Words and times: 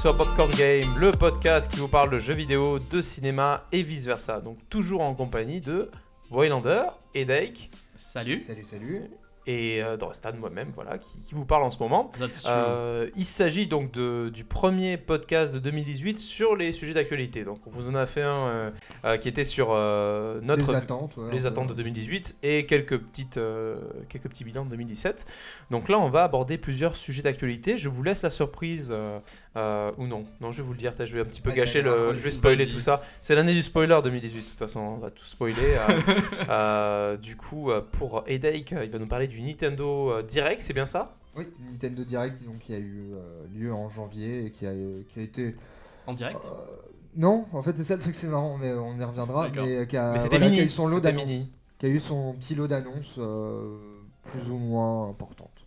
sur 0.00 0.16
Popcorn 0.16 0.50
Game, 0.52 0.86
le 0.98 1.10
podcast 1.10 1.70
qui 1.70 1.78
vous 1.78 1.88
parle 1.88 2.10
de 2.10 2.18
jeux 2.18 2.32
vidéo, 2.34 2.78
de 2.78 3.02
cinéma 3.02 3.66
et 3.70 3.82
vice 3.82 4.06
versa. 4.06 4.40
Donc 4.40 4.56
toujours 4.70 5.02
en 5.02 5.14
compagnie 5.14 5.60
de 5.60 5.90
Voylander 6.30 6.84
et 7.14 7.26
Dake. 7.26 7.70
Salut. 7.96 8.38
Salut, 8.38 8.64
salut. 8.64 9.10
Et 9.46 9.82
euh, 9.82 9.96
moi-même, 10.38 10.70
voilà, 10.74 10.98
qui, 10.98 11.18
qui 11.24 11.34
vous 11.34 11.44
parle 11.46 11.62
en 11.64 11.70
ce 11.70 11.78
moment. 11.78 12.12
That's 12.18 12.42
true. 12.42 12.52
Euh, 12.54 13.10
il 13.16 13.24
s'agit 13.24 13.66
donc 13.66 13.90
de- 13.90 14.30
du 14.32 14.44
premier 14.44 14.96
podcast 14.98 15.52
de 15.52 15.58
2018 15.58 16.18
sur 16.20 16.54
les 16.54 16.72
sujets 16.72 16.94
d'actualité. 16.94 17.42
Donc 17.44 17.58
on 17.66 17.70
vous 17.70 17.88
en 17.88 17.94
a 17.94 18.06
fait 18.06 18.22
un 18.22 18.46
euh, 18.46 18.70
euh, 19.04 19.16
qui 19.16 19.28
était 19.28 19.44
sur 19.44 19.68
euh, 19.70 20.40
notre 20.42 20.70
les 20.70 20.76
attentes. 20.76 21.16
ouais, 21.16 21.32
les 21.32 21.46
attentes 21.46 21.68
de 21.68 21.74
2018 21.74 22.36
et 22.42 22.66
quelques, 22.66 22.98
petites, 22.98 23.38
euh, 23.38 23.76
quelques 24.08 24.28
petits 24.28 24.44
bilans 24.44 24.64
de 24.66 24.70
2017. 24.70 25.24
Donc 25.70 25.88
là, 25.88 25.98
on 25.98 26.10
va 26.10 26.22
aborder 26.22 26.58
plusieurs 26.58 26.96
sujets 26.96 27.22
d'actualité. 27.22 27.78
Je 27.78 27.88
vous 27.88 28.02
laisse 28.02 28.22
la 28.22 28.30
surprise, 28.30 28.94
euh, 29.56 29.90
ou 29.98 30.06
non. 30.06 30.24
Non, 30.40 30.52
je 30.52 30.62
vais 30.62 30.66
vous 30.66 30.72
le 30.72 30.78
dire, 30.78 30.92
je 30.98 31.14
vais 31.14 31.20
un 31.20 31.24
petit 31.24 31.40
peu 31.40 31.50
Allez, 31.50 31.60
gâcher 31.60 31.82
le... 31.82 32.14
Je 32.16 32.22
vais 32.22 32.30
spoiler 32.30 32.68
tout 32.68 32.78
ça. 32.78 33.02
C'est 33.20 33.34
l'année 33.34 33.54
du 33.54 33.62
spoiler 33.62 33.98
2018, 34.02 34.36
de 34.36 34.44
toute 34.48 34.58
façon, 34.58 34.80
on 34.80 34.96
va 34.98 35.10
tout 35.10 35.24
spoiler. 35.24 35.56
euh, 35.76 36.00
euh, 36.48 37.16
du 37.16 37.36
coup, 37.36 37.70
pour 37.92 38.24
Headache, 38.26 38.70
il 38.82 38.90
va 38.90 38.98
nous 38.98 39.06
parler 39.06 39.26
du 39.28 39.40
Nintendo 39.42 40.22
Direct, 40.22 40.62
c'est 40.62 40.72
bien 40.74 40.86
ça? 40.86 41.16
Oui, 41.36 41.46
Nintendo 41.70 42.04
Direct 42.04 42.44
donc, 42.44 42.58
qui 42.58 42.74
a 42.74 42.78
eu 42.78 43.12
euh, 43.14 43.46
lieu 43.54 43.72
en 43.72 43.88
janvier 43.88 44.46
et 44.46 44.50
qui 44.50 44.66
a, 44.66 44.72
qui 45.08 45.20
a 45.20 45.22
été. 45.22 45.54
En 46.06 46.14
direct? 46.14 46.40
Euh, 46.44 46.88
non, 47.16 47.46
en 47.52 47.62
fait, 47.62 47.76
c'est 47.76 47.84
ça 47.84 47.94
le 47.94 48.00
truc, 48.00 48.14
c'est 48.14 48.26
marrant, 48.26 48.56
mais 48.58 48.72
on 48.72 48.98
y 48.98 49.04
reviendra. 49.04 49.48
Mais, 49.48 49.86
qui 49.86 49.96
a, 49.96 50.12
Mais 50.12 50.18
voilà, 50.18 50.46
qui 50.46 50.50
mini. 50.50 50.60
a 50.60 50.64
eu 50.64 50.68
son 50.68 50.86
lot 50.86 51.00
d'annonces. 51.00 51.26
mini. 51.26 51.52
Qui 51.78 51.86
a 51.86 51.88
eu 51.88 52.00
son 52.00 52.34
petit 52.34 52.54
lot 52.56 52.66
d'annonces 52.66 53.16
euh, 53.18 53.78
plus 54.24 54.50
ou 54.50 54.58
moins 54.58 55.08
importantes. 55.08 55.66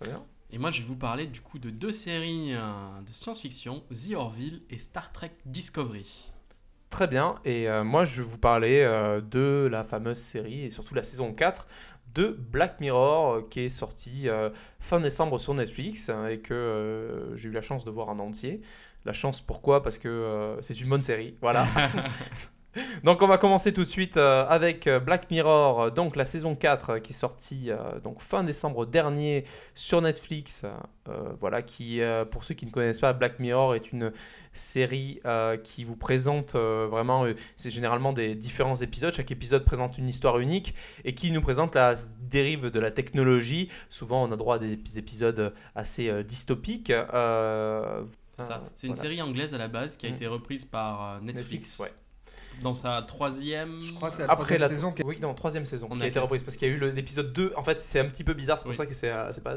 Très 0.00 0.08
bien. 0.10 0.22
Et 0.50 0.58
moi, 0.58 0.70
je 0.70 0.80
vais 0.80 0.86
vous 0.88 0.96
parler 0.96 1.26
du 1.26 1.40
coup 1.40 1.58
de 1.58 1.70
deux 1.70 1.90
séries 1.90 2.54
euh, 2.54 3.00
de 3.06 3.10
science-fiction, 3.10 3.82
The 3.90 4.14
Orville 4.14 4.62
et 4.70 4.78
Star 4.78 5.12
Trek 5.12 5.32
Discovery. 5.44 6.30
Très 6.90 7.06
bien. 7.06 7.36
Et 7.44 7.68
euh, 7.68 7.84
moi, 7.84 8.04
je 8.04 8.22
vais 8.22 8.28
vous 8.28 8.38
parler 8.38 8.80
euh, 8.80 9.20
de 9.20 9.68
la 9.70 9.84
fameuse 9.84 10.18
série 10.18 10.64
et 10.64 10.70
surtout 10.70 10.94
la 10.94 11.02
saison 11.02 11.32
4 11.32 11.66
de 12.14 12.28
Black 12.28 12.80
Mirror 12.80 13.32
euh, 13.34 13.48
qui 13.50 13.60
est 13.60 13.68
sortie 13.68 14.28
fin 14.80 15.00
décembre 15.00 15.38
sur 15.38 15.54
Netflix 15.54 16.08
hein, 16.08 16.26
et 16.28 16.38
que 16.38 17.32
j'ai 17.34 17.48
eu 17.48 17.52
la 17.52 17.60
chance 17.60 17.84
de 17.84 17.90
voir 17.90 18.08
en 18.08 18.18
entier. 18.18 18.62
La 19.04 19.12
chance, 19.12 19.40
pourquoi? 19.40 19.82
Parce 19.82 19.98
que 19.98 20.58
c'est 20.62 20.80
une 20.80 20.88
bonne 20.88 21.02
série. 21.02 21.36
Voilà. 21.40 21.66
Donc 23.04 23.22
on 23.22 23.26
va 23.26 23.38
commencer 23.38 23.72
tout 23.72 23.84
de 23.84 23.88
suite 23.88 24.16
euh, 24.16 24.46
avec 24.46 24.86
euh, 24.86 25.00
Black 25.00 25.30
Mirror, 25.30 25.80
euh, 25.82 25.90
donc 25.90 26.16
la 26.16 26.24
saison 26.24 26.54
4 26.54 26.90
euh, 26.90 26.98
qui 27.00 27.12
est 27.12 27.16
sortie 27.16 27.70
donc 28.04 28.20
fin 28.20 28.44
décembre 28.44 28.86
dernier 28.86 29.44
sur 29.74 30.00
Netflix. 30.02 30.64
euh, 31.08 31.32
voilà, 31.40 31.62
qui 31.62 32.00
pour 32.30 32.44
ceux 32.44 32.54
qui 32.54 32.66
ne 32.66 32.70
connaissent 32.70 33.00
pas, 33.00 33.12
Black 33.14 33.38
Mirror 33.40 33.74
est 33.74 33.92
une 33.92 34.12
série 34.52 35.20
euh, 35.24 35.56
qui 35.56 35.84
vous 35.84 35.96
présente 35.96 36.54
euh, 36.56 36.86
vraiment, 36.90 37.24
c'est 37.56 37.70
généralement 37.70 38.12
des 38.12 38.34
différents 38.34 38.76
épisodes. 38.76 39.14
Chaque 39.14 39.30
épisode 39.30 39.64
présente 39.64 39.96
une 39.98 40.08
histoire 40.08 40.38
unique 40.38 40.74
et 41.04 41.14
qui 41.14 41.30
nous 41.30 41.40
présente 41.40 41.74
la 41.74 41.94
dérive 42.20 42.66
de 42.66 42.80
la 42.80 42.90
technologie. 42.90 43.70
Souvent 43.88 44.24
on 44.24 44.32
a 44.32 44.36
droit 44.36 44.56
à 44.56 44.58
des 44.58 44.74
épis- 44.76 44.98
épisodes 44.98 45.54
assez 45.74 46.22
dystopiques. 46.24 46.92
C'est 48.36 48.44
ça. 48.44 48.62
C'est 48.76 48.86
une 48.86 48.94
série 48.94 49.20
anglaise 49.22 49.54
à 49.54 49.58
la 49.58 49.68
base 49.68 49.96
qui 49.96 50.06
a 50.06 50.10
Mm. 50.10 50.14
été 50.14 50.26
reprise 50.26 50.64
par 50.64 51.20
Netflix, 51.22 51.78
ouais. 51.80 51.92
Dans 52.62 52.74
sa 52.74 53.02
troisième. 53.02 53.80
Je 53.82 53.92
crois 53.92 54.08
que 54.08 54.14
c'est 54.16 54.22
la 54.26 54.32
Après 54.32 54.44
troisième 54.56 54.60
la 54.60 54.68
saison 54.68 54.92
qui 54.92 55.02
oui, 55.04 55.18
non, 55.20 55.34
troisième 55.34 55.64
saison 55.64 55.88
On 55.90 55.96
qui 55.96 56.02
a 56.02 56.04
a 56.04 56.08
été 56.08 56.18
reprise 56.18 56.42
parce 56.42 56.56
qu'il 56.56 56.68
y 56.68 56.70
a 56.70 56.74
eu 56.74 56.90
l'épisode 56.92 57.32
2. 57.32 57.52
En 57.56 57.62
fait, 57.62 57.80
c'est 57.80 58.00
un 58.00 58.06
petit 58.06 58.24
peu 58.24 58.34
bizarre, 58.34 58.58
c'est 58.58 58.64
pour 58.64 58.70
Oui. 58.70 58.76
ça 58.76 58.86
que 58.86 58.94
c'est 58.94 59.10
euh, 59.10 59.32
c'est 59.32 59.42
pas 59.44 59.56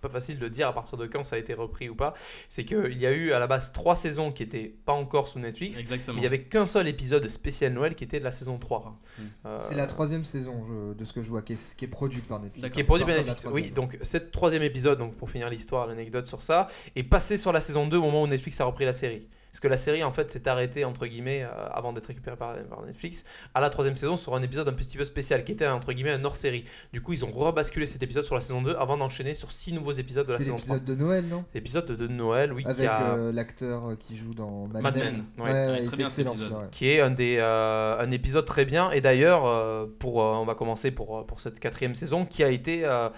pas 0.00 0.08
facile 0.08 0.40
de 0.40 0.48
dire 0.48 0.66
à 0.66 0.72
partir 0.72 0.98
de 0.98 1.06
quand 1.06 1.22
ça 1.24 1.36
a 1.36 1.38
été 1.38 1.54
repris 1.54 1.88
ou 1.88 1.94
pas. 1.94 2.12
C'est 2.48 2.64
qu'il 2.64 2.98
y 2.98 3.06
a 3.06 3.12
eu 3.12 3.30
à 3.32 3.38
la 3.38 3.46
base 3.46 3.70
trois 3.72 3.94
saisons 3.94 4.32
qui 4.32 4.42
étaient 4.42 4.74
pas 4.84 4.92
encore 4.94 5.28
sur 5.28 5.38
Netflix. 5.38 5.78
Exactement. 5.78 6.14
Mais 6.16 6.22
il 6.22 6.24
y 6.24 6.26
avait 6.26 6.42
qu'un 6.42 6.66
seul 6.66 6.88
épisode 6.88 7.28
spécial 7.28 7.72
Noël 7.72 7.94
qui 7.94 8.02
était 8.02 8.18
de 8.18 8.24
la 8.24 8.32
saison 8.32 8.58
3. 8.58 8.98
Mm. 9.16 9.22
Euh, 9.46 9.56
C'est 9.60 9.76
la 9.76 9.86
troisième 9.86 10.24
saison 10.24 10.64
je- 10.66 10.94
de 10.94 11.04
ce 11.04 11.12
que 11.12 11.22
je 11.22 11.30
vois, 11.30 11.42
qui 11.42 11.52
est, 11.52 11.76
qui 11.76 11.84
est 11.84 11.88
produite 11.88 12.26
par 12.26 12.40
Netflix. 12.40 12.68
Qui 12.70 12.80
est 12.80 12.84
produit 12.84 13.04
À 13.04 13.06
par 13.14 13.16
Netflix. 13.24 13.46
Oui, 13.52 13.70
donc 13.70 13.96
cette 14.02 14.32
troisième 14.32 14.64
épisode, 14.64 14.98
donc 14.98 15.14
pour 15.14 15.30
finir 15.30 15.48
l'histoire, 15.48 15.86
l'anecdote 15.86 16.26
sur 16.26 16.42
ça, 16.42 16.66
est 16.96 17.04
passé 17.04 17.36
sur 17.36 17.52
la 17.52 17.60
saison 17.60 17.86
2 17.86 17.96
au 17.98 18.02
moment 18.02 18.22
où 18.24 18.26
Netflix 18.26 18.60
a 18.60 18.64
repris 18.64 18.84
la 18.84 18.92
série. 18.92 19.28
Parce 19.52 19.60
que 19.60 19.68
la 19.68 19.76
série, 19.76 20.02
en 20.02 20.12
fait, 20.12 20.30
s'est 20.30 20.48
arrêtée, 20.48 20.86
entre 20.86 21.06
guillemets, 21.06 21.42
euh, 21.44 21.48
avant 21.72 21.92
d'être 21.92 22.06
récupérée 22.06 22.36
par, 22.38 22.54
par 22.70 22.82
Netflix, 22.86 23.26
à 23.54 23.60
la 23.60 23.68
troisième 23.68 23.98
saison 23.98 24.16
sur 24.16 24.34
un 24.34 24.40
épisode 24.40 24.66
un 24.66 24.72
petit 24.72 24.96
peu 24.96 25.04
spécial, 25.04 25.44
qui 25.44 25.52
était, 25.52 25.66
entre 25.66 25.92
guillemets, 25.92 26.12
un 26.12 26.24
hors-série. 26.24 26.64
Du 26.94 27.02
coup, 27.02 27.12
ils 27.12 27.22
ont 27.24 27.30
rebasculé 27.30 27.84
cet 27.84 28.02
épisode 28.02 28.24
sur 28.24 28.34
la 28.34 28.40
saison 28.40 28.62
2 28.62 28.74
avant 28.76 28.96
d'enchaîner 28.96 29.34
sur 29.34 29.52
six 29.52 29.74
nouveaux 29.74 29.92
épisodes 29.92 30.26
de 30.26 30.32
la 30.32 30.38
saison 30.38 30.56
3. 30.56 30.76
l'épisode 30.76 30.84
de 30.96 31.02
Noël, 31.04 31.24
non? 31.28 31.44
L'épisode 31.52 31.84
de 31.86 32.06
Noël, 32.06 32.52
oui, 32.54 32.62
qui 32.64 32.70
Avec 32.70 32.88
a... 32.88 33.12
euh, 33.14 33.30
l'acteur 33.32 33.88
euh, 33.90 33.94
qui 33.96 34.16
joue 34.16 34.32
dans 34.32 34.68
Mad, 34.68 34.82
Mad 34.84 34.96
Men. 34.96 35.24
Men, 35.36 35.44
ouais. 35.44 35.52
Ouais, 35.52 35.52
Ouais, 35.52 35.78
il 35.80 35.84
très 35.84 35.86
était 35.88 35.96
bien 35.98 36.08
cet 36.08 36.26
excellent 36.26 36.32
épisode. 36.32 36.52
ouais. 36.62 36.68
qui 36.70 36.88
est 36.88 37.00
un, 37.02 37.10
des, 37.10 37.36
euh, 37.38 37.98
un 38.00 38.10
épisode 38.10 38.46
très 38.46 38.64
bien. 38.64 38.90
Et 38.90 39.02
d'ailleurs, 39.02 39.44
euh, 39.44 39.84
pour, 39.98 40.22
euh, 40.22 40.32
on 40.36 40.46
va 40.46 40.54
commencer 40.54 40.90
pour, 40.92 41.26
pour 41.26 41.40
cette 41.42 41.60
quatrième 41.60 41.94
saison, 41.94 42.24
qui 42.24 42.42
a 42.42 42.48
été 42.48 42.86
euh, 42.86 43.10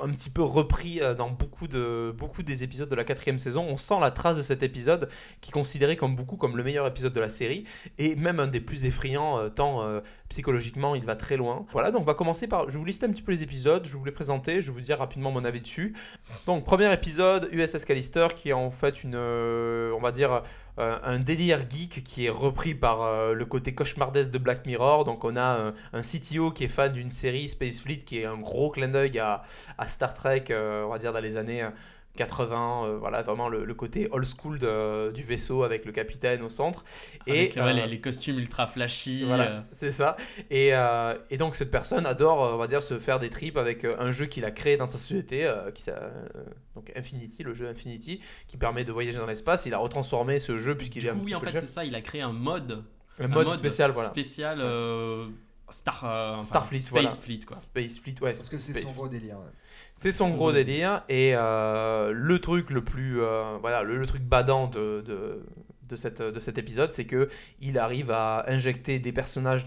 un 0.00 0.10
petit 0.10 0.30
peu 0.30 0.42
repris 0.42 1.00
euh, 1.02 1.14
dans 1.14 1.30
beaucoup, 1.30 1.66
de, 1.66 2.14
beaucoup 2.16 2.44
des 2.44 2.62
épisodes 2.62 2.88
de 2.88 2.94
la 2.94 3.02
quatrième 3.04 3.38
saison. 3.40 3.66
On 3.68 3.76
sent 3.76 3.98
la 4.00 4.12
trace 4.12 4.36
de 4.36 4.42
cet 4.42 4.62
épisode, 4.62 5.08
qui 5.40 5.50
est 5.50 5.52
considéré 5.72 5.96
comme 5.96 6.14
beaucoup 6.16 6.36
comme 6.36 6.58
le 6.58 6.62
meilleur 6.62 6.86
épisode 6.86 7.14
de 7.14 7.20
la 7.20 7.30
série, 7.30 7.64
et 7.96 8.14
même 8.14 8.40
un 8.40 8.46
des 8.46 8.60
plus 8.60 8.84
effrayants, 8.84 9.38
euh, 9.38 9.48
tant 9.48 9.82
euh, 9.82 10.00
psychologiquement 10.28 10.94
il 10.94 11.06
va 11.06 11.16
très 11.16 11.38
loin. 11.38 11.64
Voilà, 11.72 11.90
donc 11.90 12.02
on 12.02 12.04
va 12.04 12.12
commencer 12.12 12.46
par... 12.46 12.70
Je 12.70 12.76
vous 12.76 12.84
lister 12.84 13.06
un 13.06 13.10
petit 13.10 13.22
peu 13.22 13.32
les 13.32 13.42
épisodes, 13.42 13.86
je 13.86 13.96
vous 13.96 14.04
les 14.04 14.12
présenter, 14.12 14.60
je 14.60 14.70
vais 14.70 14.74
vous 14.74 14.84
dire 14.84 14.98
rapidement 14.98 15.30
mon 15.30 15.46
avis 15.46 15.62
dessus. 15.62 15.94
Donc, 16.46 16.66
premier 16.66 16.92
épisode, 16.92 17.48
USS 17.52 17.86
Callister, 17.86 18.28
qui 18.36 18.50
est 18.50 18.52
en 18.52 18.70
fait 18.70 19.02
une... 19.02 19.14
euh, 19.14 19.94
on 19.96 20.00
va 20.00 20.12
dire 20.12 20.42
un 20.78 21.18
délire 21.18 21.70
geek 21.70 22.02
qui 22.02 22.24
est 22.24 22.30
repris 22.30 22.74
par 22.74 23.34
le 23.34 23.44
côté 23.44 23.74
cauchemardesque 23.74 24.30
de 24.30 24.38
Black 24.38 24.64
Mirror. 24.64 25.04
Donc 25.04 25.22
on 25.22 25.36
a 25.36 25.42
un, 25.42 25.74
un 25.92 26.00
CTO 26.00 26.50
qui 26.50 26.64
est 26.64 26.68
fan 26.68 26.90
d'une 26.90 27.10
série 27.10 27.50
Space 27.50 27.78
Fleet 27.78 27.98
qui 27.98 28.20
est 28.20 28.24
un 28.24 28.38
gros 28.38 28.70
clin 28.70 28.88
d'œil 28.88 29.18
à, 29.18 29.42
à 29.76 29.86
Star 29.86 30.14
Trek, 30.14 30.44
on 30.50 30.88
va 30.88 30.98
dire 30.98 31.12
dans 31.12 31.20
les 31.20 31.36
années 31.36 31.68
80, 32.16 32.84
euh, 32.84 32.98
voilà 32.98 33.22
vraiment 33.22 33.48
le, 33.48 33.64
le 33.64 33.74
côté 33.74 34.08
old 34.10 34.26
school 34.26 34.58
de- 34.58 35.10
du 35.12 35.22
vaisseau 35.22 35.62
avec 35.64 35.84
le 35.86 35.92
capitaine 35.92 36.42
au 36.42 36.50
centre. 36.50 36.84
Avec, 37.26 37.56
et 37.56 37.60
ouais, 37.60 37.68
euh, 37.70 37.72
les, 37.72 37.86
les 37.86 38.00
costumes 38.00 38.38
ultra 38.38 38.66
flashy. 38.66 39.24
voilà, 39.24 39.44
euh, 39.50 39.60
c'est 39.70 39.90
ça. 39.90 40.16
Et, 40.50 40.74
euh, 40.74 41.16
et 41.30 41.36
donc 41.38 41.54
cette 41.54 41.70
personne 41.70 42.04
adore, 42.06 42.38
on 42.54 42.56
va 42.58 42.66
dire, 42.66 42.82
se 42.82 42.98
faire 42.98 43.18
des 43.18 43.30
trips 43.30 43.56
avec 43.56 43.84
un 43.84 44.12
jeu 44.12 44.26
qu'il 44.26 44.44
a 44.44 44.50
créé 44.50 44.76
dans 44.76 44.86
sa 44.86 44.98
société, 44.98 45.46
euh, 45.46 45.70
qui 45.70 45.82
s'a- 45.82 45.92
euh, 45.92 46.10
donc 46.74 46.92
Infinity, 46.96 47.42
le 47.42 47.54
jeu 47.54 47.68
Infinity, 47.68 48.20
qui 48.46 48.56
permet 48.56 48.84
de 48.84 48.92
voyager 48.92 49.18
dans 49.18 49.26
l'espace. 49.26 49.64
Il 49.66 49.72
a 49.74 49.78
retransformé 49.78 50.38
ce 50.38 50.58
jeu 50.58 50.76
puisqu'il 50.76 51.06
est 51.06 51.10
un 51.10 51.18
oui, 51.18 51.34
en 51.34 51.40
fait, 51.40 51.58
c'est 51.58 51.66
ça. 51.66 51.84
Il 51.84 51.94
a 51.94 52.00
créé 52.02 52.20
un 52.20 52.32
mode. 52.32 52.84
un 53.18 53.24
un 53.24 53.28
mode, 53.28 53.52
spécial, 53.54 53.90
voilà. 53.92 54.10
Spécial 54.10 54.58
euh, 54.60 55.26
Star, 55.70 56.04
euh, 56.04 56.32
enfin, 56.34 56.44
Starfleet, 56.44 56.80
Space 56.80 56.90
voilà. 56.90 57.08
Fleet, 57.08 57.40
quoi. 57.46 57.56
Space 57.56 57.98
Fleet, 57.98 58.14
ouais. 58.20 58.32
Parce 58.34 58.48
que 58.50 58.58
c'est 58.58 58.74
son 58.80 58.92
gros 58.92 59.08
délire. 59.08 59.36
ouais. 59.38 59.44
C'est 60.02 60.10
son 60.10 60.30
gros 60.30 60.50
délire 60.50 61.04
et 61.08 61.30
euh, 61.36 62.10
le 62.12 62.40
truc 62.40 62.70
le 62.70 62.82
plus 62.82 63.22
euh, 63.22 63.56
voilà 63.60 63.84
le, 63.84 64.04
truc 64.04 64.22
badant 64.22 64.66
de, 64.66 65.40
cet 65.96 66.58
épisode 66.58 66.92
c'est 66.92 67.04
que 67.04 67.28
il 67.60 67.78
arrive 67.78 68.10
à 68.10 68.44
injecter 68.48 68.98
des 68.98 69.12
personnages 69.12 69.64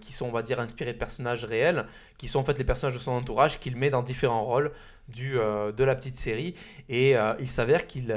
qui 0.00 0.12
sont 0.12 0.26
on 0.26 0.32
va 0.32 0.42
dire 0.42 0.58
inspirés 0.58 0.92
de 0.92 0.98
personnages 0.98 1.44
réels 1.44 1.86
qui 2.18 2.26
sont 2.26 2.40
en 2.40 2.44
fait 2.44 2.58
les 2.58 2.64
personnages 2.64 2.94
de 2.94 2.98
son 2.98 3.12
entourage 3.12 3.60
qu'il 3.60 3.76
met 3.76 3.88
dans 3.88 4.02
différents 4.02 4.44
rôles 4.44 4.72
euh, 5.20 5.70
de 5.70 5.84
la 5.84 5.94
petite 5.94 6.16
série. 6.16 6.54
Et 6.88 7.14
il 7.38 7.48
s'avère 7.48 7.86
qu'il 7.86 8.12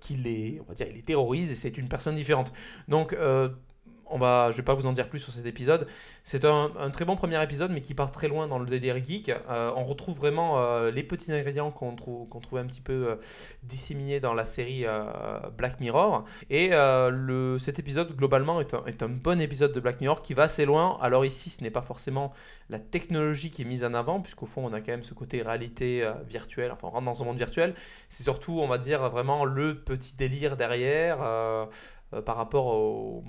qu'il 0.00 0.24
les 0.24 0.60
terrorise 1.06 1.52
et 1.52 1.54
c'est 1.54 1.78
une 1.78 1.88
personne 1.88 2.16
différente. 2.16 2.52
Donc 2.88 3.16
on 4.10 4.18
va, 4.18 4.50
je 4.50 4.56
vais 4.56 4.62
pas 4.62 4.74
vous 4.74 4.86
en 4.86 4.92
dire 4.92 5.08
plus 5.08 5.20
sur 5.20 5.32
cet 5.32 5.46
épisode. 5.46 5.86
C'est 6.24 6.44
un, 6.44 6.70
très 6.92 7.04
bon 7.04 7.16
premier 7.16 7.42
épisode, 7.42 7.70
mais 7.70 7.80
qui 7.80 7.94
part 7.94 8.12
très 8.12 8.28
loin 8.28 8.46
dans 8.46 8.58
le 8.58 8.66
délire 8.66 9.02
geek. 9.02 9.30
Euh, 9.30 9.72
on 9.74 9.82
retrouve 9.82 10.16
vraiment 10.16 10.58
euh, 10.60 10.90
les 10.90 11.02
petits 11.02 11.32
ingrédients 11.32 11.70
qu'on 11.70 11.94
trouve, 11.96 12.28
qu'on 12.28 12.40
trouvait 12.40 12.60
un 12.60 12.66
petit 12.66 12.80
peu 12.80 12.92
euh, 12.92 13.16
disséminés 13.62 14.20
dans 14.20 14.34
la 14.34 14.44
série 14.44 14.84
Black 15.56 15.80
Mirror. 15.80 16.24
Et 16.50 16.70
le, 16.70 17.56
cet 17.58 17.78
épisode, 17.78 18.14
globalement, 18.16 18.60
est 18.60 18.74
un, 18.74 18.84
est 18.86 19.02
un 19.02 19.08
bon 19.08 19.40
épisode 19.40 19.72
de 19.72 19.80
Black 19.80 20.00
Mirror 20.00 20.22
qui 20.22 20.34
va 20.34 20.44
assez 20.44 20.64
loin. 20.64 20.98
Alors 21.00 21.24
ici, 21.24 21.50
ce 21.50 21.62
n'est 21.62 21.70
pas 21.70 21.82
forcément 21.82 22.32
la 22.68 22.78
technologie 22.78 23.50
qui 23.50 23.62
est 23.62 23.64
mise 23.64 23.84
en 23.84 23.94
avant, 23.94 24.20
puisqu'au 24.20 24.46
fond, 24.46 24.64
on 24.64 24.72
a 24.72 24.80
quand 24.80 24.92
même 24.92 25.02
ce 25.02 25.14
côté 25.14 25.42
réalité 25.42 26.08
virtuelle. 26.28 26.72
Enfin, 26.72 26.88
on 26.88 26.90
rentre 26.90 27.06
dans 27.06 27.22
un 27.22 27.26
monde 27.26 27.38
virtuel. 27.38 27.74
C'est 28.08 28.24
surtout, 28.24 28.60
on 28.60 28.68
va 28.68 28.78
dire, 28.78 29.08
vraiment 29.08 29.44
le 29.44 29.76
petit 29.76 30.16
délire 30.16 30.56
derrière. 30.56 31.18
Euh, 32.12 32.22
par 32.22 32.36
rapport 32.36 32.66
aux, 32.66 33.24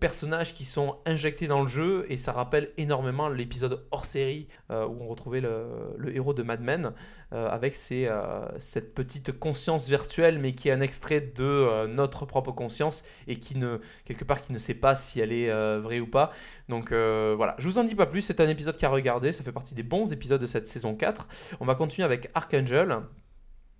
personnages 0.00 0.54
qui 0.54 0.64
sont 0.64 0.96
injectés 1.06 1.46
dans 1.46 1.62
le 1.62 1.68
jeu 1.68 2.04
et 2.08 2.16
ça 2.16 2.32
rappelle 2.32 2.70
énormément 2.76 3.28
l'épisode 3.28 3.86
hors 3.90 4.04
série 4.04 4.48
euh, 4.70 4.86
où 4.86 4.98
on 5.00 5.08
retrouvait 5.08 5.40
le, 5.40 6.14
héros 6.14 6.34
de 6.34 6.42
Mad 6.42 6.60
Men 6.60 6.92
euh, 7.32 7.48
avec 7.48 7.74
cette 7.76 8.94
petite 8.94 9.38
conscience 9.38 9.88
virtuelle 9.88 10.38
mais 10.38 10.54
qui 10.54 10.68
est 10.68 10.72
un 10.72 10.80
extrait 10.80 11.20
de 11.20 11.86
notre 11.86 12.26
propre 12.26 12.50
conscience 12.50 13.04
et 13.28 13.38
qui 13.38 13.56
ne 13.56 13.78
quelque 14.04 14.24
part 14.24 14.42
qui 14.42 14.52
ne 14.52 14.58
sait 14.58 14.74
pas 14.74 14.94
si 14.94 15.20
elle 15.20 15.32
est 15.32 15.78
vraie 15.78 16.00
ou 16.00 16.06
pas. 16.06 16.32
Donc 16.68 16.92
voilà. 16.92 17.54
Je 17.58 17.68
vous 17.68 17.78
en 17.78 17.84
dis 17.84 17.94
pas 17.94 18.06
plus 18.06 18.20
c'est 18.20 18.40
un 18.40 18.48
épisode 18.48 18.76
qui 18.76 18.84
a 18.84 18.90
regardé 18.90 19.32
ça 19.32 19.44
fait 19.44 19.52
partie 19.52 19.74
des 19.74 19.84
bons 19.84 20.12
épisodes 20.12 20.40
de 20.40 20.46
cette 20.46 20.66
saison 20.66 20.94
4 20.94 21.28
on 21.60 21.66
va 21.66 21.74
continuer 21.74 22.04
avec 22.04 22.30
Archangel 22.34 22.98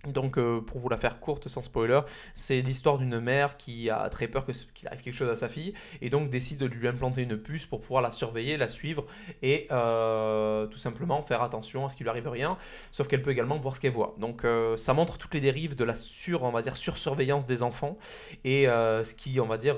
Donc, 0.07 0.37
euh, 0.37 0.61
pour 0.61 0.79
vous 0.79 0.89
la 0.89 0.97
faire 0.97 1.19
courte, 1.19 1.47
sans 1.47 1.63
spoiler, 1.63 2.01
c'est 2.35 2.61
l'histoire 2.61 2.97
d'une 2.97 3.19
mère 3.19 3.57
qui 3.57 3.89
a 3.89 4.09
très 4.09 4.27
peur 4.27 4.45
qu'il 4.45 4.87
arrive 4.87 5.01
quelque 5.01 5.13
chose 5.13 5.29
à 5.29 5.35
sa 5.35 5.49
fille 5.49 5.73
et 6.01 6.09
donc 6.09 6.29
décide 6.29 6.59
de 6.59 6.65
lui 6.65 6.87
implanter 6.87 7.23
une 7.23 7.37
puce 7.37 7.65
pour 7.65 7.81
pouvoir 7.81 8.01
la 8.01 8.11
surveiller, 8.11 8.57
la 8.57 8.67
suivre 8.67 9.05
et 9.41 9.67
euh, 9.71 10.67
tout 10.67 10.77
simplement 10.77 11.21
faire 11.23 11.41
attention 11.41 11.85
à 11.85 11.89
ce 11.89 11.95
qu'il 11.95 12.03
lui 12.05 12.09
arrive 12.09 12.27
rien. 12.27 12.57
Sauf 12.91 13.07
qu'elle 13.07 13.21
peut 13.21 13.31
également 13.31 13.57
voir 13.57 13.75
ce 13.75 13.81
qu'elle 13.81 13.91
voit. 13.93 14.15
Donc, 14.19 14.45
euh, 14.45 14.77
ça 14.77 14.93
montre 14.93 15.17
toutes 15.17 15.33
les 15.33 15.41
dérives 15.41 15.75
de 15.75 15.83
la 15.83 15.95
sur, 15.95 16.43
on 16.43 16.51
va 16.51 16.61
dire, 16.61 16.77
sursurveillance 16.77 17.45
des 17.47 17.63
enfants 17.63 17.97
et 18.43 18.65
ce 18.65 19.13
qui, 19.13 19.39
on 19.39 19.47
va 19.47 19.57
dire, 19.57 19.77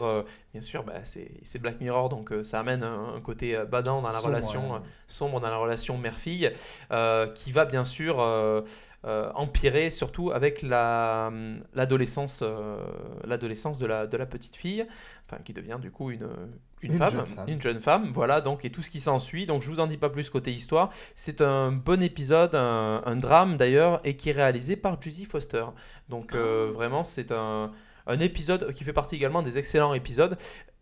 bien 0.53 0.62
sûr, 0.62 0.83
bah, 0.83 0.94
c'est 1.03 1.59
Black 1.59 1.80
Mirror, 1.80 2.09
donc 2.09 2.33
ça 2.44 2.59
amène 2.59 2.83
un, 2.83 3.15
un 3.15 3.21
côté 3.21 3.57
badant 3.69 4.01
dans 4.01 4.09
la 4.09 4.15
Sombre, 4.15 4.27
relation. 4.27 4.73
ouais. 4.73 4.80
sombre 5.07 5.39
dans 5.39 5.50
la 5.50 5.57
relation 5.57 5.97
mère-fille, 5.97 6.51
qui 7.35 7.51
va 7.51 7.65
bien 7.65 7.85
sûr 7.85 8.18
euh, 9.07 9.27
euh, 9.27 9.31
empirer 9.36 9.89
surtout 9.89 10.31
avec 10.31 10.62
la, 10.62 11.31
l'adolescence, 11.74 12.44
euh, 12.45 12.77
l'adolescence 13.25 13.80
de 13.80 13.86
la, 13.86 14.06
de 14.06 14.18
la 14.18 14.25
petite 14.25 14.56
fille, 14.56 14.86
enfin 15.25 15.42
qui 15.44 15.54
devient 15.54 15.77
du 15.81 15.92
coup 15.92 16.12
une, 16.12 16.27
une, 16.81 16.92
Une 16.92 16.98
femme, 16.98 17.12
jeune 17.12 17.25
femme. 17.25 17.45
une 17.48 17.62
jeune 17.62 17.80
femme, 17.80 18.12
voilà, 18.13 18.42
donc 18.42 18.65
et 18.65 18.69
tout 18.69 18.81
ce 18.81 18.89
qui 18.89 19.00
s'ensuit. 19.00 19.45
Donc 19.45 19.63
je 19.63 19.69
vous 19.69 19.80
en 19.80 19.88
dis 19.88 19.98
pas 19.98 20.09
plus 20.09 20.30
côté 20.30 20.51
histoire. 20.51 20.89
C'est 21.15 21.42
un 21.42 21.71
bon 21.71 22.01
épisode, 22.04 22.54
un, 22.56 23.01
un 23.06 23.15
drame 23.15 23.57
d'ailleurs, 23.57 24.01
et 24.04 24.15
qui 24.18 24.30
est 24.30 24.33
réalisé 24.33 24.75
par 24.75 25.01
Judy 25.01 25.25
Foster. 25.25 25.65
Donc 26.09 26.33
euh, 26.33 26.69
vraiment 26.74 27.04
c'est 27.04 27.31
un, 27.31 27.71
un 28.07 28.19
épisode 28.19 28.74
qui 28.74 28.83
fait 28.83 28.94
partie 28.94 29.15
également 29.15 29.42
des 29.42 29.57
excellents 29.57 29.94
épisodes. 29.94 30.38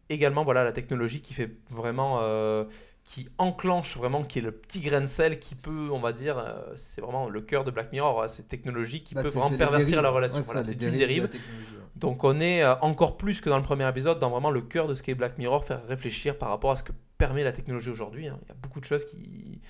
Également 0.10 0.44
voilà 0.44 0.64
la 0.64 0.72
technologie 0.72 1.22
qui 1.22 1.34
fait 1.34 1.52
vraiment 1.72 2.20
euh, 2.22 2.66
qui 3.06 3.30
enclenche 3.38 3.96
vraiment, 3.98 4.24
qui 4.24 4.40
est 4.40 4.42
le 4.42 4.52
petit 4.52 4.82
grain 4.82 5.00
de 5.02 5.06
sel 5.06 5.40
qui 5.40 5.54
peut, 5.56 5.90
on 5.92 6.00
va 6.00 6.12
dire, 6.12 6.38
euh, 6.40 6.74
c'est 6.76 7.02
vraiment 7.02 7.30
le 7.30 7.40
cœur 7.40 7.64
de 7.64 7.70
Black 7.72 7.92
Mirror, 7.92 8.24
hein, 8.24 8.28
cette 8.28 8.48
technologie 8.48 9.04
qui 9.04 9.14
Bah, 9.14 9.22
peut 9.22 9.30
vraiment 9.30 9.50
pervertir 9.58 10.02
la 10.02 10.10
relation. 10.10 10.40
Ouais, 10.40 10.46
Voilà, 10.46 10.64
c'est 10.64 10.72
une 10.74 10.98
dérive. 10.98 11.30
Donc 11.96 12.24
on 12.24 12.40
est 12.40 12.64
euh, 12.64 12.76
encore 12.82 13.16
plus 13.16 13.42
que 13.42 13.50
dans 13.50 13.58
le 13.58 13.64
premier 13.64 13.88
épisode, 13.88 14.20
dans 14.20 14.32
vraiment 14.32 14.50
le 14.50 14.62
cœur 14.62 14.88
de 14.88 14.96
ce 14.96 15.04
qu'est 15.04 15.14
Black 15.16 15.38
Mirror, 15.38 15.64
faire 15.64 15.86
réfléchir 15.88 16.38
par 16.38 16.50
rapport 16.50 16.72
à 16.72 16.76
ce 16.76 16.84
que 16.84 16.92
permet 17.18 17.44
la 17.44 17.52
technologie 17.54 17.92
aujourd'hui. 17.92 18.28
hein. 18.28 18.40
Il 18.44 18.50
y 18.50 18.52
a 18.52 18.56
beaucoup 18.62 18.80
de 18.80 18.86
choses 18.86 19.06
qui, 19.06 19.62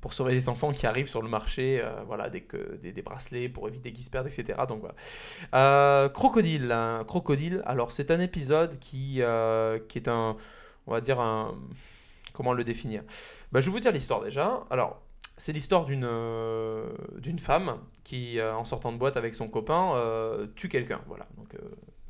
pour 0.00 0.12
surveiller 0.14 0.38
les 0.38 0.48
enfants 0.48 0.72
qui 0.72 0.86
arrivent 0.86 1.08
sur 1.10 1.20
le 1.20 1.28
marché, 1.28 1.80
euh, 1.82 1.90
voilà, 2.06 2.30
des, 2.30 2.42
que- 2.42 2.76
des, 2.80 2.92
des 2.92 3.02
bracelets 3.02 3.48
pour 3.48 3.66
éviter 3.68 3.92
qu'ils 3.92 4.04
se 4.04 4.10
perdent, 4.10 4.28
etc. 4.28 4.56
Donc 4.68 4.80
voilà. 5.52 6.08
Crocodile, 6.14 6.70
hein. 6.70 7.04
Crocodile. 7.06 7.60
Alors 7.66 7.90
c'est 7.92 8.10
un 8.12 8.20
épisode 8.20 8.78
qui, 8.78 9.20
qui 9.88 9.98
est 9.98 10.08
un, 10.08 10.36
on 10.86 10.92
va 10.92 11.00
dire 11.00 11.20
un, 11.20 11.54
comment 12.34 12.52
le 12.52 12.64
définir 12.64 13.02
Bah, 13.52 13.60
Je 13.60 13.66
vais 13.66 13.72
vous 13.72 13.80
dire 13.80 13.92
l'histoire 13.92 14.20
déjà. 14.20 14.64
Alors 14.70 15.00
c'est 15.36 15.52
l'histoire 15.52 15.84
d'une 15.84 16.04
euh, 16.04 16.86
femme 17.38 17.78
qui, 18.04 18.38
euh, 18.38 18.54
en 18.54 18.64
sortant 18.64 18.92
de 18.92 18.98
boîte 18.98 19.16
avec 19.16 19.34
son 19.34 19.48
copain, 19.48 19.94
euh, 19.96 20.46
tue 20.54 20.68
quelqu'un. 20.68 21.00
Voilà. 21.08 21.26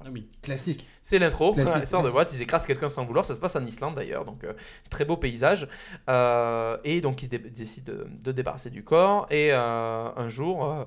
Ah 0.06 0.10
oui. 0.12 0.28
Classique. 0.42 0.86
c'est 1.00 1.18
l'intro. 1.18 1.52
Classique. 1.54 1.86
Sortent 1.86 2.04
de 2.04 2.10
boîte, 2.10 2.32
ils 2.34 2.42
écrasent 2.42 2.66
quelqu'un 2.66 2.88
sans 2.90 3.04
vouloir. 3.06 3.24
Ça 3.24 3.34
se 3.34 3.40
passe 3.40 3.56
en 3.56 3.64
Islande 3.64 3.94
d'ailleurs, 3.94 4.24
donc 4.26 4.44
euh, 4.44 4.52
très 4.90 5.04
beau 5.06 5.16
paysage. 5.16 5.66
Euh, 6.10 6.76
et 6.84 7.00
donc 7.00 7.22
ils 7.22 7.28
dé- 7.30 7.38
décident 7.38 7.92
de, 7.92 8.06
de 8.22 8.32
débarrasser 8.32 8.68
du 8.70 8.84
corps. 8.84 9.26
Et 9.30 9.48
euh, 9.52 10.08
un 10.14 10.28
jour, 10.28 10.86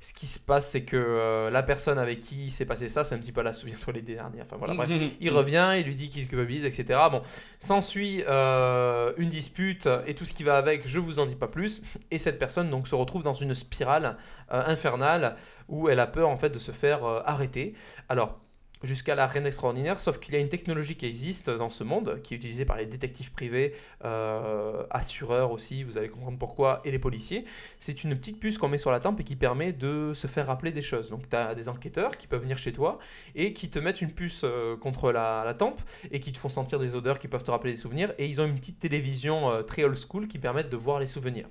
ce 0.00 0.12
qui 0.12 0.26
se 0.26 0.38
passe, 0.38 0.68
c'est 0.70 0.82
que 0.82 1.48
la 1.50 1.62
personne 1.62 1.98
avec 1.98 2.20
qui 2.20 2.46
il 2.46 2.50
s'est 2.50 2.66
passé 2.66 2.88
ça, 2.88 3.04
c'est 3.04 3.14
un 3.14 3.18
petit 3.18 3.32
peu 3.32 3.42
la 3.42 3.52
souviens-toi 3.54 3.94
l'été 3.94 4.14
dernier. 4.14 4.42
Enfin 4.42 4.56
voilà, 4.58 4.74
bref. 4.74 4.90
Il 5.20 5.30
revient, 5.30 5.72
il 5.78 5.84
lui 5.86 5.94
dit 5.94 6.08
qu'il 6.10 6.28
culpabilise, 6.28 6.64
etc. 6.64 6.98
Bon, 7.10 7.22
s'ensuit 7.58 8.22
une 8.26 9.30
dispute 9.30 9.88
et 10.06 10.14
tout 10.14 10.24
ce 10.24 10.32
qui 10.34 10.42
va 10.42 10.56
avec, 10.58 10.86
je 10.86 10.98
vous 10.98 11.20
en 11.20 11.26
dis 11.26 11.34
pas 11.36 11.48
plus. 11.48 11.82
Et 12.10 12.18
cette 12.18 12.38
personne 12.38 12.68
donc 12.70 12.86
se 12.88 12.94
retrouve 12.94 13.22
dans 13.22 13.34
une 13.34 13.54
spirale 13.54 14.16
infernale 14.50 15.36
où 15.68 15.88
elle 15.88 16.00
a 16.00 16.06
peur 16.06 16.28
en 16.28 16.36
fait 16.36 16.50
de 16.50 16.58
se 16.58 16.72
faire 16.72 17.04
arrêter. 17.26 17.74
Alors, 18.08 18.40
jusqu'à 18.82 19.14
la 19.14 19.26
reine 19.26 19.46
extraordinaire, 19.46 20.00
sauf 20.00 20.18
qu'il 20.18 20.34
y 20.34 20.36
a 20.36 20.40
une 20.40 20.48
technologie 20.48 20.96
qui 20.96 21.06
existe 21.06 21.50
dans 21.50 21.70
ce 21.70 21.84
monde, 21.84 22.20
qui 22.22 22.34
est 22.34 22.36
utilisée 22.36 22.64
par 22.64 22.76
les 22.76 22.86
détectives 22.86 23.32
privés, 23.32 23.74
euh, 24.04 24.84
assureurs 24.90 25.50
aussi, 25.50 25.82
vous 25.82 25.98
allez 25.98 26.08
comprendre 26.08 26.38
pourquoi, 26.38 26.80
et 26.84 26.90
les 26.90 26.98
policiers. 26.98 27.44
C'est 27.78 28.04
une 28.04 28.16
petite 28.16 28.38
puce 28.38 28.58
qu'on 28.58 28.68
met 28.68 28.78
sur 28.78 28.90
la 28.90 29.00
tempe 29.00 29.20
et 29.20 29.24
qui 29.24 29.36
permet 29.36 29.72
de 29.72 30.12
se 30.14 30.26
faire 30.26 30.46
rappeler 30.46 30.72
des 30.72 30.82
choses. 30.82 31.10
Donc 31.10 31.28
tu 31.28 31.36
as 31.36 31.54
des 31.54 31.68
enquêteurs 31.68 32.16
qui 32.16 32.26
peuvent 32.26 32.42
venir 32.42 32.58
chez 32.58 32.72
toi 32.72 32.98
et 33.34 33.52
qui 33.52 33.70
te 33.70 33.78
mettent 33.78 34.00
une 34.00 34.12
puce 34.12 34.42
euh, 34.44 34.76
contre 34.76 35.12
la, 35.12 35.42
la 35.44 35.54
tempe 35.54 35.80
et 36.10 36.20
qui 36.20 36.32
te 36.32 36.38
font 36.38 36.48
sentir 36.48 36.78
des 36.78 36.94
odeurs 36.94 37.18
qui 37.18 37.28
peuvent 37.28 37.44
te 37.44 37.50
rappeler 37.50 37.72
des 37.72 37.78
souvenirs. 37.78 38.12
Et 38.18 38.26
ils 38.26 38.40
ont 38.40 38.46
une 38.46 38.56
petite 38.56 38.78
télévision 38.78 39.50
euh, 39.50 39.62
très 39.62 39.84
old 39.84 39.96
school 39.96 40.28
qui 40.28 40.38
permettent 40.38 40.70
de 40.70 40.76
voir 40.76 41.00
les 41.00 41.06
souvenirs. 41.06 41.48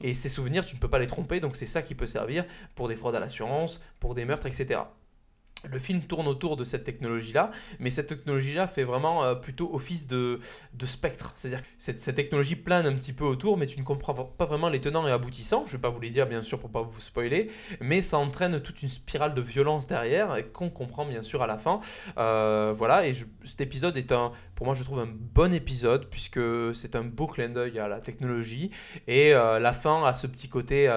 Et 0.00 0.14
ces 0.14 0.28
souvenirs, 0.28 0.64
tu 0.64 0.74
ne 0.74 0.80
peux 0.80 0.88
pas 0.88 0.98
les 0.98 1.06
tromper, 1.06 1.40
donc 1.40 1.56
c'est 1.56 1.66
ça 1.66 1.82
qui 1.82 1.94
peut 1.94 2.06
servir 2.06 2.44
pour 2.74 2.88
des 2.88 2.96
fraudes 2.96 3.14
à 3.14 3.20
l'assurance, 3.20 3.82
pour 3.98 4.14
des 4.14 4.24
meurtres, 4.24 4.46
etc. 4.46 4.80
Le 5.68 5.78
film 5.78 6.00
tourne 6.00 6.26
autour 6.26 6.56
de 6.56 6.64
cette 6.64 6.84
technologie-là, 6.84 7.50
mais 7.78 7.90
cette 7.90 8.06
technologie-là 8.06 8.66
fait 8.66 8.84
vraiment 8.84 9.24
euh, 9.24 9.34
plutôt 9.34 9.70
office 9.74 10.08
de, 10.08 10.40
de 10.72 10.86
spectre. 10.86 11.32
C'est-à-dire 11.36 11.60
que 11.60 11.68
cette, 11.76 12.00
cette 12.00 12.16
technologie 12.16 12.56
plane 12.56 12.86
un 12.86 12.94
petit 12.94 13.12
peu 13.12 13.24
autour, 13.24 13.58
mais 13.58 13.66
tu 13.66 13.78
ne 13.78 13.84
comprends 13.84 14.14
pas 14.14 14.44
vraiment 14.46 14.70
les 14.70 14.80
tenants 14.80 15.06
et 15.06 15.10
aboutissants. 15.10 15.64
Je 15.66 15.72
ne 15.72 15.76
vais 15.76 15.82
pas 15.82 15.90
vous 15.90 16.00
les 16.00 16.10
dire, 16.10 16.26
bien 16.26 16.42
sûr, 16.42 16.58
pour 16.58 16.70
pas 16.70 16.80
vous 16.80 17.00
spoiler, 17.00 17.50
mais 17.80 18.00
ça 18.00 18.16
entraîne 18.16 18.60
toute 18.60 18.82
une 18.82 18.88
spirale 18.88 19.34
de 19.34 19.42
violence 19.42 19.86
derrière, 19.86 20.34
qu'on 20.52 20.70
comprend 20.70 21.04
bien 21.04 21.22
sûr 21.22 21.42
à 21.42 21.46
la 21.46 21.58
fin. 21.58 21.80
Euh, 22.16 22.72
voilà, 22.74 23.06
et 23.06 23.14
cet 23.44 23.60
épisode 23.60 23.96
est 23.96 24.12
un, 24.12 24.32
pour 24.54 24.66
moi, 24.66 24.74
je 24.74 24.82
trouve 24.82 25.00
un 25.00 25.08
bon 25.10 25.52
épisode, 25.52 26.08
puisque 26.08 26.40
c'est 26.74 26.96
un 26.96 27.04
beau 27.04 27.26
clin 27.26 27.50
d'œil 27.50 27.78
à 27.78 27.86
la 27.86 28.00
technologie, 28.00 28.70
et 29.06 29.34
euh, 29.34 29.58
la 29.58 29.72
fin 29.72 30.04
a 30.06 30.14
ce 30.14 30.26
petit 30.26 30.48
côté 30.48 30.88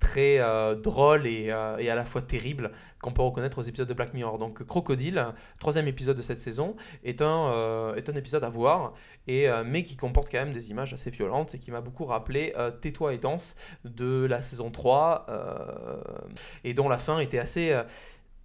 très 0.00 0.40
euh, 0.40 0.74
drôle 0.74 1.26
et, 1.26 1.50
euh, 1.50 1.76
et 1.78 1.90
à 1.90 1.94
la 1.94 2.04
fois 2.04 2.22
terrible 2.22 2.72
qu'on 3.00 3.12
peut 3.12 3.22
reconnaître 3.22 3.58
aux 3.58 3.62
épisodes 3.62 3.88
de 3.88 3.94
Black 3.94 4.12
Mirror. 4.12 4.38
Donc 4.38 4.64
Crocodile, 4.64 5.28
troisième 5.58 5.86
épisode 5.86 6.16
de 6.16 6.22
cette 6.22 6.40
saison, 6.40 6.74
est 7.04 7.22
un, 7.22 7.52
euh, 7.52 7.94
épisode 7.96 8.44
à 8.44 8.48
voir, 8.48 8.94
et, 9.26 9.48
mais 9.64 9.84
qui 9.84 9.96
comporte 9.96 10.30
quand 10.30 10.38
même 10.38 10.52
des 10.52 10.70
images 10.70 10.92
assez 10.92 11.10
violentes 11.10 11.54
et 11.54 11.58
qui 11.58 11.70
m'a 11.70 11.80
beaucoup 11.80 12.04
rappelé 12.04 12.52
Tais-toi 12.80 13.14
et 13.14 13.18
danse 13.18 13.56
de 13.84 14.26
la 14.28 14.42
saison 14.42 14.70
3, 14.70 15.26
euh, 15.28 16.00
et 16.64 16.74
dont 16.74 16.88
la 16.88 16.98
fin 16.98 17.20
était 17.20 17.38
assez... 17.38 17.74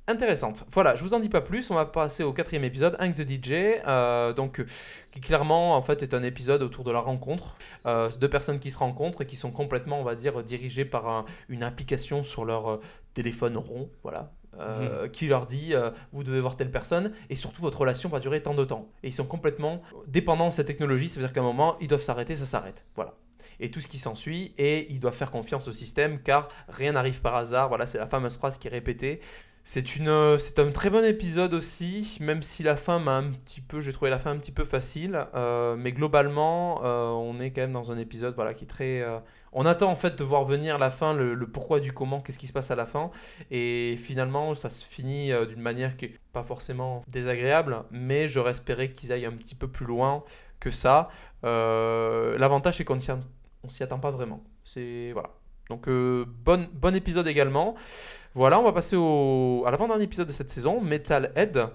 Intéressante. 0.07 0.65
Voilà, 0.71 0.93
je 0.95 1.03
vous 1.03 1.15
en 1.15 1.19
dis 1.19 1.29
pas 1.29 1.41
plus. 1.41 1.71
On 1.71 1.75
va 1.75 1.85
passer 1.85 2.21
au 2.23 2.31
quatrième 2.31 2.63
épisode, 2.63 2.95
Hank 2.99 3.15
the 3.15 3.27
DJ. 3.27 3.81
euh, 3.87 4.33
donc, 4.33 4.59
euh, 4.59 4.65
qui 5.11 5.19
clairement, 5.19 5.75
en 5.75 5.81
fait, 5.81 6.03
est 6.03 6.13
un 6.13 6.21
épisode 6.21 6.61
autour 6.61 6.83
de 6.83 6.91
la 6.91 6.99
rencontre. 6.99 7.55
Euh, 7.87 8.11
deux 8.19 8.29
personnes 8.29 8.59
qui 8.59 8.69
se 8.69 8.77
rencontrent 8.77 9.21
et 9.23 9.25
qui 9.25 9.35
sont 9.35 9.51
complètement, 9.51 9.99
on 9.99 10.03
va 10.03 10.13
dire, 10.13 10.43
dirigées 10.43 10.85
par 10.85 11.07
un- 11.07 11.25
une 11.49 11.63
application 11.63 12.21
sur 12.21 12.45
leur 12.45 12.69
euh, 12.69 12.81
téléphone 13.15 13.57
rond, 13.57 13.89
voilà, 14.03 14.31
euh, 14.59 15.07
qui 15.07 15.25
leur 15.27 15.47
dit 15.47 15.73
euh, 15.73 15.89
vous 16.13 16.23
devez 16.23 16.39
voir 16.39 16.55
telle 16.55 16.69
personne 16.69 17.11
et 17.31 17.35
surtout 17.35 17.63
votre 17.63 17.79
relation 17.79 18.07
va 18.07 18.19
durer 18.19 18.43
tant 18.43 18.53
de 18.53 18.63
temps. 18.63 18.87
Et 19.01 19.07
ils 19.07 19.13
sont 19.13 19.25
complètement 19.25 19.81
dépendants 20.05 20.49
de 20.49 20.53
cette 20.53 20.67
technologie, 20.67 21.09
ça 21.09 21.15
veut 21.19 21.25
dire 21.25 21.33
qu'à 21.33 21.39
un 21.41 21.43
moment 21.43 21.77
ils 21.81 21.87
doivent 21.87 22.01
s'arrêter, 22.03 22.35
ça 22.35 22.45
s'arrête. 22.45 22.85
Voilà. 22.95 23.15
Et 23.59 23.71
tout 23.71 23.79
ce 23.79 23.87
qui 23.87 23.97
s'ensuit, 23.97 24.53
et 24.59 24.91
ils 24.91 24.99
doivent 24.99 25.15
faire 25.15 25.31
confiance 25.31 25.67
au 25.67 25.71
système 25.71 26.21
car 26.21 26.49
rien 26.67 26.91
n'arrive 26.91 27.21
par 27.21 27.35
hasard. 27.35 27.69
Voilà, 27.69 27.85
c'est 27.87 27.97
la 27.97 28.05
fameuse 28.05 28.35
phrase 28.37 28.57
qui 28.59 28.67
est 28.67 28.71
répétée. 28.71 29.19
C'est 29.67 29.95
une, 29.95 30.09
euh, 30.09 30.37
c'est 30.37 30.59
un 30.59 30.69
très 30.69 30.91
bon 30.91 31.03
épisode 31.03 31.55
aussi, 31.55 32.19
même 32.21 32.43
si 32.43 32.61
la 32.61 32.75
fin 32.75 32.99
m'a 32.99 33.17
un 33.17 33.31
petit 33.31 33.61
peu, 33.61 33.81
j'ai 33.81 33.93
trouvé 33.93 34.11
la 34.11 34.19
fin 34.19 34.29
un 34.29 34.37
petit 34.37 34.51
peu 34.51 34.63
facile, 34.63 35.25
euh, 35.33 35.75
mais 35.75 35.91
globalement, 35.91 36.85
euh, 36.85 37.09
on 37.09 37.39
est 37.39 37.49
quand 37.49 37.61
même 37.61 37.71
dans 37.71 37.91
un 37.91 37.97
épisode, 37.97 38.35
voilà, 38.35 38.53
qui 38.53 38.65
est 38.65 38.67
très, 38.67 39.03
on 39.53 39.65
attend 39.65 39.89
en 39.89 39.95
fait 39.95 40.15
de 40.19 40.23
voir 40.23 40.45
venir 40.45 40.77
la 40.77 40.91
fin, 40.91 41.15
le, 41.15 41.35
pourquoi 41.47 41.79
du 41.79 41.93
comment, 41.93 42.21
qu'est-ce 42.21 42.37
qui 42.37 42.45
se 42.45 42.53
passe 42.53 42.69
à 42.69 42.75
la 42.75 42.85
fin, 42.85 43.09
et 43.49 43.97
finalement, 43.97 44.53
ça 44.53 44.69
se 44.69 44.85
finit 44.85 45.31
d'une 45.47 45.61
manière 45.61 45.97
qui 45.97 46.05
est 46.05 46.19
pas 46.31 46.43
forcément 46.43 47.03
désagréable, 47.07 47.85
mais 47.89 48.29
j'aurais 48.29 48.51
espéré 48.51 48.91
qu'ils 48.91 49.11
aillent 49.11 49.25
un 49.25 49.31
petit 49.31 49.55
peu 49.55 49.67
plus 49.67 49.87
loin 49.87 50.23
que 50.59 50.69
ça. 50.69 51.09
L'avantage, 51.41 52.77
c'est 52.77 52.85
qu'on 52.85 52.99
on 53.63 53.69
s'y 53.69 53.81
attend 53.81 53.97
pas 53.97 54.11
vraiment. 54.11 54.43
C'est 54.63 55.09
voilà. 55.11 55.31
Donc 55.69 55.87
euh, 55.87 56.25
bon, 56.43 56.67
bon 56.73 56.95
épisode 56.95 57.27
également. 57.27 57.75
Voilà, 58.33 58.59
on 58.59 58.63
va 58.63 58.73
passer 58.73 58.95
au, 58.95 59.63
à 59.65 59.71
l'avant-dernier 59.71 60.03
épisode 60.03 60.27
de 60.27 60.33
cette 60.33 60.49
saison, 60.49 60.81
Metalhead, 60.81 61.69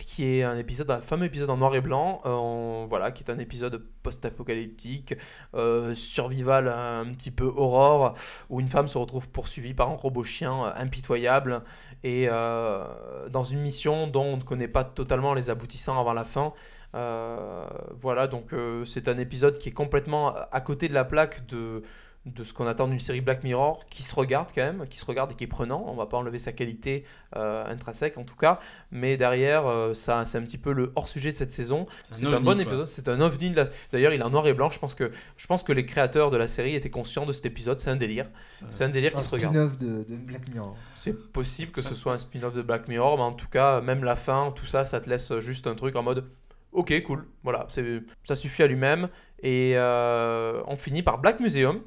qui 0.00 0.24
est 0.24 0.42
un 0.42 0.58
épisode, 0.58 0.90
un 0.90 1.00
fameux 1.00 1.26
épisode 1.26 1.48
en 1.50 1.56
noir 1.56 1.74
et 1.76 1.80
blanc, 1.80 2.20
euh, 2.26 2.86
voilà, 2.88 3.12
qui 3.12 3.22
est 3.22 3.30
un 3.30 3.38
épisode 3.38 3.84
post-apocalyptique, 4.02 5.14
euh, 5.54 5.94
survival 5.94 6.68
un 6.68 7.06
petit 7.12 7.30
peu 7.30 7.44
aurore, 7.44 8.14
où 8.48 8.60
une 8.60 8.68
femme 8.68 8.88
se 8.88 8.98
retrouve 8.98 9.28
poursuivie 9.28 9.74
par 9.74 9.90
un 9.90 9.94
robot 9.94 10.24
chien 10.24 10.72
impitoyable 10.76 11.62
et 12.02 12.26
dans 12.26 13.44
une 13.44 13.60
mission 13.60 14.06
dont 14.06 14.24
on 14.24 14.36
ne 14.38 14.42
connaît 14.42 14.68
pas 14.68 14.84
totalement 14.84 15.34
les 15.34 15.50
aboutissants 15.50 16.00
avant 16.00 16.14
la 16.14 16.24
fin. 16.24 16.52
Voilà, 16.92 18.26
donc 18.26 18.54
c'est 18.86 19.06
un 19.06 19.18
épisode 19.18 19.58
qui 19.58 19.68
est 19.68 19.72
complètement 19.72 20.34
à 20.50 20.60
côté 20.62 20.88
de 20.88 20.94
la 20.94 21.04
plaque 21.04 21.46
de 21.46 21.82
de 22.26 22.44
ce 22.44 22.52
qu'on 22.52 22.66
attend 22.66 22.86
d'une 22.86 23.00
série 23.00 23.22
Black 23.22 23.44
Mirror 23.44 23.86
qui 23.88 24.02
se 24.02 24.14
regarde 24.14 24.48
quand 24.54 24.60
même, 24.62 24.86
qui 24.90 24.98
se 24.98 25.06
regarde 25.06 25.32
et 25.32 25.34
qui 25.34 25.44
est 25.44 25.46
prenant. 25.46 25.84
On 25.86 25.94
va 25.94 26.04
pas 26.04 26.18
enlever 26.18 26.38
sa 26.38 26.52
qualité 26.52 27.04
euh, 27.34 27.64
intrinsèque 27.66 28.18
en 28.18 28.24
tout 28.24 28.36
cas, 28.36 28.60
mais 28.90 29.16
derrière, 29.16 29.66
euh, 29.66 29.94
ça, 29.94 30.26
c'est 30.26 30.36
un 30.36 30.42
petit 30.42 30.58
peu 30.58 30.72
le 30.72 30.92
hors 30.96 31.08
sujet 31.08 31.30
de 31.30 31.34
cette 31.36 31.50
saison. 31.50 31.86
C'est 32.02 32.26
un, 32.26 32.40
bon 32.40 32.52
quoi. 32.52 32.60
épisode, 32.62 32.86
c'est 32.86 33.08
un 33.08 33.20
ovni. 33.22 33.50
de 33.52 33.56
la- 33.56 33.68
D'ailleurs, 33.90 34.12
il 34.12 34.20
est 34.20 34.24
en 34.24 34.28
noir 34.30 34.46
et 34.46 34.52
blanc. 34.52 34.70
Je 34.70 34.78
pense 34.78 34.94
que 34.94 35.10
je 35.38 35.46
pense 35.46 35.62
que 35.62 35.72
les 35.72 35.86
créateurs 35.86 36.30
de 36.30 36.36
la 36.36 36.46
série 36.46 36.74
étaient 36.74 36.90
conscients 36.90 37.24
de 37.24 37.32
cet 37.32 37.46
épisode. 37.46 37.78
C'est 37.78 37.90
un 37.90 37.96
délire. 37.96 38.28
C'est 38.50 38.84
un 38.84 38.90
délire 38.90 39.16
Un 39.16 39.20
qui 39.20 39.26
se 39.26 39.32
regarde. 39.34 39.54
spin-off 39.54 39.78
de, 39.78 40.04
de 40.04 40.16
Black 40.16 40.46
Mirror. 40.52 40.76
C'est 40.96 41.32
possible 41.32 41.72
que 41.72 41.80
ce 41.80 41.94
soit 41.94 42.12
un 42.12 42.18
spin-off 42.18 42.52
de 42.52 42.60
Black 42.62 42.86
Mirror, 42.88 43.16
mais 43.16 43.22
en 43.24 43.32
tout 43.32 43.48
cas, 43.48 43.80
même 43.80 44.04
la 44.04 44.14
fin, 44.16 44.52
tout 44.54 44.66
ça, 44.66 44.84
ça 44.84 45.00
te 45.00 45.08
laisse 45.08 45.38
juste 45.38 45.66
un 45.66 45.74
truc 45.74 45.96
en 45.96 46.02
mode 46.02 46.26
ok, 46.72 47.02
cool, 47.02 47.26
voilà, 47.42 47.66
ça 48.24 48.34
suffit 48.34 48.62
à 48.62 48.66
lui-même. 48.66 49.08
Et 49.42 49.72
euh, 49.74 50.62
on 50.66 50.76
finit 50.76 51.02
par 51.02 51.18
Black 51.18 51.40
Museum, 51.40 51.82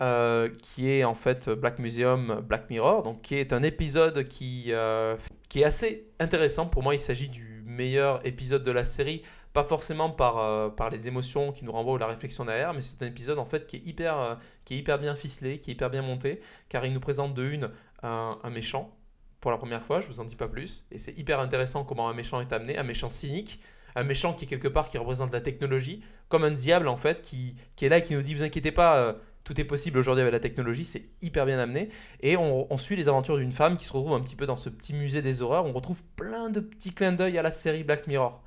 euh, 0.00 0.48
qui 0.62 0.90
est 0.90 1.04
en 1.04 1.14
fait 1.14 1.48
Black 1.48 1.78
Museum 1.78 2.40
Black 2.46 2.70
Mirror, 2.70 3.02
donc 3.02 3.22
qui 3.22 3.36
est 3.36 3.52
un 3.52 3.62
épisode 3.62 4.26
qui, 4.28 4.66
euh, 4.68 5.16
qui 5.48 5.60
est 5.60 5.64
assez 5.64 6.08
intéressant. 6.18 6.66
Pour 6.66 6.82
moi, 6.82 6.94
il 6.94 7.00
s'agit 7.00 7.28
du 7.28 7.62
meilleur 7.66 8.26
épisode 8.26 8.64
de 8.64 8.72
la 8.72 8.84
série. 8.84 9.22
Pas 9.54 9.64
forcément 9.64 10.10
par, 10.10 10.74
par 10.74 10.90
les 10.90 11.08
émotions 11.08 11.52
qui 11.52 11.64
nous 11.64 11.72
renvoient 11.72 11.94
ou 11.94 11.98
la 11.98 12.06
réflexion 12.06 12.44
derrière, 12.44 12.74
mais 12.74 12.82
c'est 12.82 13.02
un 13.02 13.06
épisode 13.06 13.38
en 13.38 13.46
fait 13.46 13.66
qui 13.66 13.76
est 13.76 13.82
hyper, 13.86 14.38
qui 14.64 14.74
est 14.74 14.76
hyper 14.76 14.98
bien 14.98 15.16
ficelé, 15.16 15.58
qui 15.58 15.70
est 15.70 15.72
hyper 15.72 15.90
bien 15.90 16.02
monté, 16.02 16.40
car 16.68 16.84
il 16.84 16.92
nous 16.92 17.00
présente 17.00 17.34
de 17.34 17.44
une 17.44 17.70
un, 18.02 18.38
un 18.42 18.50
méchant 18.50 18.94
pour 19.40 19.50
la 19.50 19.56
première 19.56 19.84
fois, 19.84 20.00
je 20.00 20.08
vous 20.08 20.20
en 20.20 20.24
dis 20.24 20.36
pas 20.36 20.48
plus. 20.48 20.86
Et 20.90 20.98
c'est 20.98 21.16
hyper 21.16 21.40
intéressant 21.40 21.84
comment 21.84 22.08
un 22.08 22.14
méchant 22.14 22.40
est 22.40 22.52
amené, 22.52 22.76
un 22.76 22.82
méchant 22.82 23.10
cynique, 23.10 23.60
un 23.98 24.04
méchant 24.04 24.32
qui 24.32 24.44
est 24.44 24.48
quelque 24.48 24.68
part 24.68 24.88
qui 24.88 24.96
représente 24.96 25.32
la 25.32 25.40
technologie, 25.40 26.02
comme 26.28 26.44
un 26.44 26.50
diable 26.50 26.88
en 26.88 26.96
fait, 26.96 27.20
qui, 27.22 27.56
est 27.80 27.88
là 27.88 27.98
et 27.98 28.02
qui 28.02 28.14
nous 28.14 28.22
dit 28.22 28.34
vous 28.34 28.44
inquiétez 28.44 28.70
pas, 28.70 28.98
euh, 28.98 29.12
tout 29.44 29.60
est 29.60 29.64
possible 29.64 29.98
aujourd'hui 29.98 30.22
avec 30.22 30.32
la 30.32 30.40
technologie, 30.40 30.84
c'est 30.84 31.06
hyper 31.20 31.46
bien 31.46 31.58
amené. 31.58 31.88
Et 32.20 32.36
on, 32.36 32.78
suit 32.78 32.96
les 32.96 33.08
aventures 33.08 33.38
d'une 33.38 33.52
femme 33.52 33.76
qui 33.76 33.86
se 33.86 33.92
retrouve 33.92 34.12
un 34.12 34.20
petit 34.20 34.36
peu 34.36 34.46
dans 34.46 34.56
ce 34.56 34.68
petit 34.68 34.94
musée 34.94 35.22
des 35.22 35.42
horreurs, 35.42 35.64
on 35.64 35.72
retrouve 35.72 36.02
plein 36.16 36.50
de 36.50 36.60
petits 36.60 36.92
clins 36.92 37.12
d'œil 37.12 37.38
à 37.38 37.42
la 37.42 37.50
série 37.50 37.82
Black 37.82 38.06
Mirror 38.06 38.42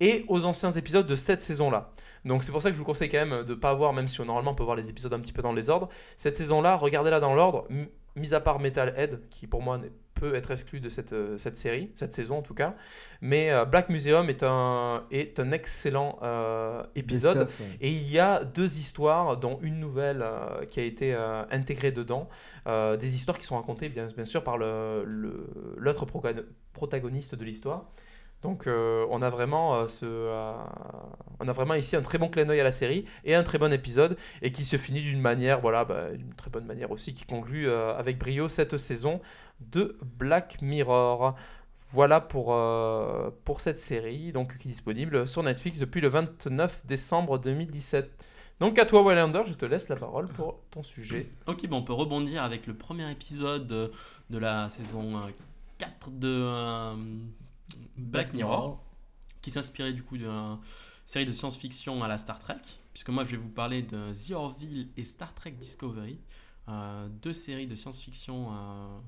et 0.00 0.24
aux 0.28 0.44
anciens 0.46 0.72
épisodes 0.72 1.06
de 1.06 1.14
cette 1.14 1.40
saison-là. 1.40 1.92
Donc 2.24 2.44
c'est 2.44 2.52
pour 2.52 2.62
ça 2.62 2.70
que 2.70 2.74
je 2.74 2.78
vous 2.78 2.84
conseille 2.84 3.08
quand 3.08 3.24
même 3.24 3.44
de 3.44 3.54
pas 3.54 3.74
voir, 3.74 3.92
même 3.92 4.08
si 4.08 4.20
on, 4.20 4.24
normalement 4.24 4.52
on 4.52 4.54
peut 4.54 4.64
voir 4.64 4.76
les 4.76 4.90
épisodes 4.90 5.12
un 5.12 5.20
petit 5.20 5.32
peu 5.32 5.42
dans 5.42 5.52
les 5.52 5.70
ordres, 5.70 5.88
cette 6.16 6.36
saison-là, 6.36 6.76
regardez-la 6.76 7.20
dans 7.20 7.34
l'ordre, 7.34 7.68
mis 8.16 8.34
à 8.34 8.40
part 8.40 8.58
Metalhead, 8.58 9.28
qui 9.30 9.46
pour 9.46 9.62
moi 9.62 9.78
n'est- 9.78 9.92
peut 10.18 10.34
être 10.34 10.50
exclu 10.50 10.80
de 10.80 10.88
cette, 10.88 11.12
euh, 11.12 11.38
cette 11.38 11.56
série, 11.56 11.92
cette 11.96 12.12
saison 12.12 12.38
en 12.38 12.42
tout 12.42 12.54
cas. 12.54 12.74
Mais 13.20 13.50
euh, 13.50 13.64
Black 13.64 13.88
Museum 13.88 14.28
est 14.30 14.42
un, 14.42 15.04
est 15.10 15.38
un 15.40 15.50
excellent 15.52 16.18
euh, 16.22 16.82
épisode. 16.94 17.38
Ouais. 17.60 17.66
Et 17.80 17.90
il 17.90 18.10
y 18.10 18.18
a 18.18 18.44
deux 18.44 18.78
histoires, 18.78 19.36
dont 19.36 19.58
une 19.62 19.78
nouvelle 19.80 20.24
qui 20.70 20.80
a 20.80 20.84
été 20.84 21.14
intégrée 21.50 21.92
dedans. 21.92 22.28
Des 22.66 23.14
histoires 23.14 23.38
qui 23.38 23.46
sont 23.46 23.56
racontées 23.56 23.88
bien, 23.88 24.08
bien 24.14 24.24
sûr 24.26 24.44
par 24.44 24.58
le- 24.58 25.02
le- 25.06 25.46
l'autre 25.76 26.04
proga- 26.06 26.44
protagoniste 26.72 27.34
de 27.34 27.44
l'histoire. 27.44 27.90
Donc 28.42 28.66
euh, 28.66 29.04
on, 29.10 29.20
a 29.20 29.30
vraiment, 29.30 29.80
euh, 29.80 29.86
euh, 30.04 30.52
on 31.40 31.48
a 31.48 31.52
vraiment 31.52 31.74
ici 31.74 31.96
un 31.96 32.02
très 32.02 32.18
bon 32.18 32.28
clin 32.28 32.44
d'œil 32.44 32.60
à 32.60 32.64
la 32.64 32.72
série 32.72 33.04
et 33.24 33.34
un 33.34 33.42
très 33.42 33.58
bon 33.58 33.72
épisode 33.72 34.16
et 34.42 34.52
qui 34.52 34.64
se 34.64 34.76
finit 34.76 35.02
d'une 35.02 35.20
manière, 35.20 35.60
voilà, 35.60 35.84
bah, 35.84 36.10
d'une 36.12 36.34
très 36.34 36.50
bonne 36.50 36.66
manière 36.66 36.90
aussi, 36.90 37.14
qui 37.14 37.24
conclut 37.24 37.70
avec 37.70 38.18
brio 38.18 38.48
cette 38.48 38.76
saison 38.76 39.20
de 39.60 39.98
Black 40.18 40.62
Mirror. 40.62 41.34
Voilà 41.90 42.20
pour, 42.20 42.54
pour 43.44 43.60
cette 43.62 43.78
série, 43.78 44.30
donc 44.30 44.58
qui 44.58 44.68
est 44.68 44.72
disponible 44.72 45.26
sur 45.26 45.42
Netflix 45.42 45.78
depuis 45.78 46.02
le 46.02 46.08
29 46.08 46.84
décembre 46.86 47.38
2017. 47.38 48.10
Donc 48.60 48.78
à 48.78 48.86
toi, 48.86 49.02
Wallander, 49.02 49.42
je 49.46 49.54
te 49.54 49.64
laisse 49.64 49.88
la 49.88 49.96
parole 49.96 50.26
pour 50.28 50.60
ton 50.70 50.82
sujet. 50.82 51.28
Ok, 51.46 51.66
bon, 51.68 51.78
on 51.78 51.82
peut 51.82 51.92
rebondir 51.92 52.42
avec 52.42 52.66
le 52.66 52.74
premier 52.74 53.10
épisode 53.10 53.66
de, 53.66 54.38
la 54.38 54.68
saison 54.68 55.16
euh, 55.16 55.28
4 55.78 56.10
de 56.10 56.44
Black 57.96 58.32
Mirror, 58.32 58.82
qui 59.42 59.50
s'inspirait 59.50 59.92
du 59.92 60.02
coup 60.02 60.16
d'une 60.16 60.58
série 61.04 61.26
de 61.26 61.32
science-fiction 61.32 62.02
à 62.02 62.08
la 62.08 62.18
Star 62.18 62.38
Trek, 62.38 62.60
puisque 62.92 63.08
moi 63.10 63.24
je 63.24 63.30
vais 63.30 63.36
vous 63.36 63.48
parler 63.48 63.82
de 63.82 64.12
The 64.12 64.32
Orville 64.32 64.88
et 64.96 65.04
Star 65.04 65.34
Trek 65.34 65.52
Discovery, 65.52 66.18
euh, 66.68 67.08
deux 67.22 67.32
séries 67.32 67.66
de 67.66 67.74
science-fiction, 67.74 68.48
euh, 68.52 68.98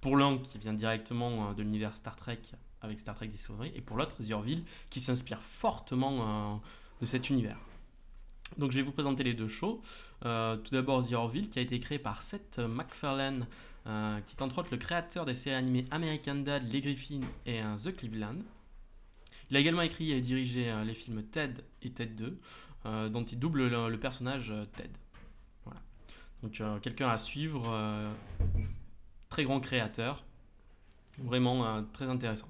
pour 0.00 0.16
l'un 0.16 0.38
qui 0.38 0.58
vient 0.58 0.72
directement 0.72 1.50
euh, 1.50 1.54
de 1.54 1.62
l'univers 1.62 1.94
Star 1.96 2.16
Trek 2.16 2.40
avec 2.80 2.98
Star 3.00 3.14
Trek 3.14 3.28
Discovery, 3.28 3.72
et 3.74 3.80
pour 3.80 3.96
l'autre 3.96 4.16
The 4.22 4.32
Orville, 4.32 4.64
qui 4.90 5.00
s'inspire 5.00 5.40
fortement 5.42 6.54
euh, 6.54 6.56
de 7.00 7.06
cet 7.06 7.30
univers. 7.30 7.58
Donc 8.56 8.72
je 8.72 8.76
vais 8.78 8.82
vous 8.82 8.92
présenter 8.92 9.22
les 9.24 9.34
deux 9.34 9.48
shows. 9.48 9.82
Tout 10.22 10.70
d'abord 10.72 11.06
The 11.06 11.12
Orville, 11.12 11.50
qui 11.50 11.58
a 11.58 11.62
été 11.62 11.78
créé 11.80 11.98
par 11.98 12.22
Seth 12.22 12.58
MacFarlane, 12.58 13.46
euh, 13.88 14.20
qui 14.20 14.36
est 14.36 14.42
entre 14.42 14.58
autres 14.58 14.68
le 14.70 14.76
créateur 14.76 15.24
des 15.24 15.32
séries 15.32 15.56
animées 15.56 15.86
American 15.90 16.34
Dad, 16.36 16.70
Les 16.70 16.82
Griffins 16.82 17.22
et 17.46 17.62
euh, 17.62 17.76
The 17.76 17.96
Cleveland. 17.96 18.40
Il 19.50 19.56
a 19.56 19.60
également 19.60 19.80
écrit 19.80 20.12
et 20.12 20.20
dirigé 20.20 20.70
euh, 20.70 20.84
les 20.84 20.92
films 20.92 21.22
Ted 21.22 21.54
et 21.80 21.90
Ted 21.90 22.12
2, 22.14 22.38
euh, 22.84 23.08
dont 23.08 23.24
il 23.24 23.38
double 23.38 23.68
le, 23.68 23.98
personnage 23.98 24.52
Ted. 24.76 24.90
Voilà. 25.64 25.80
Donc 26.42 26.62
quelqu'un 26.82 27.08
à 27.08 27.16
suivre, 27.16 27.62
très 29.30 29.44
grand 29.44 29.60
créateur, 29.60 30.22
vraiment 31.18 31.82
très 31.94 32.04
intéressant. 32.06 32.48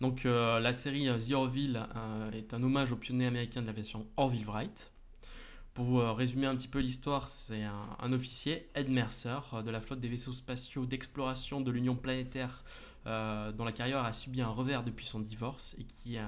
Donc 0.00 0.24
la 0.24 0.72
série 0.72 1.06
The 1.06 1.32
Orville 1.32 1.86
est 2.32 2.54
un 2.54 2.62
hommage 2.62 2.90
au 2.90 2.96
pionnier 2.96 3.26
américain 3.26 3.60
de 3.60 3.66
l'aviation 3.66 4.06
Orville 4.16 4.46
Wright. 4.46 4.90
Pour 5.78 6.00
euh, 6.00 6.12
résumer 6.12 6.46
un 6.48 6.56
petit 6.56 6.66
peu 6.66 6.80
l'histoire, 6.80 7.28
c'est 7.28 7.62
un, 7.62 7.96
un 8.00 8.12
officier, 8.12 8.68
Ed 8.74 8.90
Mercer, 8.90 9.38
euh, 9.52 9.62
de 9.62 9.70
la 9.70 9.80
flotte 9.80 10.00
des 10.00 10.08
vaisseaux 10.08 10.32
spatiaux 10.32 10.86
d'exploration 10.86 11.60
de 11.60 11.70
l'Union 11.70 11.94
planétaire, 11.94 12.64
euh, 13.06 13.52
dont 13.52 13.64
la 13.64 13.70
carrière 13.70 14.04
a 14.04 14.12
subi 14.12 14.40
un 14.42 14.48
revers 14.48 14.82
depuis 14.82 15.06
son 15.06 15.20
divorce 15.20 15.76
et 15.78 15.84
qui, 15.84 16.18
euh, 16.18 16.26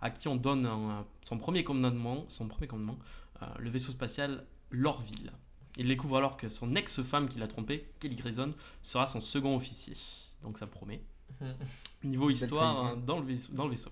à 0.00 0.10
qui 0.10 0.26
on 0.26 0.34
donne 0.34 0.66
un- 0.66 1.04
son 1.22 1.38
premier 1.38 1.62
commandement, 1.62 2.24
son 2.28 2.48
premier 2.48 2.66
commandement 2.66 2.98
euh, 3.42 3.46
le 3.60 3.70
vaisseau 3.70 3.92
spatial 3.92 4.44
L'Orville. 4.72 5.30
Il 5.76 5.86
découvre 5.86 6.16
alors 6.16 6.36
que 6.36 6.48
son 6.48 6.74
ex-femme 6.74 7.28
qui 7.28 7.38
l'a 7.38 7.46
trompé, 7.46 7.88
Kelly 8.00 8.16
Grayson, 8.16 8.52
sera 8.82 9.06
son 9.06 9.20
second 9.20 9.54
officier. 9.54 9.94
Donc 10.42 10.58
ça 10.58 10.66
promet. 10.66 11.00
Niveau 12.02 12.30
histoire, 12.30 12.86
euh, 12.86 12.96
dans 12.96 13.20
le 13.20 13.26
vaisseau. 13.26 13.52
Dans 13.54 13.64
le 13.64 13.70
vaisseau. 13.70 13.90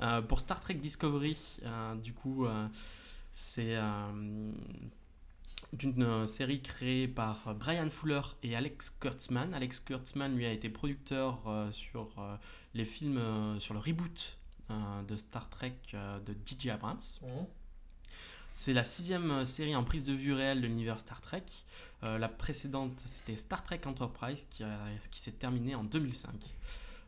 Euh, 0.00 0.22
pour 0.22 0.40
Star 0.40 0.58
Trek 0.60 0.74
Discovery, 0.74 1.36
euh, 1.62 1.94
du 1.96 2.14
coup, 2.14 2.46
euh, 2.46 2.66
c'est 3.32 3.76
euh, 3.76 4.52
une 5.82 6.02
euh, 6.02 6.26
série 6.26 6.62
créée 6.62 7.08
par 7.08 7.54
Brian 7.54 7.90
Fuller 7.90 8.22
et 8.42 8.56
Alex 8.56 8.90
Kurtzman. 8.90 9.54
Alex 9.54 9.80
Kurtzman, 9.80 10.36
lui, 10.36 10.46
a 10.46 10.52
été 10.52 10.68
producteur 10.68 11.40
euh, 11.46 11.70
sur 11.70 12.12
euh, 12.18 12.36
les 12.74 12.84
films, 12.84 13.18
euh, 13.18 13.58
sur 13.60 13.74
le 13.74 13.80
reboot 13.80 14.36
de 15.08 15.16
Star 15.16 15.50
Trek 15.50 15.74
de 15.92 16.32
DJ 16.46 16.68
Abrams. 16.68 17.00
C'est 18.52 18.72
la 18.72 18.84
sixième 18.84 19.44
série 19.44 19.74
en 19.74 19.82
prise 19.82 20.04
de 20.04 20.12
vue 20.12 20.32
réelle 20.32 20.60
de 20.60 20.68
l'univers 20.68 21.00
Star 21.00 21.20
Trek. 21.20 21.42
La 22.02 22.28
précédente, 22.28 22.92
c'était 23.04 23.34
Star 23.34 23.64
Trek 23.64 23.80
Enterprise, 23.86 24.46
qui, 24.48 24.62
qui 25.10 25.20
s'est 25.20 25.32
terminée 25.32 25.74
en 25.74 25.82
2005. 25.82 26.30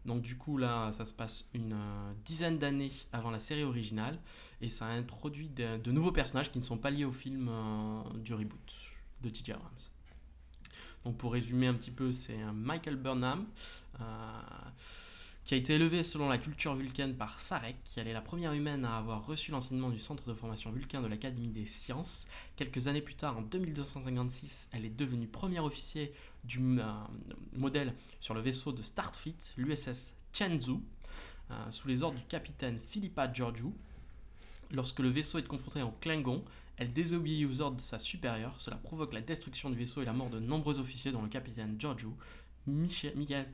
Donc 0.05 0.23
du 0.23 0.37
coup, 0.37 0.59
là, 0.59 0.93
ça 0.93 1.05
se 1.05 1.13
passe 1.13 1.49
une 1.55 1.75
euh, 1.75 2.13
dizaine 2.25 2.59
d'années 2.59 2.93
avant 3.13 3.31
la 3.31 3.39
série 3.39 3.63
originale, 3.63 4.19
et 4.61 4.69
ça 4.69 4.87
introduit 4.87 5.49
de, 5.49 5.91
nouveaux 5.91 6.13
personnages 6.13 6.51
qui 6.51 6.59
ne 6.59 6.65
sont 6.65 6.79
pas 6.79 6.91
liés 6.91 7.05
au 7.05 7.13
film 7.13 7.49
euh, 7.49 8.03
du 8.19 8.35
reboot 8.35 8.73
de 9.23 9.33
J.J. 9.33 9.53
Abrams. 9.53 9.71
Donc 11.05 11.17
pour 11.17 11.33
résumer 11.33 11.67
un 11.67 11.75
petit 11.75 11.91
peu, 11.91 12.13
c'est 12.13 12.41
un 12.41 12.53
Michael 12.53 12.97
Burnham, 12.97 13.47
euh, 14.01 14.05
qui 15.45 15.55
a 15.55 15.57
été 15.57 15.75
élevé 15.75 16.05
selon 16.05 16.29
la 16.29 16.39
culture 16.39 16.75
vulcaine 16.75 17.17
par 17.17 17.41
Sarek, 17.41 17.77
qui 17.85 17.99
elle 17.99 18.07
est 18.07 18.13
la 18.13 18.21
première 18.21 18.53
humaine 18.53 18.85
à 18.85 18.99
avoir 18.99 19.27
reçu 19.27 19.51
l'enseignement 19.51 19.91
du 19.91 19.99
centre 19.99 20.29
de 20.29 20.35
formation 20.35 20.71
vulcain 20.71 21.01
de 21.01 21.09
l'Académie 21.09 21.49
des 21.49 21.67
sciences. 21.67 22.29
Quelques 22.57 22.87
années 22.87 23.03
plus 23.03 23.17
tard, 23.17 23.39
en 23.39 23.43
2256, 23.43 24.69
elle 24.73 24.85
est 24.85 24.97
devenue 24.97 25.27
premier 25.27 25.59
officier 25.59 26.13
du 26.45 26.59
euh, 26.81 26.85
modèle 27.55 27.95
sur 28.21 28.35
le 28.35 28.41
vaisseau 28.41 28.73
de 28.73 28.83
Starfleet, 28.83 29.37
l'USS 29.57 30.15
Chenzhou, 30.33 30.83
euh, 31.51 31.71
sous 31.71 31.89
les 31.89 32.03
ordres 32.03 32.19
du 32.19 32.25
capitaine 32.25 32.79
Philippa 32.81 33.33
Georgiou. 33.33 33.75
Lorsque 34.71 35.01
le 35.01 35.09
vaisseau 35.09 35.39
est 35.39 35.47
confronté 35.47 35.83
en 35.83 35.93
Klingon, 36.01 36.45
elle 36.77 36.93
désobéit 36.93 37.47
aux 37.47 37.61
ordres 37.61 37.77
de 37.77 37.83
sa 37.83 37.99
supérieure. 37.99 38.55
Cela 38.59 38.77
provoque 38.77 39.13
la 39.13 39.21
destruction 39.21 39.71
du 39.71 39.77
vaisseau 39.77 40.03
et 40.03 40.05
la 40.05 40.13
mort 40.13 40.31
de 40.31 40.41
nombreux 40.41 40.79
officiers, 40.79 41.13
dont 41.13 41.23
le 41.23 41.29
capitaine 41.29 41.77
Georgiou. 41.79 42.17
Michel, 42.67 43.49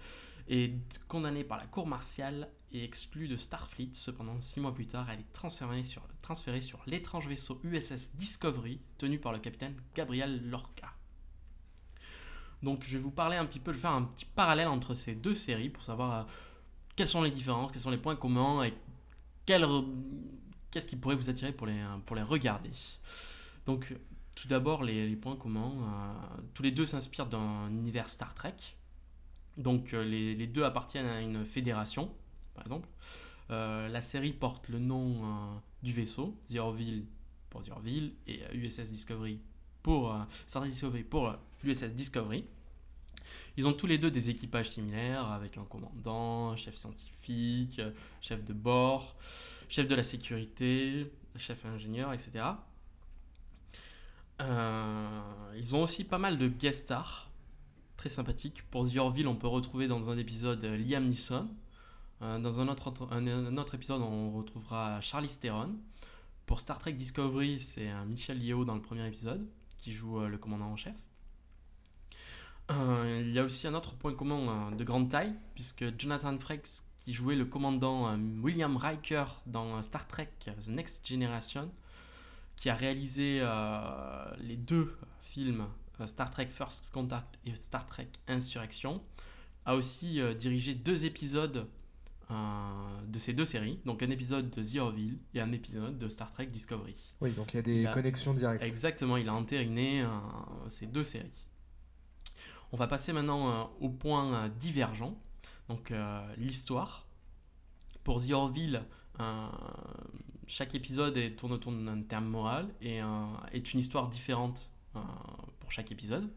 est 0.49 0.73
condamné 1.09 1.45
par 1.45 1.59
la 1.59 1.67
cour 1.67 1.87
martiale 1.87 2.49
et 2.73 2.85
exclu 2.85 3.29
de 3.29 3.37
Starfleet. 3.37 3.91
Cependant, 3.93 4.41
six 4.41 4.61
mois 4.61 4.75
plus 4.75 4.87
tard, 4.87 5.09
elle 5.11 5.21
est 5.21 5.33
transférée 5.33 6.61
sur 6.61 6.83
l'étrange 6.87 7.29
vaisseau 7.29 7.61
USS 7.65 8.15
Discovery, 8.17 8.81
tenu 8.99 9.19
par 9.19 9.33
le 9.33 9.39
capitaine 9.39 9.75
Gabriel 9.95 10.49
Lorca. 10.49 10.98
Donc, 12.63 12.85
je 12.85 12.97
vais 12.97 13.03
vous 13.03 13.11
parler 13.11 13.37
un 13.37 13.47
petit 13.47 13.61
peu, 13.61 13.73
je 13.73 13.79
faire 13.79 13.93
un 13.93 14.03
petit 14.03 14.25
parallèle 14.25 14.69
entre 14.69 14.95
ces 14.95 15.15
deux 15.15 15.35
séries 15.35 15.69
pour 15.69 15.83
savoir 15.83 16.13
euh, 16.13 16.23
quelles 16.97 17.07
sont 17.07 17.23
les 17.23 17.31
différences, 17.31 17.71
quels 17.71 17.81
sont 17.81 17.91
les 17.91 17.99
points 17.99 18.17
communs 18.17 18.65
et 18.65 18.75
qu'est-ce 19.47 20.87
qui 20.87 20.97
pourrait 20.97 21.15
vous 21.15 21.31
attirer 21.31 21.53
pour 21.53 21.67
les, 21.67 21.79
euh, 21.79 21.99
pour 22.05 22.17
les 22.17 22.23
regarder. 22.23 22.71
Donc, 23.67 23.95
Tout 24.35 24.49
d'abord, 24.49 24.83
les, 24.83 25.17
points 25.17 25.37
communs. 25.37 25.73
euh, 25.83 26.43
tous 26.55 26.63
les 26.63 26.71
deux 26.71 26.87
s'inspirent 26.87 27.27
d'un 27.27 27.69
univers 27.71 28.11
Star 28.11 28.35
Trek. 28.35 28.57
Donc, 29.57 29.93
les, 29.93 30.47
deux 30.47 30.65
appartiennent 30.65 31.07
à 31.07 31.21
une 31.21 31.45
fédération, 31.45 32.13
par 32.55 32.65
exemple. 32.65 32.89
La 33.49 34.01
série 34.01 34.33
porte 34.33 34.69
le 34.69 34.79
nom 34.79 35.61
du 35.83 35.93
vaisseau, 35.93 36.39
The 36.49 36.59
pour 37.51 37.65
The 37.65 37.71
et 38.29 38.41
USS 38.53 38.91
Discovery 38.91 39.41
pour 39.89 40.13
euh, 40.13 40.19
Star 40.47 40.65
Discovery 40.65 41.03
pour 41.03 41.29
euh, 41.29 41.33
l'USS 41.65 41.95
Discovery. 41.95 42.45
Ils 43.57 43.67
ont 43.67 43.73
tous 43.73 43.87
les 43.87 43.97
deux 43.97 44.11
des 44.11 44.29
équipages 44.29 44.69
similaires 44.69 45.27
avec 45.31 45.57
un 45.57 45.65
commandant, 45.65 46.55
chef 46.57 46.77
scientifique, 46.77 47.79
euh, 47.79 47.91
chef 48.21 48.45
de 48.45 48.53
bord, 48.53 49.17
chef 49.71 49.89
de 49.89 49.95
la 49.95 50.03
sécurité, 50.03 51.11
chef 51.39 51.65
ingénieur, 51.65 52.13
etc. 52.13 52.33
Ils 54.41 55.75
ont 55.75 55.85
aussi 55.85 56.05
pas 56.05 56.19
mal 56.19 56.37
de 56.37 56.49
guest 56.49 56.85
stars 56.85 57.31
très 57.97 58.11
sympathiques. 58.11 58.63
Pour 58.71 58.87
The 58.87 58.97
Orville, 58.99 59.27
on 59.27 59.37
peut 59.37 59.49
retrouver 59.49 59.89
dans 59.89 60.11
un 60.11 60.19
épisode 60.19 60.63
Liam 60.63 61.09
Neeson. 61.09 61.49
Dans 62.21 62.61
un 62.61 62.69
autre, 62.69 63.75
épisode, 63.75 64.03
on 64.03 64.33
retrouvera 64.33 65.01
Charlie 65.01 65.35
Theron. 65.41 65.77
Pour 66.45 66.61
Star 66.61 66.79
Trek 66.79 66.93
Discovery, 66.93 67.59
c'est 67.59 67.89
Michel 68.07 68.43
Yeo 68.43 68.67
dans 68.67 68.75
le 68.75 68.83
premier 68.83 69.07
épisode 69.07 69.49
qui 69.79 69.93
joue 69.93 70.21
euh, 70.21 70.29
le 70.29 70.37
commandant 70.37 70.67
en 70.67 70.77
chef. 70.77 70.95
Euh, 72.71 73.23
il 73.25 73.33
y 73.33 73.39
a 73.39 73.45
aussi 73.45 73.67
un 73.67 73.75
autre 73.75 73.95
point 73.95 74.13
commun 74.13 74.71
euh, 74.73 74.77
de 74.77 74.85
grande 74.85 75.09
taille, 75.09 75.33
puisque 75.55 75.99
Jonathan 75.99 76.39
Frakes, 76.39 76.83
qui 76.99 77.15
jouait 77.15 77.37
le 77.37 77.47
commandant 77.47 78.19
William 78.43 78.77
Riker 78.77 79.25
dans 79.47 79.81
Star 79.83 80.07
Trek 80.07 80.31
The 80.45 80.69
Next 80.69 81.07
Generation, 81.09 81.71
qui 82.57 82.69
a 82.69 82.75
réalisé 82.75 83.41
les 84.41 84.57
deux 84.57 84.95
films 85.23 85.65
Star 86.05 86.29
Trek 86.29 86.49
First 86.49 86.85
Contact 86.93 87.39
et 87.47 87.55
Star 87.55 87.87
Trek 87.87 88.09
Insurrection, 88.27 89.01
a 89.65 89.77
aussi 89.77 90.21
dirigé 90.37 90.75
deux 90.75 91.07
épisodes 91.07 91.67
euh, 92.31 92.35
de 93.07 93.19
ces 93.19 93.33
deux 93.33 93.45
séries, 93.45 93.81
donc 93.85 94.03
un 94.03 94.11
épisode 94.11 94.51
de 94.51 94.63
The 94.63 94.77
Orville 94.77 95.19
et 95.35 95.41
un 95.41 95.53
épisode 95.53 95.99
de 95.99 96.09
Star 96.09 96.31
Trek 96.33 96.47
Discovery. 96.47 96.95
Oui, 97.21 97.33
donc 97.33 97.55
il 97.55 97.57
y 97.57 97.59
a 97.61 97.63
des 97.63 97.87
a- 97.87 97.93
connexions 97.95 98.35
directes. 98.35 98.63
Exactement, 98.63 99.17
il 99.17 99.29
a 99.29 99.35
entériné 99.35 100.03
euh, 100.03 100.09
ces 100.69 100.87
deux 100.87 101.05
séries. 101.05 101.31
On 102.73 102.77
va 102.77 102.87
passer 102.87 103.13
maintenant 103.15 103.51
euh, 103.51 103.65
au 103.81 103.89
point 103.89 104.35
euh, 104.35 104.49
divergent, 104.49 105.17
donc 105.69 105.91
euh, 105.91 106.35
l'histoire. 106.37 107.07
Pour 108.05 108.25
The 108.25 108.31
Orville, 108.31 108.83
chaque 110.47 110.75
épisode 110.75 111.37
tourne 111.37 111.53
autour 111.53 111.73
d'un 111.73 112.01
terme 112.03 112.27
moral 112.27 112.69
et 112.81 113.01
est 113.53 113.75
une 113.75 113.81
histoire 113.81 114.09
différente 114.09 114.73
pour 115.61 115.71
chaque 115.71 115.93
épisode. 115.93 116.31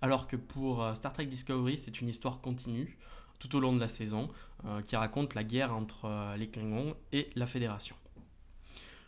Alors 0.00 0.26
que 0.26 0.34
pour 0.34 0.84
Star 0.96 1.12
Trek 1.12 1.26
Discovery, 1.26 1.78
c'est 1.78 2.00
une 2.00 2.08
histoire 2.08 2.40
continue 2.40 2.98
tout 3.42 3.56
au 3.56 3.60
long 3.60 3.72
de 3.74 3.80
la 3.80 3.88
saison 3.88 4.28
euh, 4.64 4.82
qui 4.82 4.94
raconte 4.94 5.34
la 5.34 5.42
guerre 5.42 5.74
entre 5.74 6.04
euh, 6.04 6.36
les 6.36 6.48
Klingons 6.48 6.94
et 7.10 7.28
la 7.34 7.46
Fédération. 7.48 7.96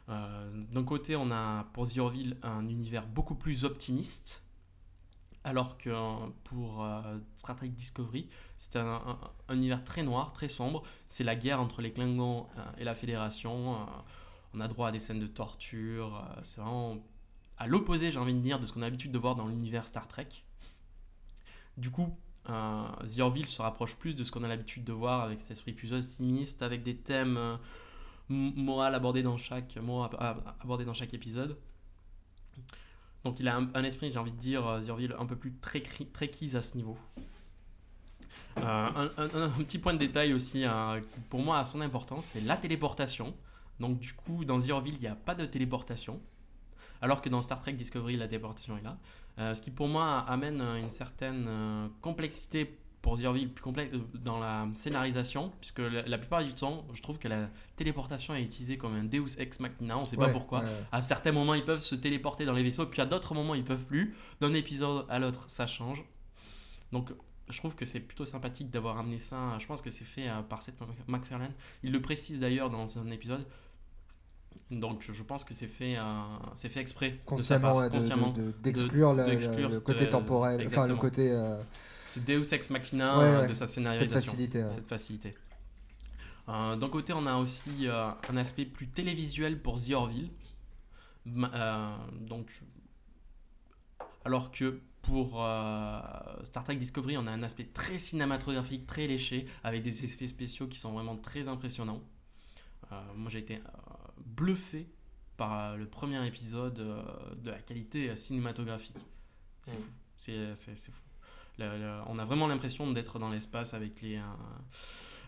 Euh, 0.08 0.50
D'un 0.72 0.82
côté, 0.82 1.14
on 1.14 1.30
a 1.30 1.64
pour 1.72 1.86
The 1.88 1.98
Orville 1.98 2.36
un 2.42 2.68
univers 2.68 3.06
beaucoup 3.06 3.36
plus 3.36 3.64
optimiste, 3.64 4.44
alors 5.44 5.78
que 5.78 5.90
pour 6.44 6.82
euh, 6.84 7.16
Star 7.36 7.54
Trek 7.54 7.68
Discovery, 7.68 8.28
c'est 8.56 8.76
un, 8.76 8.86
un- 8.94 9.18
un 9.48 9.54
univers 9.54 9.84
très 9.84 10.02
noir, 10.02 10.32
très 10.32 10.48
sombre. 10.48 10.82
C'est 11.06 11.22
la 11.24 11.36
guerre 11.36 11.60
entre 11.60 11.80
les 11.80 11.92
Klingons 11.92 12.46
et 12.78 12.84
la 12.84 12.94
Fédération. 12.96 13.86
on 14.52 14.60
a 14.60 14.66
droit 14.68 14.88
à 14.88 14.92
des 14.92 14.98
scènes 15.00 15.20
de 15.20 15.26
torture. 15.28 16.24
c'est 16.42 16.60
vraiment 16.60 16.96
à 17.56 17.68
l'opposé, 17.68 18.10
j'ai 18.10 18.18
envie 18.18 18.34
de 18.34 18.40
dire, 18.40 18.58
de 18.58 18.66
ce 18.66 18.72
qu'on 18.72 18.82
a 18.82 18.86
l'habitude 18.86 19.12
de 19.12 19.18
voir 19.18 19.36
dans 19.36 19.46
l'univers 19.46 19.86
Star 19.86 20.08
Trek. 20.08 20.28
Du 21.76 21.90
coup, 21.90 22.16
The 22.46 23.20
Orville 23.20 23.46
se 23.46 23.62
rapproche 23.62 23.96
plus 23.96 24.14
de 24.16 24.24
ce 24.24 24.30
qu'on 24.30 24.44
a 24.44 24.48
l'habitude 24.48 24.84
de 24.84 24.92
voir 24.92 25.22
avec 25.22 25.40
cet 25.40 25.52
esprit 25.52 25.72
plus 25.72 25.92
optimiste, 25.92 26.62
avec 26.62 26.82
des 26.82 26.96
thèmes 26.96 27.36
euh, 27.36 27.56
morales 28.28 28.94
abordés 28.94 29.22
dans 29.22 29.36
chaque 29.36 29.78
dans 29.78 30.94
chaque 30.94 31.14
épisode. 31.14 31.56
Donc 33.24 33.40
il 33.40 33.48
a 33.48 33.56
un, 33.56 33.84
esprit, 33.84 34.12
j'ai 34.12 34.18
envie 34.18 34.32
de 34.32 34.36
dire, 34.36 34.66
euh, 34.66 34.82
The 34.82 34.90
Orville 34.90 35.16
un 35.18 35.24
peu 35.24 35.36
plus 35.36 35.54
très 35.54 35.80
trekkies 35.80 36.56
à 36.56 36.62
ce 36.62 36.76
niveau. 36.76 36.98
Euh, 38.58 39.08
un, 39.16 39.48
petit 39.64 39.78
point 39.78 39.94
de 39.94 39.98
détail 39.98 40.34
aussi 40.34 40.64
euh, 40.64 41.00
qui 41.00 41.20
pour 41.30 41.40
moi 41.40 41.58
a 41.58 41.64
son 41.64 41.80
importance, 41.80 42.26
c'est 42.26 42.40
la 42.40 42.56
téléportation. 42.56 43.34
Donc 43.80 43.98
du 43.98 44.12
coup, 44.12 44.44
dans 44.44 44.60
The 44.60 44.70
Orville, 44.70 44.94
il 44.96 45.00
n'y 45.00 45.06
a 45.06 45.14
pas 45.14 45.34
de 45.34 45.46
téléportation, 45.46 46.20
alors 47.02 47.20
que 47.20 47.28
dans 47.28 47.42
Star 47.42 47.58
Trek 47.58 47.72
Discovery, 47.74 48.16
la 48.16 48.26
téléportation 48.26 48.76
est 48.78 48.82
là. 48.82 48.98
Euh, 49.38 49.54
ce 49.54 49.60
qui 49.60 49.70
pour 49.70 49.88
moi 49.88 50.20
amène 50.20 50.60
euh, 50.60 50.76
une 50.76 50.90
certaine 50.90 51.46
euh, 51.48 51.88
complexité 52.00 52.78
pour 53.02 53.18
The 53.18 53.24
Orville, 53.24 53.50
plus 53.52 53.62
complexe 53.62 53.94
dans 54.14 54.38
la 54.38 54.66
scénarisation, 54.74 55.52
puisque 55.60 55.80
la, 55.80 56.02
la 56.02 56.16
plupart 56.18 56.42
du 56.42 56.54
temps, 56.54 56.86
je 56.94 57.02
trouve 57.02 57.18
que 57.18 57.28
la 57.28 57.50
téléportation 57.76 58.34
est 58.34 58.42
utilisée 58.42 58.78
comme 58.78 58.94
un 58.94 59.04
Deus 59.04 59.38
Ex 59.38 59.60
Machina, 59.60 59.98
on 59.98 60.02
ne 60.02 60.06
sait 60.06 60.16
pas 60.16 60.28
pourquoi. 60.30 60.60
ouais. 60.60 60.70
À 60.90 61.02
certains 61.02 61.32
moments, 61.32 61.52
ils 61.52 61.64
peuvent 61.64 61.80
se 61.82 61.94
téléporter 61.94 62.46
dans 62.46 62.54
les 62.54 62.62
vaisseaux, 62.62 62.86
puis 62.86 63.02
à 63.02 63.06
d'autres 63.06 63.34
moments, 63.34 63.54
ils 63.54 63.64
peuvent 63.64 63.84
plus. 63.84 64.14
D'un 64.40 64.54
épisode 64.54 65.04
à 65.10 65.18
l'autre, 65.18 65.44
ça 65.50 65.66
change. 65.66 66.02
Donc, 66.92 67.10
je 67.50 67.58
trouve 67.58 67.74
que 67.74 67.84
c'est 67.84 68.00
plutôt 68.00 68.24
sympathique 68.24 68.70
d'avoir 68.70 68.96
amené 68.96 69.18
ça. 69.18 69.58
Je 69.58 69.66
pense 69.66 69.82
que 69.82 69.90
c'est 69.90 70.06
fait 70.06 70.28
par 70.48 70.62
Seth 70.62 70.76
MacFarlane. 71.06 71.52
Il 71.82 71.92
le 71.92 72.00
précise 72.00 72.40
d'ailleurs 72.40 72.70
dans 72.70 72.98
un 72.98 73.10
épisode. 73.10 73.46
Donc, 74.70 75.08
je 75.12 75.22
pense 75.22 75.44
que 75.44 75.52
c'est 75.54 75.66
fait, 75.66 75.96
euh, 75.96 76.02
c'est 76.54 76.68
fait 76.68 76.80
exprès. 76.80 77.10
de 77.10 77.16
Consciemment, 77.26 77.62
part, 77.68 77.76
ouais, 77.76 77.84
de- 77.88 77.94
de- 77.94 77.98
consciemment. 77.98 78.30
de- 78.32 78.52
d'exclure 78.62 79.12
le- 79.14 79.80
côté 79.80 80.04
euh, 80.04 80.08
temporel, 80.08 80.62
enfin 80.66 80.86
le 80.86 80.96
côté 80.96 81.30
euh, 81.30 81.60
C'est 82.06 82.24
Deus 82.24 82.52
Ex 82.52 82.70
Machina 82.70 83.18
Ouais, 83.18 83.36
ouais. 83.42 83.46
de 83.48 83.54
sa 83.54 83.66
cette 83.66 83.74
scénarisation 83.76 84.14
facilité. 84.32 84.64
cette 84.74 84.86
facilité. 84.86 85.34
Euh, 86.48 86.76
D'un 86.76 86.88
côté, 86.88 87.12
on 87.12 87.26
a 87.26 87.36
aussi 87.36 87.86
un 87.88 88.36
aspect 88.36 88.64
plus 88.64 88.88
télévisuel 88.88 89.60
pour 89.60 89.80
The 89.82 89.90
Orville. 89.92 90.30
Donc, 91.26 92.48
alors 94.24 94.50
que 94.50 94.80
pour 95.02 95.42
euh, 95.42 96.00
Star 96.44 96.64
Trek 96.64 96.76
Discovery, 96.76 97.16
on 97.18 97.26
a 97.26 97.30
un 97.30 97.42
aspect 97.42 97.64
très 97.72 97.98
cinématographique, 97.98 98.86
très 98.86 99.06
léché, 99.06 99.46
avec 99.62 99.82
des 99.82 100.04
effets 100.04 100.26
spéciaux 100.26 100.66
qui 100.66 100.78
sont 100.78 100.92
vraiment 100.92 101.16
très 101.16 101.48
impressionnants. 101.48 102.00
Euh, 102.92 103.00
moi, 103.16 103.30
j'ai 103.30 103.38
été 103.40 103.60
bluffé 104.24 104.88
par 105.36 105.52
euh, 105.72 105.76
le 105.76 105.86
premier 105.86 106.24
épisode 106.26 106.78
euh, 106.78 107.02
de 107.42 107.50
la 107.50 107.58
qualité 107.58 108.10
euh, 108.10 108.16
cinématographique. 108.16 108.96
C'est 109.62 109.76
fou. 109.76 109.90
C'est 110.16 110.54
fou. 110.90 111.02
Le- 111.58 111.78
le- 111.78 112.00
on 112.08 112.18
a 112.18 112.24
vraiment 112.24 112.46
l'impression 112.48 112.90
d'être 112.92 113.18
dans 113.18 113.30
l'espace 113.30 113.74
avec 113.74 114.00
les 114.02 114.16
euh, 114.16 114.22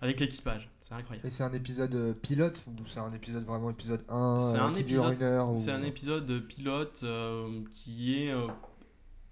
avec 0.03 0.20
l'équipage. 0.20 0.68
C'est 0.81 0.94
incroyable. 0.94 1.27
Et 1.27 1.31
c'est 1.31 1.42
un 1.44 1.53
épisode 1.53 2.14
pilote 2.20 2.62
ou 2.66 2.85
c'est 2.85 3.01
un 3.01 3.12
épisode 3.12 3.44
vraiment 3.44 3.70
épisode 3.70 4.05
1 4.09 4.40
C'est 4.40 4.59
euh, 4.59 4.62
un 4.64 4.72
qui 4.72 4.85
dure 4.85 5.03
épisode- 5.09 5.16
une 5.20 5.22
heure 5.27 5.51
ou... 5.53 5.59
C'est 5.59 5.70
un 5.72 5.83
épisode 5.83 6.46
pilote 6.46 7.01
euh, 7.05 7.62
qui 7.72 8.14
est. 8.14 8.35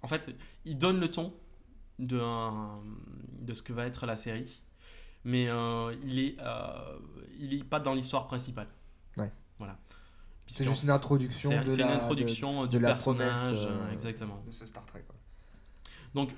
en 0.02 0.06
fait, 0.06 0.34
il 0.64 0.78
donne 0.78 1.00
le 1.00 1.10
ton 1.10 1.34
de, 1.98 2.18
un- 2.20 2.82
de 3.40 3.52
ce 3.52 3.62
que 3.62 3.72
va 3.72 3.86
être 3.86 4.06
la 4.06 4.16
série, 4.16 4.62
mais 5.24 5.44
il 6.02 6.18
est 6.18 6.36
il 7.38 7.54
est 7.54 7.64
pas 7.64 7.80
dans 7.80 7.94
l'histoire 7.94 8.26
principale. 8.26 8.68
Ouais. 9.16 9.32
Voilà. 9.64 9.78
C'est 10.46 10.64
juste 10.64 10.82
une 10.82 10.90
introduction 10.90 11.50
de 11.50 11.54
la, 11.56 11.62
une 11.62 11.76
de- 11.76 11.82
introduction 11.82 12.62
de 12.62 12.68
du 12.68 12.78
la 12.78 12.92
personnage, 12.92 13.32
promesse, 13.32 13.62
euh, 13.64 13.66
euh, 13.88 13.92
exactement. 13.92 14.42
de 14.46 14.50
ce 14.50 14.66
Star 14.66 14.84
Trek. 14.84 15.02
quoi. 15.06 15.16
Donc, 16.14 16.30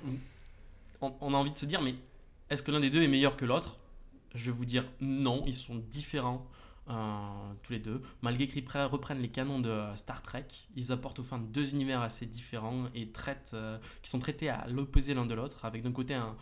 on, 1.01 1.13
on 1.21 1.35
a 1.35 1.37
envie 1.37 1.51
de 1.51 1.59
se 1.59 1.67
dire, 1.67 1.83
mais 1.83 1.95
est-ce 2.49 2.63
que 2.63 2.71
l'un 2.71 2.81
des 2.81 2.89
deux 2.91 3.03
est 3.03 3.09
meilleur 3.09 3.37
que 3.37 3.45
l'autre? 3.45 3.77
Je 4.35 4.45
vais 4.51 4.57
vous 4.57 4.65
dire 4.65 4.85
non, 5.01 5.43
ils 5.47 5.55
sont 5.55 5.75
différents 5.91 6.47
euh, 6.89 6.95
tous 7.65 7.73
les 7.73 7.81
deux. 7.81 8.01
Malgré 8.23 8.47
qu'ils 8.47 8.63
pre- 8.65 8.87
reprennent 8.87 9.19
les 9.21 9.29
canons 9.31 9.59
de 9.61 9.69
euh, 9.71 9.97
Star 9.97 10.23
Trek, 10.23 10.47
ils 10.77 10.93
apportent 10.93 11.19
au 11.19 11.25
fin 11.25 11.39
deux 11.39 11.71
univers 11.73 12.01
assez 12.01 12.27
différents 12.27 12.85
et 12.95 13.09
traitent, 13.09 13.51
euh, 13.55 13.77
qui 14.03 14.09
sont 14.11 14.21
traités 14.21 14.49
à 14.49 14.67
l'opposé 14.69 15.15
l'un 15.15 15.27
de 15.27 15.35
l'autre, 15.35 15.65
avec 15.65 15.83
d'un 15.83 15.91
côté 15.93 16.15
un, 16.15 16.37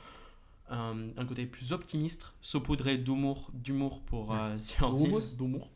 un, 0.70 0.96
un 1.16 1.24
côté 1.24 1.46
plus 1.46 1.72
optimiste, 1.72 2.26
saupoudré 2.42 2.98
d'humour, 2.98 3.48
d'humour 3.54 4.00
pour 4.02 4.34
euh, 4.34 4.56
D'humour. 5.38 5.70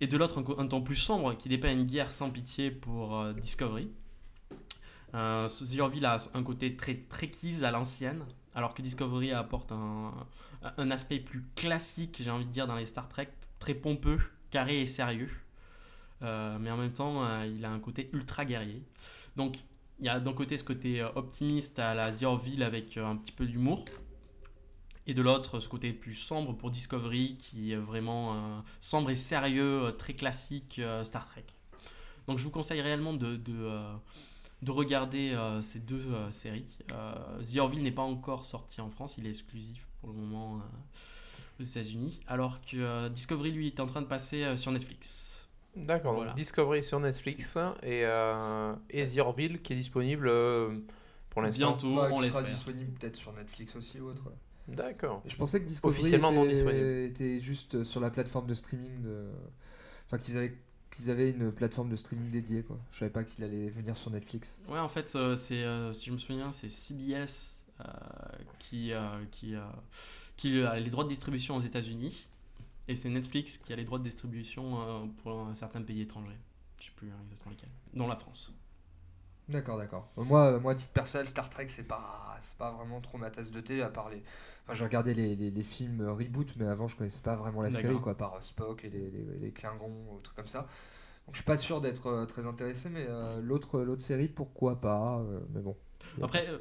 Et 0.00 0.06
de 0.06 0.16
l'autre 0.16 0.42
un, 0.58 0.66
ton 0.66 0.82
plus 0.82 0.96
sombre 0.96 1.34
qui 1.36 1.48
dépeint 1.48 1.72
une 1.72 1.86
guerre 1.86 2.12
sans 2.12 2.30
pitié 2.30 2.70
pour 2.70 3.18
euh, 3.18 3.32
Discovery. 3.32 3.90
Euh, 5.14 5.48
a 5.48 6.18
un 6.34 6.42
côté 6.42 6.76
très 6.76 6.96
trekkies 7.08 7.64
à 7.64 7.70
l'ancienne, 7.70 8.24
alors 8.54 8.74
que 8.74 8.82
Discovery 8.82 9.32
apporte 9.32 9.72
un, 9.72 10.12
un 10.76 10.90
aspect 10.90 11.18
plus 11.18 11.44
classique, 11.54 12.20
j'ai 12.22 12.30
envie 12.30 12.44
de 12.44 12.50
dire, 12.50 12.66
dans 12.66 12.76
les 12.76 12.86
Star 12.86 13.08
Trek, 13.08 13.30
très 13.58 13.74
pompeux, 13.74 14.18
carré 14.50 14.80
et 14.80 14.86
sérieux. 14.86 15.30
Euh, 16.22 16.58
mais 16.60 16.70
en 16.70 16.76
même 16.76 16.92
temps, 16.92 17.24
euh, 17.24 17.46
il 17.46 17.64
a 17.64 17.70
un 17.70 17.78
côté 17.78 18.10
ultra 18.12 18.44
guerrier. 18.44 18.82
Donc, 19.36 19.58
il 19.98 20.06
y 20.06 20.08
a 20.08 20.20
d'un 20.20 20.32
côté 20.32 20.56
ce 20.56 20.64
côté 20.64 21.02
optimiste 21.14 21.78
à 21.78 21.94
la 21.94 22.12
The 22.12 22.24
Orville 22.24 22.62
avec 22.62 22.96
un 22.98 23.16
petit 23.16 23.32
peu 23.32 23.46
d'humour. 23.46 23.84
Et 25.06 25.14
de 25.14 25.22
l'autre, 25.22 25.60
ce 25.60 25.68
côté 25.68 25.92
plus 25.92 26.14
sombre 26.16 26.52
pour 26.56 26.70
Discovery, 26.70 27.36
qui 27.38 27.72
est 27.72 27.76
vraiment 27.76 28.34
euh, 28.34 28.58
sombre 28.80 29.10
et 29.10 29.14
sérieux, 29.14 29.84
euh, 29.84 29.90
très 29.92 30.14
classique 30.14 30.78
euh, 30.80 31.04
Star 31.04 31.26
Trek. 31.26 31.44
Donc 32.26 32.38
je 32.38 32.44
vous 32.44 32.50
conseille 32.50 32.80
réellement 32.80 33.12
de, 33.14 33.36
de, 33.36 33.52
euh, 33.54 33.94
de 34.62 34.70
regarder 34.72 35.30
euh, 35.32 35.62
ces 35.62 35.78
deux 35.78 36.04
euh, 36.12 36.30
séries. 36.32 36.78
Euh, 36.90 37.14
The 37.42 37.58
Orville 37.58 37.82
n'est 37.84 37.92
pas 37.92 38.02
encore 38.02 38.44
sorti 38.44 38.80
en 38.80 38.90
France, 38.90 39.14
il 39.18 39.26
est 39.26 39.30
exclusif 39.30 39.86
pour 40.00 40.10
le 40.10 40.16
moment 40.16 40.56
euh, 40.56 41.60
aux 41.60 41.62
États-Unis, 41.62 42.20
alors 42.26 42.60
que 42.62 42.76
euh, 42.76 43.08
Discovery 43.08 43.52
lui 43.52 43.68
est 43.68 43.78
en 43.78 43.86
train 43.86 44.02
de 44.02 44.06
passer 44.08 44.42
euh, 44.42 44.56
sur 44.56 44.72
Netflix. 44.72 45.48
D'accord, 45.76 46.14
Voilà. 46.14 46.30
donc 46.30 46.38
Discovery 46.38 46.82
sur 46.82 46.98
Netflix 46.98 47.56
et, 47.84 48.02
euh, 48.04 48.74
et 48.90 49.06
The 49.06 49.18
Orville 49.18 49.62
qui 49.62 49.74
est 49.74 49.76
disponible 49.76 50.26
euh, 50.26 50.74
pour 51.30 51.42
l'instant. 51.42 51.68
Bientôt, 51.76 51.94
Ouais, 52.00 52.08
on 52.10 52.18
qui 52.18 52.26
sera 52.26 52.42
disponible 52.42 52.90
peut-être 52.98 53.16
sur 53.16 53.32
Netflix 53.34 53.76
aussi 53.76 54.00
ou 54.00 54.08
autre. 54.08 54.32
D'accord. 54.68 55.22
Je 55.26 55.36
pensais 55.36 55.60
que 55.60 55.64
Discovery 55.66 56.00
Officiellement 56.00 56.32
non 56.32 56.44
était, 56.44 56.52
disponible. 56.54 56.86
était 56.86 57.40
juste 57.40 57.82
sur 57.84 58.00
la 58.00 58.10
plateforme 58.10 58.46
de 58.46 58.54
streaming 58.54 59.02
de. 59.02 59.26
Enfin, 60.06 60.18
qu'ils 60.18 60.36
avaient, 60.36 60.56
qu'ils 60.90 61.10
avaient 61.10 61.30
une 61.30 61.52
plateforme 61.52 61.88
de 61.88 61.96
streaming 61.96 62.30
dédiée, 62.30 62.62
quoi. 62.62 62.78
Je 62.92 62.98
savais 62.98 63.10
pas 63.10 63.24
qu'il 63.24 63.44
allait 63.44 63.68
venir 63.70 63.96
sur 63.96 64.10
Netflix. 64.10 64.58
Ouais, 64.68 64.78
en 64.78 64.88
fait, 64.88 65.14
euh, 65.14 65.36
c'est, 65.36 65.62
euh, 65.64 65.92
si 65.92 66.06
je 66.06 66.12
me 66.12 66.18
souviens, 66.18 66.52
c'est 66.52 66.68
CBS 66.68 67.62
euh, 67.80 67.84
qui, 68.58 68.92
euh, 68.92 69.24
qui, 69.30 69.54
euh, 69.54 69.60
qui 70.36 70.62
a 70.62 70.78
les 70.80 70.90
droits 70.90 71.04
de 71.04 71.08
distribution 71.08 71.56
aux 71.56 71.60
États-Unis 71.60 72.28
et 72.88 72.94
c'est 72.94 73.08
Netflix 73.10 73.58
qui 73.58 73.72
a 73.72 73.76
les 73.76 73.84
droits 73.84 73.98
de 73.98 74.04
distribution 74.04 74.80
euh, 74.80 75.06
pour 75.22 75.48
certains 75.54 75.82
pays 75.82 76.00
étrangers. 76.02 76.38
Je 76.80 76.86
sais 76.86 76.92
plus 76.96 77.08
hein, 77.10 77.16
exactement 77.24 77.50
lesquels, 77.50 77.70
dont 77.94 78.06
la 78.06 78.16
France. 78.16 78.52
D'accord, 79.48 79.76
d'accord. 79.78 80.08
Moi, 80.16 80.58
moi, 80.58 80.72
à 80.72 80.74
titre 80.74 80.92
personnel, 80.92 81.26
Star 81.26 81.48
Trek, 81.50 81.68
c'est 81.68 81.84
pas, 81.86 82.36
c'est 82.40 82.58
pas 82.58 82.72
vraiment 82.72 83.00
trop 83.00 83.16
ma 83.18 83.30
tasse 83.30 83.50
de 83.50 83.60
thé, 83.60 83.80
à 83.82 83.88
part 83.88 84.10
les. 84.10 84.22
Enfin, 84.66 84.74
j'ai 84.74 84.84
regardé 84.84 85.14
les, 85.14 85.36
les, 85.36 85.50
les 85.50 85.62
films 85.62 86.02
reboot, 86.08 86.52
mais 86.56 86.66
avant, 86.66 86.88
je 86.88 86.96
connaissais 86.96 87.22
pas 87.22 87.36
vraiment 87.36 87.62
la 87.62 87.70
série, 87.70 88.00
quoi, 88.00 88.16
par 88.16 88.34
euh, 88.34 88.40
Spock 88.40 88.84
et 88.84 88.90
les, 88.90 89.10
les, 89.10 89.38
les 89.40 89.50
Klingons, 89.52 90.12
ou 90.12 90.18
trucs 90.20 90.36
comme 90.36 90.48
ça. 90.48 90.62
Donc, 91.26 91.34
je 91.34 91.36
suis 91.36 91.44
pas 91.44 91.56
sûr 91.56 91.80
d'être 91.80 92.06
euh, 92.08 92.26
très 92.26 92.46
intéressé, 92.46 92.88
mais 92.88 93.04
euh, 93.08 93.40
l'autre, 93.40 93.80
l'autre 93.80 94.02
série, 94.02 94.28
pourquoi 94.28 94.80
pas. 94.80 95.18
euh, 95.20 95.40
mais 95.54 95.60
bon. 95.60 95.76
Après, 96.22 96.46
euh, 96.48 96.58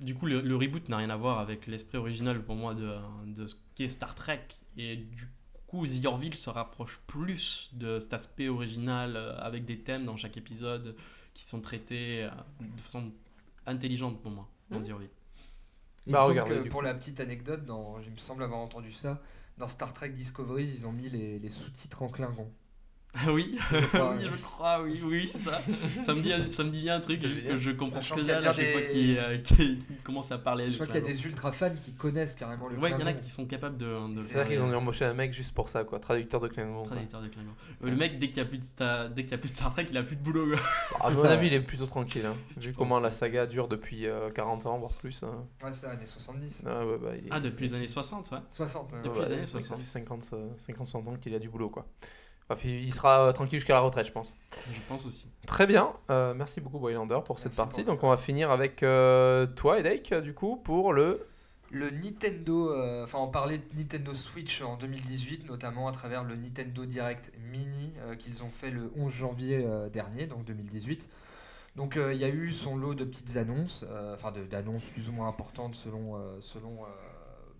du 0.00 0.14
coup, 0.14 0.26
le, 0.26 0.40
le 0.40 0.56
reboot 0.56 0.88
n'a 0.88 0.96
rien 0.98 1.10
à 1.10 1.16
voir 1.16 1.38
avec 1.40 1.66
l'esprit 1.66 1.98
original 1.98 2.42
pour 2.44 2.54
moi 2.56 2.74
de, 2.74 2.96
de 3.26 3.46
ce 3.46 3.56
qu'est 3.74 3.88
Star 3.88 4.14
Trek. 4.14 4.46
Et 4.76 4.96
du 4.96 5.28
coup, 5.66 5.86
The 5.86 6.04
Orville 6.06 6.34
se 6.34 6.50
rapproche 6.50 7.00
plus 7.06 7.70
de 7.74 7.98
cet 7.98 8.12
aspect 8.14 8.48
original 8.48 9.16
euh, 9.16 9.36
avec 9.38 9.64
des 9.64 9.78
thèmes 9.80 10.04
dans 10.04 10.16
chaque 10.16 10.36
épisode 10.36 10.94
qui 11.34 11.44
sont 11.46 11.60
traités 11.60 12.24
euh, 12.24 12.30
de 12.60 12.80
façon 12.80 13.10
intelligente 13.66 14.20
pour 14.22 14.30
moi 14.30 14.48
dans 14.70 14.78
Mhm. 14.78 14.86
The 14.86 14.90
Orville. 14.90 15.10
Il 16.08 16.12
Bah, 16.12 16.18
me 16.18 16.24
semble 16.24 16.40
regardez, 16.40 16.54
que 16.62 16.68
pour 16.68 16.82
la 16.82 16.94
petite 16.94 17.20
anecdote, 17.20 17.64
dans, 17.64 18.00
il 18.00 18.10
me 18.10 18.16
semble 18.16 18.42
avoir 18.42 18.60
entendu 18.60 18.90
ça, 18.92 19.20
dans 19.58 19.68
Star 19.68 19.92
Trek 19.92 20.10
Discovery, 20.10 20.64
ils 20.64 20.86
ont 20.86 20.92
mis 20.92 21.08
les, 21.10 21.38
les 21.38 21.48
sous-titres 21.50 22.02
en 22.02 22.08
Klingon. 22.08 22.50
Ah 23.26 23.32
oui, 23.32 23.56
Je 23.72 23.80
crois, 23.86 24.12
oui, 24.16 24.24
ouais. 24.24 24.30
je 24.30 24.42
crois, 24.42 24.82
oui, 24.82 25.00
oui, 25.04 25.28
c'est 25.28 25.38
ça. 25.38 25.60
ça, 26.02 26.14
me 26.14 26.20
dit, 26.20 26.32
ça 26.52 26.62
me 26.64 26.70
dit 26.70 26.80
bien 26.82 26.96
un 26.96 27.00
truc 27.00 27.20
que 27.20 27.56
je 27.56 27.70
comprends 27.72 27.96
Sachant 27.96 28.16
que 28.16 28.20
dalle 28.22 28.46
à 28.46 28.52
chaque 28.54 28.70
fois 28.72 28.80
qu'il 28.82 29.18
euh, 29.18 29.38
qu'il 29.38 29.78
commence 30.04 30.30
à 30.30 30.38
parler. 30.38 30.70
Je 30.70 30.74
crois 30.76 30.86
qu'il 30.86 30.96
y 30.96 30.98
a 30.98 31.00
des 31.08 31.24
ultra 31.26 31.50
fans 31.52 31.74
qui 31.74 31.92
connaissent 31.94 32.34
carrément 32.36 32.68
le 32.68 32.76
Ouais, 32.78 32.90
il 32.90 33.00
y 33.00 33.02
en 33.02 33.06
a 33.06 33.12
qui 33.14 33.30
sont 33.30 33.46
capables 33.46 33.76
de, 33.76 34.14
de 34.14 34.20
C'est 34.20 34.38
vrai 34.44 34.54
qu'ils 34.54 34.62
ont 34.62 34.68
dû 34.68 34.74
embaucher 34.74 35.04
un 35.04 35.14
mec 35.14 35.32
juste 35.32 35.52
pour 35.54 35.68
ça, 35.68 35.84
quoi, 35.84 35.98
traducteur 35.98 36.40
de 36.40 36.48
Klingon. 36.48 36.82
quoi. 36.82 36.92
Traducteur 36.92 37.22
de 37.22 37.28
Klingon. 37.28 37.52
Euh, 37.84 37.90
Le 37.90 37.96
mec, 37.96 38.18
dès 38.18 38.28
qu'il 38.28 38.36
n'y 38.42 38.46
a, 38.46 38.50
plus 38.50 38.58
de 38.58 38.64
Star- 38.64 39.10
dès 39.10 39.22
qu'il 39.22 39.32
y 39.32 39.34
a 39.34 39.38
plus 39.38 39.50
de 39.50 39.56
Star 39.56 39.72
Trek, 39.72 39.86
il 39.90 39.96
a 39.96 40.02
plus 40.02 40.16
de 40.16 40.22
boulot. 40.22 40.46
quoi. 40.46 40.56
À 41.00 41.08
C'est 41.08 41.14
mon 41.14 41.22
ça, 41.22 41.30
avis, 41.32 41.42
ouais. 41.42 41.46
il 41.48 41.54
est 41.54 41.60
plutôt 41.60 41.86
tranquille. 41.86 42.26
hein. 42.26 42.36
Vu 42.56 42.72
comment 42.72 43.00
la 43.00 43.10
saga 43.10 43.46
dure 43.46 43.68
depuis 43.68 44.06
euh, 44.06 44.30
40 44.30 44.66
ans, 44.66 44.78
voire 44.78 44.92
plus. 44.92 45.20
hein. 45.22 45.44
Ouais, 45.64 45.72
c'est 45.72 45.86
années 45.86 46.06
70. 46.06 46.64
Ah, 46.66 46.86
ouais, 46.86 46.98
bah, 47.02 47.08
il 47.18 47.26
est- 47.26 47.30
Ah, 47.30 47.40
depuis 47.40 47.66
les 47.66 47.74
années 47.74 47.88
60, 47.88 48.30
ouais. 48.32 48.38
60, 48.48 48.92
même. 48.92 49.02
Depuis 49.02 49.18
Ouais, 49.20 49.24
les 49.26 49.32
années 49.32 49.42
c'est 49.46 49.52
vrai 49.52 49.60
que 49.62 49.66
60. 49.66 49.78
Ça 49.78 49.84
fait 49.84 49.98
50, 50.00 50.28
euh, 50.34 50.48
50 50.58 50.86
60 50.86 51.08
ans 51.08 51.16
qu'il 51.16 51.34
a 51.34 51.38
du 51.38 51.48
boulot, 51.48 51.68
quoi. 51.70 51.86
Bref, 52.48 52.64
il 52.64 52.94
sera 52.94 53.28
euh, 53.28 53.32
tranquille 53.32 53.58
jusqu'à 53.58 53.74
la 53.74 53.80
retraite, 53.80 54.06
je 54.06 54.12
pense. 54.12 54.34
Je 54.72 54.80
pense 54.88 55.04
aussi. 55.04 55.28
Très 55.46 55.66
bien, 55.66 55.92
euh, 56.10 56.32
merci 56.34 56.60
beaucoup 56.62 56.78
Boylander 56.78 57.18
pour 57.24 57.38
cette 57.38 57.48
Merci 57.52 57.56
partie. 57.58 57.84
pour- 57.84 57.94
Donc 57.94 58.02
on 58.04 58.08
va 58.08 58.16
finir 58.16 58.50
avec 58.50 58.82
euh, 58.82 59.46
toi, 59.46 59.78
Edek, 59.78 60.14
du 60.14 60.32
coup, 60.34 60.56
pour 60.56 60.92
le... 60.92 61.26
Le 61.70 61.90
Nintendo, 61.90 62.70
euh, 62.72 63.04
enfin 63.04 63.18
on 63.18 63.28
parlait 63.28 63.58
de 63.58 63.64
Nintendo 63.76 64.14
Switch 64.14 64.62
en 64.62 64.78
2018, 64.78 65.46
notamment 65.50 65.86
à 65.86 65.92
travers 65.92 66.24
le 66.24 66.34
Nintendo 66.34 66.86
Direct 66.86 67.30
Mini 67.52 67.92
euh, 68.06 68.14
qu'ils 68.14 68.42
ont 68.42 68.48
fait 68.48 68.70
le 68.70 68.90
11 68.96 69.12
janvier 69.12 69.66
euh, 69.66 69.90
dernier, 69.90 70.26
donc 70.26 70.46
2018. 70.46 71.10
Donc 71.76 71.98
euh, 71.98 72.14
il 72.14 72.20
y 72.20 72.24
a 72.24 72.30
eu 72.30 72.52
son 72.52 72.74
lot 72.74 72.94
de 72.94 73.04
petites 73.04 73.36
annonces, 73.36 73.84
enfin 74.14 74.32
de- 74.32 74.44
d'annonces 74.44 74.84
plus 74.86 75.10
ou 75.10 75.12
moins 75.12 75.28
importantes 75.28 75.74
selon, 75.74 76.16
euh, 76.16 76.38
selon, 76.40 76.84
euh, 76.84 76.86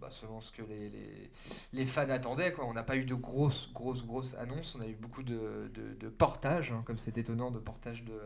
bah, 0.00 0.08
selon 0.10 0.40
ce 0.40 0.52
que 0.52 0.62
les, 0.62 0.88
les, 0.90 1.30
les 1.72 1.86
fans 1.86 2.08
attendaient. 2.08 2.52
Quoi. 2.52 2.64
On 2.66 2.72
n'a 2.72 2.82
pas 2.82 2.96
eu 2.96 3.04
de 3.04 3.14
grosses, 3.14 3.70
grosses, 3.72 4.04
grosses 4.04 4.34
annonces, 4.34 4.76
on 4.78 4.82
a 4.82 4.86
eu 4.86 4.94
beaucoup 4.94 5.22
de, 5.22 5.70
de, 5.74 6.08
portages, 6.08 6.72
hein, 6.72 6.82
comme 6.84 6.98
c'est 6.98 7.18
étonnant 7.18 7.50
de 7.50 7.58
portages 7.58 8.04
de, 8.04 8.18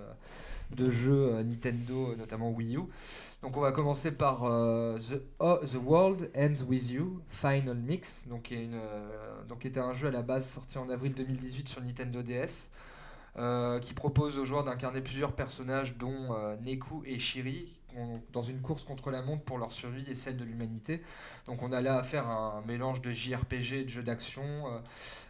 de 0.76 0.88
jeux 0.88 1.34
euh, 1.34 1.42
Nintendo, 1.42 2.14
notamment 2.16 2.50
Wii 2.50 2.76
U. 2.76 2.82
Donc 3.42 3.56
on 3.56 3.60
va 3.60 3.72
commencer 3.72 4.12
par 4.12 4.44
euh, 4.44 4.98
The, 4.98 5.22
oh, 5.40 5.58
The 5.64 5.74
World 5.74 6.30
Ends 6.36 6.64
With 6.68 6.90
You 6.90 7.20
Final 7.28 7.76
Mix, 7.76 8.26
donc 8.28 8.42
qui 8.42 8.54
est 8.54 8.64
une, 8.64 8.74
euh, 8.74 9.44
donc 9.48 9.66
était 9.66 9.80
un 9.80 9.92
jeu 9.92 10.08
à 10.08 10.10
la 10.10 10.22
base 10.22 10.48
sorti 10.48 10.78
en 10.78 10.88
avril 10.88 11.12
2018 11.14 11.68
sur 11.68 11.82
Nintendo 11.82 12.22
DS, 12.22 12.70
euh, 13.38 13.80
qui 13.80 13.94
propose 13.94 14.36
aux 14.38 14.44
joueurs 14.44 14.64
d'incarner 14.64 15.00
plusieurs 15.00 15.32
personnages 15.32 15.96
dont 15.96 16.34
euh, 16.34 16.54
Neku 16.64 17.02
et 17.06 17.18
Shiri 17.18 17.72
dans 18.32 18.42
une 18.42 18.60
course 18.60 18.84
contre 18.84 19.10
la 19.10 19.22
montre 19.22 19.42
pour 19.44 19.58
leur 19.58 19.72
survie 19.72 20.04
et 20.10 20.14
celle 20.14 20.36
de 20.36 20.44
l'humanité. 20.44 21.02
Donc 21.46 21.62
on 21.62 21.72
a 21.72 21.80
là 21.80 21.96
à 21.98 22.02
faire 22.02 22.28
un 22.28 22.62
mélange 22.66 23.00
de 23.02 23.10
JRPG 23.10 23.72
et 23.72 23.84
de 23.84 23.88
jeu 23.88 24.02
d'action, 24.02 24.42
euh, 24.44 24.78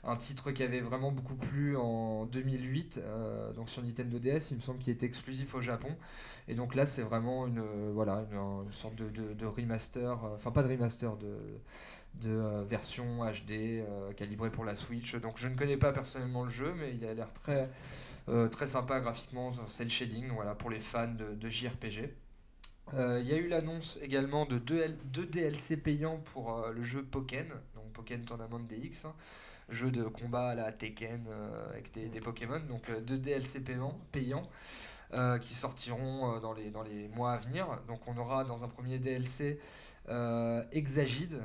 un 0.04 0.16
titre 0.16 0.50
qui 0.52 0.62
avait 0.62 0.80
vraiment 0.80 1.12
beaucoup 1.12 1.36
plu 1.36 1.76
en 1.76 2.26
2008, 2.26 3.00
euh, 3.02 3.52
donc 3.52 3.68
sur 3.68 3.82
Nintendo 3.82 4.18
DS, 4.18 4.50
il 4.50 4.56
me 4.56 4.60
semble 4.62 4.78
qu'il 4.78 4.92
était 4.92 5.06
exclusif 5.06 5.54
au 5.54 5.60
Japon. 5.60 5.96
Et 6.48 6.54
donc 6.54 6.74
là, 6.74 6.86
c'est 6.86 7.02
vraiment 7.02 7.46
une, 7.46 7.60
euh, 7.60 7.90
voilà, 7.94 8.26
une, 8.32 8.72
sorte 8.72 8.96
de, 8.96 9.08
de- 9.34 9.46
remaster, 9.46 10.18
enfin 10.34 10.50
pas 10.50 10.62
de 10.62 10.68
remaster, 10.68 11.16
de, 11.16 11.36
de 12.14 12.64
version 12.68 13.24
HD 13.24 13.84
calibrée 14.16 14.50
pour 14.50 14.64
la 14.64 14.74
Switch. 14.74 15.14
Donc 15.16 15.38
je 15.38 15.48
ne 15.48 15.54
connais 15.56 15.76
pas 15.76 15.92
personnellement 15.92 16.44
le 16.44 16.50
jeu, 16.50 16.74
mais 16.78 16.94
il 16.94 17.04
a 17.06 17.14
l'air 17.14 17.32
très, 17.32 17.70
très 18.50 18.66
sympa 18.66 19.00
graphiquement, 19.00 19.52
c'est 19.68 19.84
le 19.84 19.90
shading, 19.90 20.28
voilà, 20.32 20.54
pour 20.54 20.70
les 20.70 20.80
fans 20.80 21.08
de, 21.08 21.34
de 21.34 21.48
JRPG. 21.48 22.10
Euh, 22.94 23.20
Il 23.22 23.28
y 23.28 23.32
a 23.32 23.36
eu 23.36 23.48
l'annonce 23.48 23.98
également 24.02 24.44
de 24.46 24.58
deux, 24.58 24.80
L- 24.80 24.98
deux 25.06 25.26
DLC 25.26 25.76
payants 25.76 26.18
pour 26.32 26.54
euh, 26.58 26.72
le 26.72 26.82
jeu 26.82 27.02
Pokken, 27.04 27.48
donc 27.74 27.92
Pokken 27.92 28.24
Tournament 28.24 28.60
DX, 28.60 29.06
hein, 29.06 29.14
jeu 29.68 29.90
de 29.90 30.04
combat 30.04 30.50
à 30.50 30.54
la 30.54 30.72
Tekken 30.72 31.26
euh, 31.28 31.70
avec 31.70 31.92
des, 31.92 32.08
des 32.08 32.20
Pokémon, 32.20 32.60
donc 32.68 32.90
deux 33.04 33.18
DLC 33.18 33.60
payants, 33.60 33.98
payants 34.12 34.48
qui 35.42 35.54
sortiront 35.54 36.40
dans, 36.40 36.54
les, 36.54 36.70
dans 36.70 36.82
les 36.82 37.08
mois 37.08 37.32
à 37.32 37.36
venir. 37.38 37.66
Donc 37.86 38.00
on 38.08 38.16
aura 38.16 38.44
dans 38.44 38.64
un 38.64 38.68
premier 38.68 38.98
DLC 38.98 39.58
Exagide, 40.72 41.42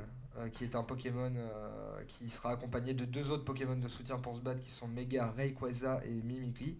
qui 0.52 0.64
est 0.64 0.74
un 0.74 0.82
Pokémon 0.82 1.32
qui 2.06 2.30
sera 2.30 2.52
accompagné 2.52 2.94
de 2.94 3.04
deux 3.04 3.30
autres 3.30 3.44
Pokémon 3.44 3.76
de 3.76 3.88
soutien 3.88 4.18
pour 4.18 4.36
se 4.36 4.40
battre 4.40 4.60
qui 4.62 4.70
sont 4.70 4.88
Mega 4.88 5.30
Rayquaza 5.36 6.00
et 6.04 6.10
Mimikry. 6.22 6.78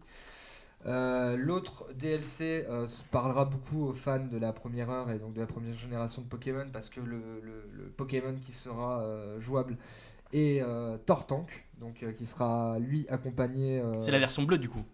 Euh, 0.86 1.36
L'autre 1.36 1.86
DLC 1.94 2.64
euh, 2.68 2.86
parlera 3.10 3.44
beaucoup 3.44 3.84
aux 3.84 3.92
fans 3.92 4.24
de 4.24 4.38
la 4.38 4.52
première 4.52 4.90
heure 4.90 5.10
et 5.10 5.18
donc 5.18 5.34
de 5.34 5.40
la 5.40 5.46
première 5.46 5.74
génération 5.74 6.22
de 6.22 6.28
Pokémon 6.28 6.66
parce 6.72 6.88
que 6.88 7.00
le, 7.00 7.18
Pokémon 7.96 8.34
qui 8.40 8.52
sera 8.52 9.02
euh, 9.02 9.40
jouable 9.40 9.76
est 10.32 10.62
Tortank, 11.06 11.66
donc 11.80 12.04
qui 12.14 12.26
sera 12.26 12.78
lui 12.78 13.06
accompagné. 13.08 13.82
C'est 14.00 14.10
la 14.10 14.18
version 14.18 14.42
bleue 14.42 14.58
du 14.58 14.68
coup. 14.68 14.84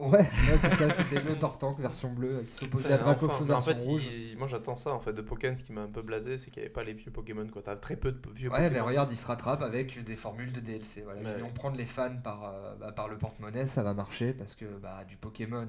Ouais, 0.00 0.18
ouais, 0.20 0.28
c'est 0.58 0.74
ça, 0.74 0.90
c'était 0.92 1.20
le 1.20 1.38
Tortank 1.38 1.78
version 1.78 2.10
bleue 2.12 2.36
euh, 2.36 2.42
qui 2.42 2.50
s'opposait 2.52 2.92
à 2.92 2.96
Dracofeu 2.98 3.26
enfin, 3.34 3.44
version 3.44 3.72
en 3.72 3.76
fait, 3.76 3.82
rouge. 3.82 4.02
il- 4.06 4.36
moi 4.38 4.48
j'attends 4.48 4.76
ça 4.76 4.92
en 4.94 5.00
fait 5.00 5.12
de 5.12 5.20
Pokémon. 5.22 5.54
Ce 5.56 5.62
qui 5.62 5.72
m'a 5.72 5.82
un 5.82 5.88
peu 5.88 6.02
blasé, 6.02 6.38
c'est 6.38 6.50
qu'il 6.50 6.62
n'y 6.62 6.66
avait 6.66 6.72
pas 6.72 6.84
les 6.84 6.94
vieux 6.94 7.10
Pokémon. 7.10 7.46
quoi. 7.52 7.60
T'as 7.62 7.76
très 7.76 7.96
peu 7.96 8.10
de 8.12 8.18
vieux 8.34 8.48
Ouais, 8.48 8.56
Pokémon. 8.56 8.70
mais 8.72 8.80
regarde, 8.80 9.10
il 9.10 9.16
se 9.16 9.26
rattrape 9.26 9.62
avec 9.62 10.02
des 10.02 10.16
formules 10.16 10.52
de 10.52 10.60
DLC. 10.60 11.02
Voilà. 11.02 11.20
Ouais. 11.20 11.34
Ils 11.36 11.42
vont 11.42 11.50
prendre 11.50 11.76
les 11.76 11.86
fans 11.86 12.16
par, 12.24 12.44
euh, 12.44 12.74
bah, 12.80 12.92
par 12.92 13.08
le 13.08 13.18
porte-monnaie, 13.18 13.66
ça 13.66 13.82
va 13.82 13.92
marcher 13.94 14.32
parce 14.32 14.54
que 14.54 14.64
bah, 14.64 15.04
du 15.06 15.16
Pokémon, 15.16 15.68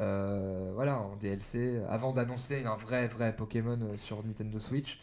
euh, 0.00 0.70
voilà, 0.74 0.98
en 0.98 1.16
DLC, 1.16 1.80
avant 1.88 2.12
d'annoncer 2.12 2.64
un 2.64 2.76
vrai, 2.76 3.08
vrai 3.08 3.34
Pokémon 3.34 3.78
sur 3.96 4.24
Nintendo 4.24 4.58
Switch, 4.58 4.98
euh, 4.98 5.00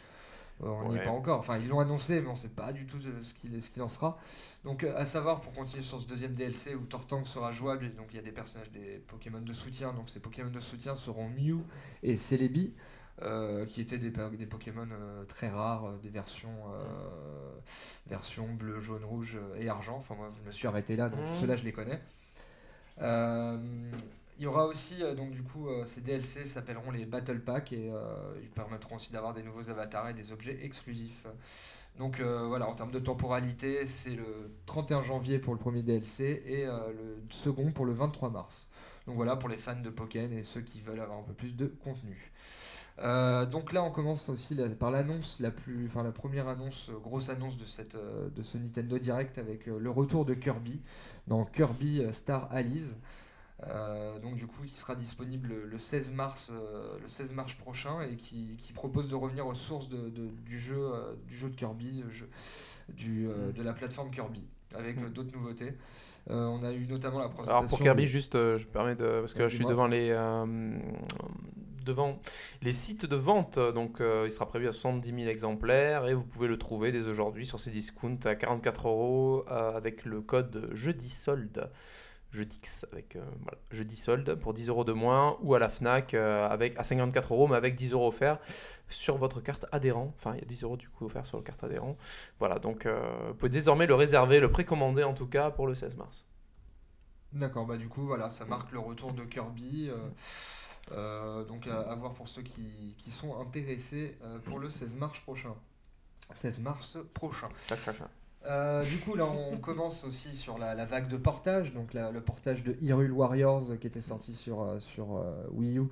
on 0.60 0.84
n'y 0.84 0.96
est 0.96 1.00
pas 1.00 1.10
encore. 1.10 1.38
Enfin, 1.40 1.58
ils 1.58 1.68
l'ont 1.68 1.80
annoncé, 1.80 2.20
mais 2.20 2.28
on 2.28 2.36
sait 2.36 2.48
pas 2.48 2.72
du 2.72 2.86
tout 2.86 2.98
euh, 3.06 3.22
ce 3.22 3.34
qu'il 3.34 3.60
ce 3.60 3.70
qu'il 3.70 3.82
en 3.82 3.88
sera. 3.88 4.18
Donc, 4.64 4.84
euh, 4.84 4.92
à 4.96 5.04
savoir, 5.04 5.40
pour 5.40 5.52
continuer 5.52 5.82
sur 5.82 6.00
ce 6.00 6.06
deuxième 6.06 6.34
DLC 6.34 6.74
où 6.74 6.84
Tortank 6.86 7.26
sera 7.26 7.52
jouable, 7.52 7.86
et 7.86 7.90
donc 7.90 8.08
il 8.12 8.16
y 8.16 8.18
a 8.18 8.22
des 8.22 8.32
personnages, 8.32 8.70
des 8.70 8.98
Pokémon 9.06 9.40
de 9.40 9.52
soutien. 9.52 9.92
Donc, 9.92 10.08
ces 10.10 10.20
Pokémon 10.20 10.50
de 10.50 10.60
soutien 10.60 10.96
seront 10.96 11.28
Mew 11.28 11.64
et 12.02 12.16
Celebi. 12.16 12.74
euh, 13.22 13.66
qui 13.66 13.80
étaient 13.80 13.98
des, 13.98 14.10
des 14.10 14.46
Pokémon 14.46 14.86
euh, 14.92 15.24
très 15.24 15.48
rares, 15.48 15.86
euh, 15.86 15.98
des 15.98 16.08
versions, 16.08 16.72
euh, 16.72 17.50
versions 18.06 18.52
bleu, 18.54 18.80
jaune, 18.80 19.04
rouge 19.04 19.36
euh, 19.40 19.56
et 19.60 19.68
argent. 19.68 19.96
Enfin, 19.96 20.14
moi, 20.14 20.32
je 20.40 20.46
me 20.46 20.52
suis 20.52 20.68
arrêté 20.68 20.96
là, 20.96 21.08
donc 21.08 21.20
Mhm. 21.20 21.26
ceux-là, 21.26 21.56
je 21.56 21.64
les 21.64 21.72
connais. 21.72 22.00
Il 24.38 24.44
y 24.44 24.46
aura 24.46 24.66
aussi, 24.66 25.02
euh, 25.02 25.16
donc 25.16 25.32
du 25.32 25.42
coup, 25.42 25.68
euh, 25.68 25.84
ces 25.84 26.00
DLC 26.00 26.44
s'appelleront 26.44 26.92
les 26.92 27.06
Battle 27.06 27.40
Pack 27.40 27.72
et 27.72 27.90
euh, 27.90 28.38
ils 28.40 28.50
permettront 28.50 28.94
aussi 28.94 29.12
d'avoir 29.12 29.34
des 29.34 29.42
nouveaux 29.42 29.68
avatars 29.68 30.08
et 30.10 30.14
des 30.14 30.30
objets 30.30 30.64
exclusifs. 30.64 31.26
Donc 31.98 32.20
voilà, 32.20 32.68
en 32.68 32.74
termes 32.74 32.92
de 32.92 33.00
temporalité, 33.00 33.84
c'est 33.84 34.14
le 34.14 34.52
31 34.66 35.02
janvier 35.02 35.40
pour 35.40 35.52
le 35.52 35.58
premier 35.58 35.82
DLC 35.82 36.44
et 36.46 36.64
le 36.64 37.20
second 37.28 37.72
pour 37.72 37.86
le 37.86 37.92
23 37.92 38.30
mars. 38.30 38.68
Donc 39.08 39.16
voilà, 39.16 39.34
pour 39.34 39.48
les 39.48 39.56
fans 39.56 39.80
de 39.80 39.90
Pokémon 39.90 40.30
et 40.30 40.44
ceux 40.44 40.60
qui 40.60 40.80
veulent 40.80 41.00
avoir 41.00 41.18
un 41.18 41.22
peu 41.24 41.32
plus 41.32 41.56
de 41.56 41.66
contenu. 41.66 42.30
Donc 43.50 43.72
là, 43.72 43.82
on 43.82 43.90
commence 43.90 44.28
aussi 44.28 44.54
par 44.78 44.92
l'annonce 44.92 45.40
la 45.40 45.50
plus, 45.50 45.86
enfin 45.86 46.04
la 46.04 46.12
première 46.12 46.46
annonce, 46.46 46.88
grosse 47.02 47.30
annonce 47.30 47.56
de 47.56 48.28
de 48.28 48.42
ce 48.42 48.58
Nintendo 48.58 48.96
Direct 48.96 49.36
avec 49.36 49.66
le 49.66 49.90
retour 49.90 50.24
de 50.24 50.34
Kirby 50.34 50.80
dans 51.26 51.44
Kirby 51.46 52.04
Star 52.12 52.46
Allies. 52.52 52.94
Euh, 53.66 54.20
donc 54.20 54.36
du 54.36 54.46
coup, 54.46 54.62
qui 54.62 54.74
sera 54.74 54.94
disponible 54.94 55.52
le 55.68 55.78
16 55.78 56.12
mars, 56.12 56.50
euh, 56.52 56.96
le 57.02 57.08
16 57.08 57.32
mars 57.32 57.54
prochain 57.54 58.00
et 58.02 58.14
qui, 58.16 58.56
qui 58.56 58.72
propose 58.72 59.08
de 59.08 59.16
revenir 59.16 59.46
aux 59.48 59.54
sources 59.54 59.88
de, 59.88 60.08
de- 60.10 60.30
du 60.46 60.58
jeu, 60.58 60.78
euh, 60.78 61.14
du 61.26 61.36
jeu 61.36 61.50
de 61.50 61.56
Kirby, 61.56 62.04
jeu- 62.08 62.28
du, 62.88 63.26
euh, 63.26 63.50
de 63.50 63.62
la 63.62 63.72
plateforme 63.72 64.10
Kirby, 64.12 64.44
avec 64.76 64.98
euh, 64.98 65.08
d'autres 65.08 65.32
nouveautés. 65.32 65.74
On 66.30 66.62
a 66.62 66.72
eu 66.72 66.86
notamment 66.86 67.18
la 67.18 67.28
présentation. 67.30 67.56
Alors 67.58 67.68
pour 67.68 67.80
Kirby, 67.80 68.02
de- 68.02 68.06
juste, 68.08 68.34
je 68.34 68.64
me 68.64 68.70
permets 68.70 68.94
de. 68.94 69.20
Parce 69.22 69.34
que 69.34 69.42
Ouais, 69.42 69.48
je 69.48 69.56
suis 69.56 69.64
devant 69.66 69.86
les. 69.88 70.10
devant 71.84 72.20
les 72.62 72.72
sites 72.72 73.06
de 73.06 73.16
vente, 73.16 73.58
donc 73.58 73.96
il 74.00 74.30
sera 74.30 74.46
prévu 74.46 74.68
à 74.68 74.72
70 74.72 75.08
000 75.10 75.28
exemplaires 75.30 76.06
et 76.06 76.12
vous 76.14 76.22
pouvez 76.22 76.46
le 76.48 76.58
trouver 76.58 76.92
dès 76.92 77.06
aujourd'hui 77.06 77.46
sur 77.46 77.58
ces 77.60 77.70
discounts 77.70 78.18
à 78.26 78.34
44 78.34 78.88
euros 78.88 79.44
avec 79.48 80.04
le 80.04 80.20
code 80.20 80.68
jeudi 80.74 81.08
solde. 81.10 81.70
Jeudix 82.30 82.84
avec 82.92 83.16
euh, 83.16 83.24
voilà, 83.42 83.58
jeudi 83.70 83.96
solde 83.96 84.34
pour 84.34 84.52
10 84.52 84.68
euros 84.68 84.84
de 84.84 84.92
moins 84.92 85.38
ou 85.40 85.54
à 85.54 85.58
la 85.58 85.70
Fnac 85.70 86.12
euh, 86.12 86.46
avec 86.46 86.78
à 86.78 86.84
54 86.84 87.32
euros 87.32 87.48
mais 87.48 87.56
avec 87.56 87.74
10 87.74 87.92
euros 87.94 88.08
offerts 88.08 88.38
sur 88.90 89.16
votre 89.16 89.40
carte 89.40 89.64
adhérent. 89.72 90.12
Enfin, 90.16 90.34
il 90.34 90.40
y 90.40 90.42
a 90.42 90.46
10 90.46 90.64
euros 90.64 90.76
du 90.76 90.88
coup 90.90 91.06
offerts 91.06 91.24
sur 91.26 91.38
la 91.38 91.42
carte 91.42 91.64
adhérent. 91.64 91.96
Voilà, 92.38 92.58
donc 92.58 92.84
euh, 92.84 93.00
vous 93.28 93.34
pouvez 93.34 93.50
désormais 93.50 93.86
le 93.86 93.94
réserver, 93.94 94.40
le 94.40 94.50
précommander 94.50 95.04
en 95.04 95.14
tout 95.14 95.26
cas 95.26 95.50
pour 95.50 95.66
le 95.66 95.74
16 95.74 95.96
mars. 95.96 96.26
D'accord, 97.32 97.66
bah 97.66 97.76
du 97.76 97.88
coup, 97.88 98.06
voilà, 98.06 98.30
ça 98.30 98.44
marque 98.44 98.72
le 98.72 98.78
retour 98.78 99.12
de 99.12 99.24
Kirby. 99.24 99.90
euh, 100.92 101.44
donc 101.44 101.66
à, 101.66 101.80
à 101.80 101.94
voir 101.94 102.14
pour 102.14 102.28
ceux 102.28 102.42
qui, 102.42 102.94
qui 102.98 103.10
sont 103.10 103.38
intéressés 103.40 104.18
pour 104.44 104.58
le 104.58 104.68
16 104.70 104.96
mars 104.96 105.20
prochain. 105.20 105.54
16 106.34 106.60
mars 106.60 106.98
prochain. 107.14 107.48
Euh, 108.48 108.82
du 108.84 108.98
coup, 108.98 109.14
là, 109.14 109.26
on 109.26 109.56
commence 109.60 110.04
aussi 110.04 110.34
sur 110.34 110.56
la, 110.58 110.74
la 110.74 110.86
vague 110.86 111.08
de 111.08 111.16
portage, 111.18 111.74
donc 111.74 111.92
la- 111.92 112.10
le 112.10 112.20
portage 112.22 112.62
de 112.62 112.76
Hyrule 112.80 113.12
Warriors 113.12 113.70
euh, 113.72 113.76
qui 113.76 113.86
était 113.86 114.00
sorti 114.00 114.32
sur, 114.32 114.62
euh, 114.62 114.80
sur 114.80 115.16
euh, 115.18 115.34
Wii 115.52 115.78
U, 115.78 115.82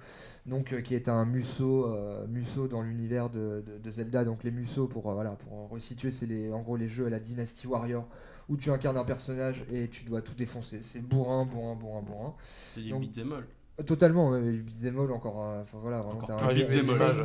donc 0.47 0.73
euh, 0.73 0.81
qui 0.81 0.95
est 0.95 1.09
un 1.09 1.25
Muso, 1.27 1.87
euh, 1.87 2.27
Muso 2.29 2.67
dans 2.67 2.81
l'univers 2.83 3.29
de, 3.29 3.63
de- 3.67 3.79
de 3.79 3.91
Zelda. 3.91 4.25
Donc 4.25 4.43
les 4.43 4.51
Muso, 4.51 4.89
pour, 4.89 5.11
euh, 5.11 5.15
voilà, 5.15 5.33
pour 5.33 5.69
resituer, 5.69 6.11
c'est 6.11 6.27
les, 6.27 6.51
en 6.53 6.63
gros 6.63 6.77
les 6.77 6.89
jeux 6.89 7.07
à 7.07 7.11
la 7.11 7.21
Dynasty 7.21 7.67
Warrior 7.67 8.09
où 8.49 8.57
tu 8.57 8.71
incarnes 8.71 8.97
un 8.97 9.05
personnage 9.05 9.65
et 9.71 9.89
tu 9.89 10.05
dois 10.05 10.23
tout 10.23 10.35
défoncer. 10.35 10.79
C'est 10.81 11.01
bourrin, 11.01 11.45
bourrin, 11.45 11.75
bourrin, 11.75 12.01
bourrin. 12.03 12.35
C'est 12.43 12.81
du 12.81 12.95
beat'em 12.95 13.33
all. 13.33 13.85
Totalement, 13.85 14.31
ouais, 14.31 14.41
beat'em 14.41 14.99
all 15.01 15.11
encore. 15.13 15.43
euh, 15.43 15.63
Enfin 15.63 15.79
voilà, 15.83 15.99
vraiment, 15.99 16.15
Encore 16.23 16.39
t'as 16.39 16.45
un- 16.45 16.49
Ouais. 16.49 16.55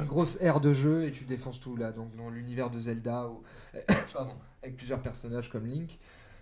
une 0.02 0.06
grosse 0.06 0.38
aire 0.41 0.60
de 0.60 0.74
jeu 0.74 1.06
et 1.06 1.12
tu 1.12 1.24
défonces 1.24 1.60
tout 1.62 1.76
là. 1.78 1.91
Donc 1.94 2.15
dans 2.17 2.30
l'univers 2.30 2.70
de 2.72 2.80
Zelda, 2.80 3.30
où- 3.30 3.41
pardon, 4.13 4.34
avec 4.63 4.76
plusieurs 4.78 5.02
personnages 5.02 5.50
comme 5.50 5.65
Link. 5.67 6.00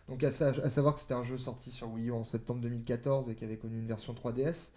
Donc 0.07 0.23
à, 0.23 0.31
sa- 0.31 0.47
à 0.49 0.69
savoir 0.69 0.95
que 0.95 0.99
c'était 0.99 1.13
un 1.13 1.23
jeu 1.23 1.37
sorti 1.37 1.71
sur 1.71 1.89
Wii 1.91 2.07
U 2.09 2.11
en 2.11 2.23
septembre 2.23 2.61
2014 2.61 3.29
et 3.29 3.35
qui 3.35 3.43
avait 3.43 3.57
connu 3.57 3.79
une 3.79 3.87
version 3.87 4.13
3DS. 4.13 4.71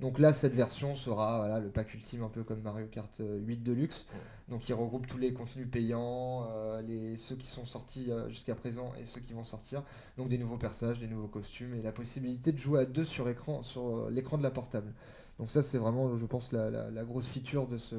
Donc 0.00 0.18
là, 0.18 0.32
cette 0.32 0.54
version 0.54 0.94
sera 0.96 1.38
voilà, 1.38 1.60
le 1.60 1.68
pack 1.70 1.94
ultime, 1.94 2.22
un 2.24 2.28
peu 2.28 2.42
comme 2.42 2.60
Mario 2.62 2.86
Kart 2.86 3.20
euh, 3.20 3.38
8 3.38 3.58
Deluxe. 3.62 4.06
Donc 4.48 4.68
il 4.68 4.72
regroupe 4.74 5.06
tous 5.06 5.18
les 5.18 5.32
contenus 5.32 5.68
payants, 5.70 6.48
euh, 6.50 6.82
les, 6.82 7.16
ceux 7.16 7.36
qui 7.36 7.46
sont 7.46 7.64
sortis 7.64 8.10
euh, 8.10 8.28
jusqu'à 8.28 8.56
présent 8.56 8.92
et 9.00 9.04
ceux 9.04 9.20
qui 9.20 9.32
vont 9.32 9.44
sortir. 9.44 9.84
Donc 10.16 10.28
des 10.28 10.38
nouveaux 10.38 10.56
personnages, 10.58 10.98
des 10.98 11.06
nouveaux 11.06 11.28
costumes 11.28 11.74
et 11.74 11.82
la 11.82 11.92
possibilité 11.92 12.50
de 12.50 12.58
jouer 12.58 12.80
à 12.80 12.84
deux 12.84 13.04
sur, 13.04 13.28
écran, 13.28 13.62
sur 13.62 13.82
euh, 14.06 14.10
l'écran 14.10 14.38
de 14.38 14.42
la 14.42 14.50
portable. 14.50 14.92
Donc 15.38 15.50
ça 15.50 15.62
c'est 15.62 15.78
vraiment, 15.78 16.16
je 16.16 16.26
pense, 16.26 16.52
la, 16.52 16.70
la- 16.70 17.04
grosse 17.04 17.26
feature 17.26 17.66
de 17.66 17.78
ce, 17.78 17.94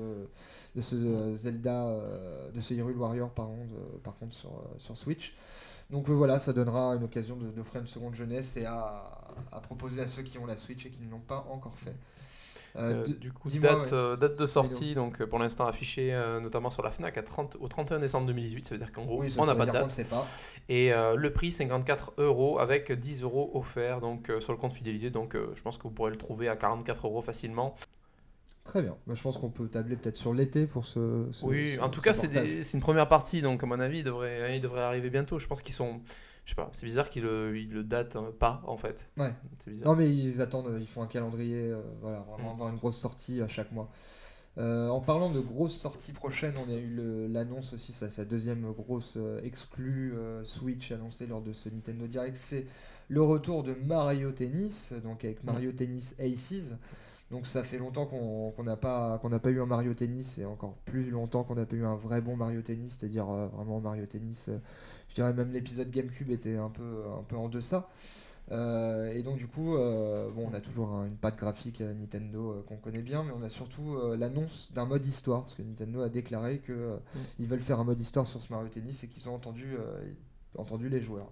de 0.75 0.81
ce 0.81 0.95
euh, 0.95 1.35
Zelda, 1.35 1.87
euh, 1.87 2.51
de 2.51 2.61
ce 2.61 2.73
Hyrule 2.73 2.97
Warrior 2.97 3.29
par 3.31 3.47
contre, 3.47 3.73
euh, 3.75 3.99
par 4.03 4.15
contre 4.15 4.33
sur, 4.35 4.51
sur 4.77 4.95
Switch. 4.97 5.35
Donc 5.89 6.09
voilà, 6.09 6.39
ça 6.39 6.53
donnera 6.53 6.95
une 6.95 7.03
occasion 7.03 7.35
d'offrir 7.35 7.81
une 7.81 7.87
seconde 7.87 8.15
jeunesse 8.15 8.55
et 8.57 8.65
à, 8.65 9.03
à 9.51 9.59
proposer 9.59 10.01
à 10.01 10.07
ceux 10.07 10.23
qui 10.23 10.37
ont 10.37 10.45
la 10.45 10.55
Switch 10.55 10.85
et 10.85 10.89
qui 10.89 11.01
ne 11.01 11.11
l'ont 11.11 11.19
pas 11.19 11.45
encore 11.51 11.77
fait. 11.77 11.95
Euh, 12.75 13.03
Euh, 13.07 13.13
du 13.19 13.31
coup, 13.31 13.49
date, 13.49 13.77
ouais. 13.83 13.93
euh, 13.93 14.15
date 14.15 14.35
de 14.35 14.45
sortie, 14.47 14.95
donc 14.95 15.23
pour 15.25 15.37
l'instant 15.37 15.67
affichée 15.67 16.11
notamment 16.41 16.71
sur 16.71 16.81
la 16.81 16.89
Fnac 16.89 17.17
à 17.17 17.21
30, 17.23 17.57
au 17.59 17.67
31 17.67 17.99
décembre 17.99 18.25
2018, 18.27 18.65
ça 18.65 18.71
veut 18.73 18.79
dire 18.79 18.91
qu'en 18.91 19.05
gros 19.05 19.19
oui, 19.21 19.33
on 19.37 19.45
n'a 19.45 19.53
pas 19.53 19.65
de 19.67 19.71
date. 19.71 19.91
sait 19.91 20.03
pas. 20.05 20.25
Et 20.69 20.89
le 20.91 21.29
prix 21.33 21.51
54 21.51 22.13
euros 22.17 22.57
avec 22.59 22.91
10 22.91 23.21
euros 23.21 23.51
offerts 23.53 24.01
donc 24.01 24.31
sur 24.39 24.51
le 24.53 24.57
compte 24.57 24.73
fidélité, 24.73 25.11
donc 25.11 25.35
je 25.55 25.61
pense 25.61 25.77
que 25.77 25.83
vous 25.83 25.91
pourrez 25.91 26.11
le 26.11 26.17
trouver 26.17 26.49
à 26.49 26.55
44 26.55 27.05
euros 27.07 27.21
facilement. 27.21 27.75
Très 28.63 28.81
bien. 28.81 28.95
Moi, 29.07 29.15
je 29.15 29.21
pense 29.21 29.37
qu'on 29.37 29.49
peut 29.49 29.67
tabler 29.67 29.97
peut-être 29.97 30.15
sur 30.15 30.33
l'été 30.33 30.65
pour 30.67 30.85
ce. 30.85 31.27
ce- 31.31 31.45
oui, 31.45 31.73
ce- 31.75 31.81
en 31.81 31.89
tout 31.89 31.99
ce 31.99 32.05
cas 32.05 32.13
c'est 32.13 32.73
une 32.73 32.79
première 32.81 33.09
partie, 33.09 33.41
donc 33.41 33.61
à 33.61 33.65
mon 33.65 33.79
avis 33.79 33.99
il 33.99 34.03
devrait, 34.05 34.55
il 34.55 34.61
devrait 34.61 34.81
arriver 34.83 35.09
bientôt. 35.09 35.37
Je 35.37 35.47
pense 35.47 35.61
qu'ils 35.61 35.73
sont, 35.73 35.99
je 36.45 36.49
sais 36.51 36.55
pas, 36.55 36.69
c'est 36.73 36.85
bizarre 36.85 37.09
qu'ils 37.09 37.23
le, 37.23 37.57
ils 37.57 37.71
le 37.71 37.83
datent 37.83 38.15
hein, 38.15 38.31
pas 38.37 38.61
en 38.65 38.77
fait. 38.77 39.07
Ouais. 39.17 39.33
C'est 39.59 39.71
bizarre. 39.71 39.87
Non, 39.89 39.95
mais 39.95 40.09
ils 40.09 40.41
attendent, 40.41 40.77
ils 40.79 40.87
font 40.87 41.01
un 41.01 41.07
calendrier, 41.07 41.71
euh, 41.71 41.81
voilà, 42.01 42.19
vraiment 42.21 42.49
Mm. 42.49 42.53
avoir 42.53 42.69
une 42.69 42.77
grosse 42.77 42.97
sortie 42.97 43.41
à 43.41 43.47
chaque 43.47 43.71
mois. 43.71 43.89
Euh, 44.59 44.87
en 44.89 44.99
parlant 45.01 45.31
de 45.31 45.39
grosses 45.39 45.75
sorties 45.75 46.11
prochaines, 46.13 46.53
on 46.57 46.69
a 46.69 46.75
eu 46.75 46.87
le- 46.87 47.25
l'annonce 47.27 47.73
aussi, 47.73 47.91
ça, 47.91 48.07
sa 48.09 48.23
deuxième 48.23 48.71
grosse 48.71 49.15
euh, 49.17 49.39
exclue 49.43 50.13
euh, 50.15 50.43
Switch 50.43 50.91
annoncée 50.91 51.25
lors 51.25 51.41
de 51.41 51.53
ce 51.53 51.69
Nintendo 51.69 52.05
Direct, 52.05 52.35
c'est 52.35 52.67
le 53.07 53.21
retour 53.23 53.63
de 53.63 53.73
Mario 53.73 54.31
Tennis, 54.31 54.93
donc 55.03 55.25
avec 55.25 55.43
Mario 55.43 55.71
Tennis 55.71 56.13
Aces. 56.19 56.75
Donc 57.31 57.47
ça 57.47 57.63
fait 57.63 57.79
longtemps 57.79 58.05
qu'on 58.05 58.53
n'a 58.63 58.75
pas, 58.77 59.17
pas 59.17 59.49
eu 59.49 59.59
un 59.59 59.65
Mario 59.65 59.95
Tennis 59.95 60.37
et 60.37 60.45
encore 60.45 60.75
plus 60.85 61.09
longtemps 61.09 61.43
qu'on 61.43 61.55
n'a 61.55 61.65
pas 61.65 61.75
eu 61.75 61.83
un 61.85 61.95
vrai 61.95 62.21
bon 62.21 62.35
Mario 62.35 62.61
Tennis, 62.61 62.97
c'est-à-dire 62.99 63.27
euh, 63.31 63.47
vraiment 63.47 63.79
Mario 63.79 64.05
Tennis. 64.05 64.51
Je 65.09 65.15
dirais 65.15 65.33
même 65.33 65.51
l'épisode 65.51 65.89
GameCube 65.89 66.31
était 66.31 66.55
un 66.57 66.69
peu, 66.69 67.03
un 67.19 67.23
peu 67.23 67.35
en 67.37 67.49
deçà. 67.49 67.89
Euh, 68.51 69.11
et 69.13 69.23
donc 69.23 69.37
du 69.37 69.47
coup, 69.47 69.75
euh, 69.77 70.29
bon, 70.31 70.49
on 70.51 70.53
a 70.53 70.59
toujours 70.59 70.89
un- 70.89 71.05
une 71.05 71.15
patte 71.15 71.37
graphique 71.37 71.79
Nintendo 71.79 72.51
euh, 72.51 72.63
qu'on 72.67 72.75
connaît 72.75 73.01
bien, 73.01 73.23
mais 73.23 73.31
on 73.31 73.41
a 73.41 73.47
surtout 73.49 73.95
l'annonce 74.17 74.71
d'un 74.73 74.85
mode 74.85 75.05
histoire, 75.05 75.41
parce 75.43 75.55
que 75.55 75.61
Nintendo 75.61 76.01
a 76.01 76.09
déclaré 76.09 76.61
euh, 76.69 76.97
Mm. 77.39 77.45
veulent 77.45 77.61
faire 77.61 77.79
un 77.79 77.85
mode 77.85 77.99
histoire 77.99 78.27
sur 78.27 78.41
ce 78.41 78.51
Mario 78.51 78.67
Tennis 78.69 79.03
et 79.03 79.07
qu'ils 79.07 79.29
ont 79.29 79.35
entendu, 79.35 79.77
entendu 80.57 80.89
les 80.89 81.01
joueurs. 81.01 81.31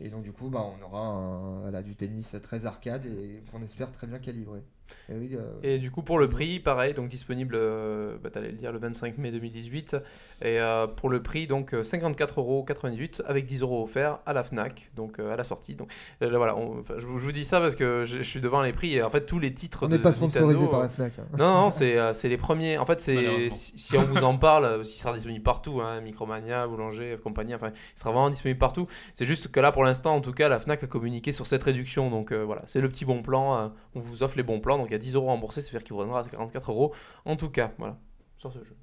Et 0.00 0.08
donc 0.08 0.22
du 0.22 0.32
coup, 0.32 0.48
bah, 0.48 0.64
on 0.64 0.82
aura 0.84 1.00
un- 1.06 1.60
voilà, 1.60 1.82
du 1.82 1.94
tennis 1.94 2.34
très 2.42 2.64
arcade 2.66 3.04
et 3.06 3.42
qu'on 3.52 3.62
espère 3.62 3.92
très 3.92 4.06
bien 4.06 4.18
calibré. 4.18 4.62
Et 5.08 5.14
oui, 5.14 5.30
euh, 5.34 5.40
Et 5.62 5.78
du 5.78 5.90
coup, 5.90 6.02
pour 6.02 6.18
le 6.18 6.28
prix, 6.28 6.60
pareil, 6.60 6.94
donc 6.94 7.08
disponible, 7.08 7.54
euh, 7.56 8.16
bah, 8.22 8.30
t'allais 8.30 8.50
le 8.50 8.56
dire, 8.56 8.72
le 8.72 8.78
25 8.78 9.18
mai 9.18 9.30
2018. 9.32 9.96
Et 10.42 10.60
euh, 10.60 10.86
pour 10.86 11.08
le 11.08 11.22
prix, 11.22 11.46
donc 11.46 11.74
euh, 11.74 11.82
54,98€ 11.82 13.22
avec 13.26 13.46
10 13.46 13.62
euros 13.62 13.82
offerts 13.84 14.18
à 14.26 14.32
la 14.32 14.42
Fnac, 14.44 14.90
donc 14.96 15.18
euh, 15.18 15.32
à 15.32 15.36
la 15.36 15.44
sortie. 15.44 15.74
Donc 15.74 15.90
euh, 16.22 16.30
là, 16.30 16.38
voilà, 16.38 16.56
on- 16.56 16.82
je, 16.98 17.06
vous, 17.06 17.18
je 17.18 17.24
vous 17.24 17.32
dis 17.32 17.44
ça 17.44 17.60
parce 17.60 17.74
que 17.74 18.04
je, 18.06 18.18
je 18.18 18.22
suis 18.22 18.40
devant 18.40 18.62
les 18.62 18.72
prix 18.72 18.94
et 18.94 19.02
en 19.02 19.10
fait, 19.10 19.26
tous 19.26 19.38
les 19.38 19.52
titres. 19.52 19.84
on 19.84 19.88
n'est 19.88 19.98
pas 19.98 20.12
sponsorisé 20.12 20.54
Nintendo, 20.54 20.70
par 20.70 20.80
euh, 20.80 20.82
la 20.84 20.88
Fnac. 20.88 21.18
hein. 21.18 21.24
Non, 21.38 21.62
non, 21.62 21.70
c'est 21.70 21.98
euh, 21.98 22.12
c'est 22.12 22.28
les 22.28 22.38
premiers. 22.38 22.78
En 22.78 22.86
fait, 22.86 23.00
c'est 23.00 23.14
si, 23.50 23.78
si 23.78 23.96
on 23.96 24.02
vous 24.04 24.24
en 24.24 24.36
parle, 24.38 24.64
euh, 24.64 24.78
il 24.82 24.86
sera 24.86 25.12
disponible 25.14 25.42
partout, 25.42 25.80
hein, 25.80 26.00
Micromania, 26.00 26.66
Boulanger, 26.66 27.16
compagnie, 27.22 27.54
enfin, 27.54 27.70
il 27.96 27.98
sera 27.98 28.10
vraiment 28.12 28.30
disponible 28.30 28.58
partout. 28.58 28.86
C'est 29.14 29.26
juste 29.26 29.48
que 29.50 29.60
là, 29.60 29.72
pour 29.72 29.84
l'instant, 29.84 30.14
en 30.14 30.20
tout 30.20 30.32
cas, 30.32 30.48
la 30.48 30.58
Fnac 30.58 30.82
a 30.82 30.86
communiqué 30.86 31.32
sur 31.32 31.46
cette 31.46 31.62
réduction. 31.64 32.10
Donc 32.10 32.32
euh, 32.32 32.44
voilà, 32.44 32.62
c'est 32.66 32.80
le 32.80 32.88
petit 32.88 33.04
bon 33.04 33.22
plan. 33.22 33.56
euh, 33.56 33.68
on 33.94 34.00
vous 34.00 34.22
offre 34.22 34.36
les 34.36 34.42
bons 34.42 34.60
plans. 34.60 34.78
Donc 34.80 34.90
il 34.90 34.92
y 34.92 34.96
a 34.96 34.98
10 34.98 35.14
euros 35.14 35.26
remboursés, 35.26 35.60
c'est-à-dire 35.60 35.84
qu'il 35.84 35.94
vous 35.94 36.00
donnera 36.00 36.24
44 36.24 36.70
euros. 36.70 36.94
En 37.24 37.36
tout 37.36 37.50
cas, 37.50 37.72
voilà, 37.78 37.98
sur 38.36 38.52
ce 38.52 38.64
jeu. 38.64 38.76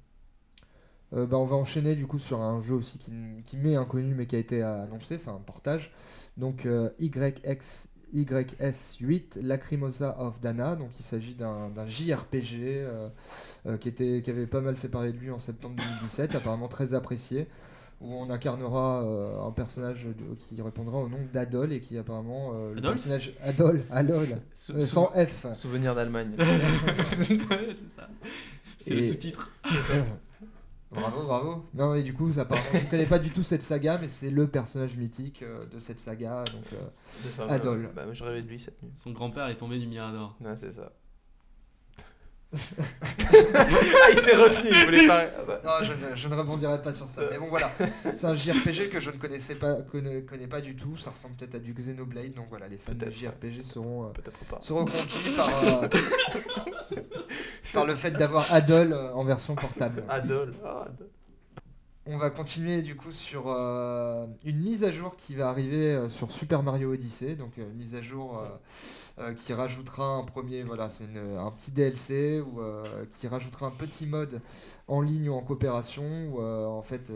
Euh, 1.14 1.26
bah, 1.26 1.38
on 1.38 1.44
va 1.44 1.56
enchaîner 1.56 1.94
du 1.94 2.06
coup 2.06 2.18
sur 2.18 2.40
un 2.40 2.60
jeu 2.60 2.74
aussi 2.74 2.98
qui, 2.98 3.56
m'est 3.56 3.76
inconnu 3.76 4.14
mais 4.14 4.26
qui 4.26 4.36
a 4.36 4.38
été 4.38 4.62
annoncé, 4.62 5.16
enfin 5.16 5.34
un 5.34 5.40
portage. 5.40 5.90
Donc 6.36 6.66
euh, 6.66 6.90
YX, 6.98 7.88
YS8, 8.14 9.40
Lacrimosa 9.40 10.20
of 10.20 10.40
Dana. 10.40 10.76
Donc 10.76 10.90
il 10.98 11.02
s'agit 11.02 11.34
d'un 11.34 11.86
JRPG 11.86 12.58
euh, 12.62 13.08
qui, 13.80 13.88
était, 13.88 14.22
qui 14.22 14.30
avait 14.30 14.46
pas 14.46 14.60
mal 14.60 14.76
fait 14.76 14.88
parler 14.88 15.12
de 15.12 15.18
lui 15.18 15.30
en 15.30 15.38
septembre 15.38 15.76
2017, 15.76 16.34
apparemment 16.34 16.68
très 16.68 16.94
apprécié. 16.94 17.48
Où 18.00 18.14
on 18.14 18.30
incarnera 18.30 19.02
euh, 19.04 19.42
un 19.42 19.50
personnage 19.50 20.04
de- 20.06 20.34
qui 20.36 20.62
répondra 20.62 20.98
au 20.98 21.08
nom 21.08 21.18
d'Adol 21.32 21.72
et 21.72 21.80
qui 21.80 21.96
est 21.96 21.98
apparemment 21.98 22.52
euh, 22.54 22.72
le 22.74 22.80
personnage 22.80 23.32
Adol, 23.42 23.82
Alol, 23.90 24.38
euh, 24.70 24.86
sans 24.86 25.06
F. 25.16 25.46
Souvenir 25.54 25.96
d'Allemagne. 25.96 26.36
c'est 26.38 27.36
ça. 27.96 28.08
C'est 28.78 28.94
le 28.94 29.00
Et- 29.00 29.02
sous-titre. 29.02 29.50
Bravo, 30.90 31.22
bravo. 31.24 31.64
Non, 31.74 31.92
mais 31.92 32.02
du 32.02 32.14
coup, 32.14 32.32
ça 32.32 32.46
part. 32.46 32.56
Je 32.72 32.78
ne 32.78 32.84
connais 32.90 33.04
pas 33.04 33.18
du 33.18 33.30
tout 33.30 33.42
cette 33.42 33.60
saga, 33.60 33.98
mais 34.00 34.08
c'est 34.08 34.30
le 34.30 34.46
personnage 34.46 34.96
mythique 34.96 35.42
euh, 35.42 35.66
de 35.66 35.78
cette 35.78 36.00
saga. 36.00 36.44
Donc, 36.44 36.64
euh, 36.72 36.76
ça, 37.04 37.44
Adol. 37.46 37.90
Bah, 37.94 38.06
moi, 38.06 38.14
je 38.14 38.24
rêvais 38.24 38.40
de 38.40 38.48
lui 38.48 38.58
cette 38.58 38.82
nuit. 38.82 38.90
Son 38.94 39.10
grand-père 39.10 39.48
est 39.48 39.58
tombé 39.58 39.78
du 39.78 39.86
Mirador. 39.86 40.34
Ouais, 40.40 40.56
c'est 40.56 40.70
ça. 40.70 40.90
Ah, 42.50 44.08
il 44.10 44.18
s'est 44.18 44.34
retenu, 44.34 44.70
il 44.70 44.84
voulait 44.86 45.06
pas. 45.06 45.24
Non, 45.64 45.82
je 45.82 45.92
ne, 45.92 46.14
je 46.14 46.28
ne 46.28 46.34
rebondirai 46.34 46.80
pas 46.80 46.94
sur 46.94 47.06
ça. 47.06 47.22
Mais 47.30 47.36
bon, 47.36 47.48
voilà. 47.48 47.70
C'est 48.14 48.26
un 48.26 48.34
JRPG 48.34 48.88
que 48.90 49.00
je 49.00 49.10
ne 49.10 49.16
connaissais 49.16 49.54
pas, 49.54 49.82
connais, 49.82 50.22
connais 50.22 50.46
pas 50.46 50.62
du 50.62 50.74
tout. 50.74 50.96
Ça 50.96 51.10
ressemble 51.10 51.36
peut-être 51.36 51.56
à 51.56 51.58
du 51.58 51.74
Xenoblade. 51.74 52.32
Donc 52.32 52.46
voilà, 52.48 52.66
les 52.68 52.78
fans 52.78 52.94
de. 52.94 53.10
JRPG 53.10 53.62
seront, 53.62 54.06
euh, 54.06 54.60
seront 54.60 54.86
conquis 54.86 55.30
par, 55.36 55.64
euh, 55.64 55.88
par 57.74 57.84
le 57.84 57.94
fait 57.94 58.12
d'avoir 58.12 58.50
Adol 58.52 58.94
euh, 58.94 59.12
en 59.12 59.24
version 59.24 59.54
portable. 59.54 60.04
Adol. 60.08 60.52
Ah, 60.64 60.86
Adol. 60.86 61.08
On 62.10 62.16
va 62.16 62.30
continuer 62.30 62.80
du 62.80 62.96
coup 62.96 63.12
sur 63.12 63.48
euh, 63.48 64.26
une 64.46 64.60
mise 64.60 64.82
à 64.82 64.90
jour 64.90 65.14
qui 65.14 65.34
va 65.34 65.50
arriver 65.50 65.92
euh, 65.92 66.08
sur 66.08 66.30
Super 66.30 66.62
Mario 66.62 66.94
Odyssey, 66.94 67.34
donc 67.34 67.58
euh, 67.58 67.70
mise 67.74 67.94
à 67.94 68.00
jour 68.00 68.42
qui 69.36 69.52
rajoutera 69.52 70.06
un 70.14 70.22
premier, 70.22 70.62
voilà, 70.62 70.88
c'est 70.88 71.04
un 71.04 71.50
petit 71.50 71.70
DLC 71.70 72.40
ou 72.40 72.60
qui 73.10 73.28
rajoutera 73.28 73.66
un 73.66 73.72
petit 73.72 74.06
mode 74.06 74.40
en 74.86 75.02
ligne 75.02 75.28
ou 75.28 75.34
en 75.34 75.42
coopération 75.42 76.04
où 76.30 76.40
en 76.40 76.82
fait 76.82 77.12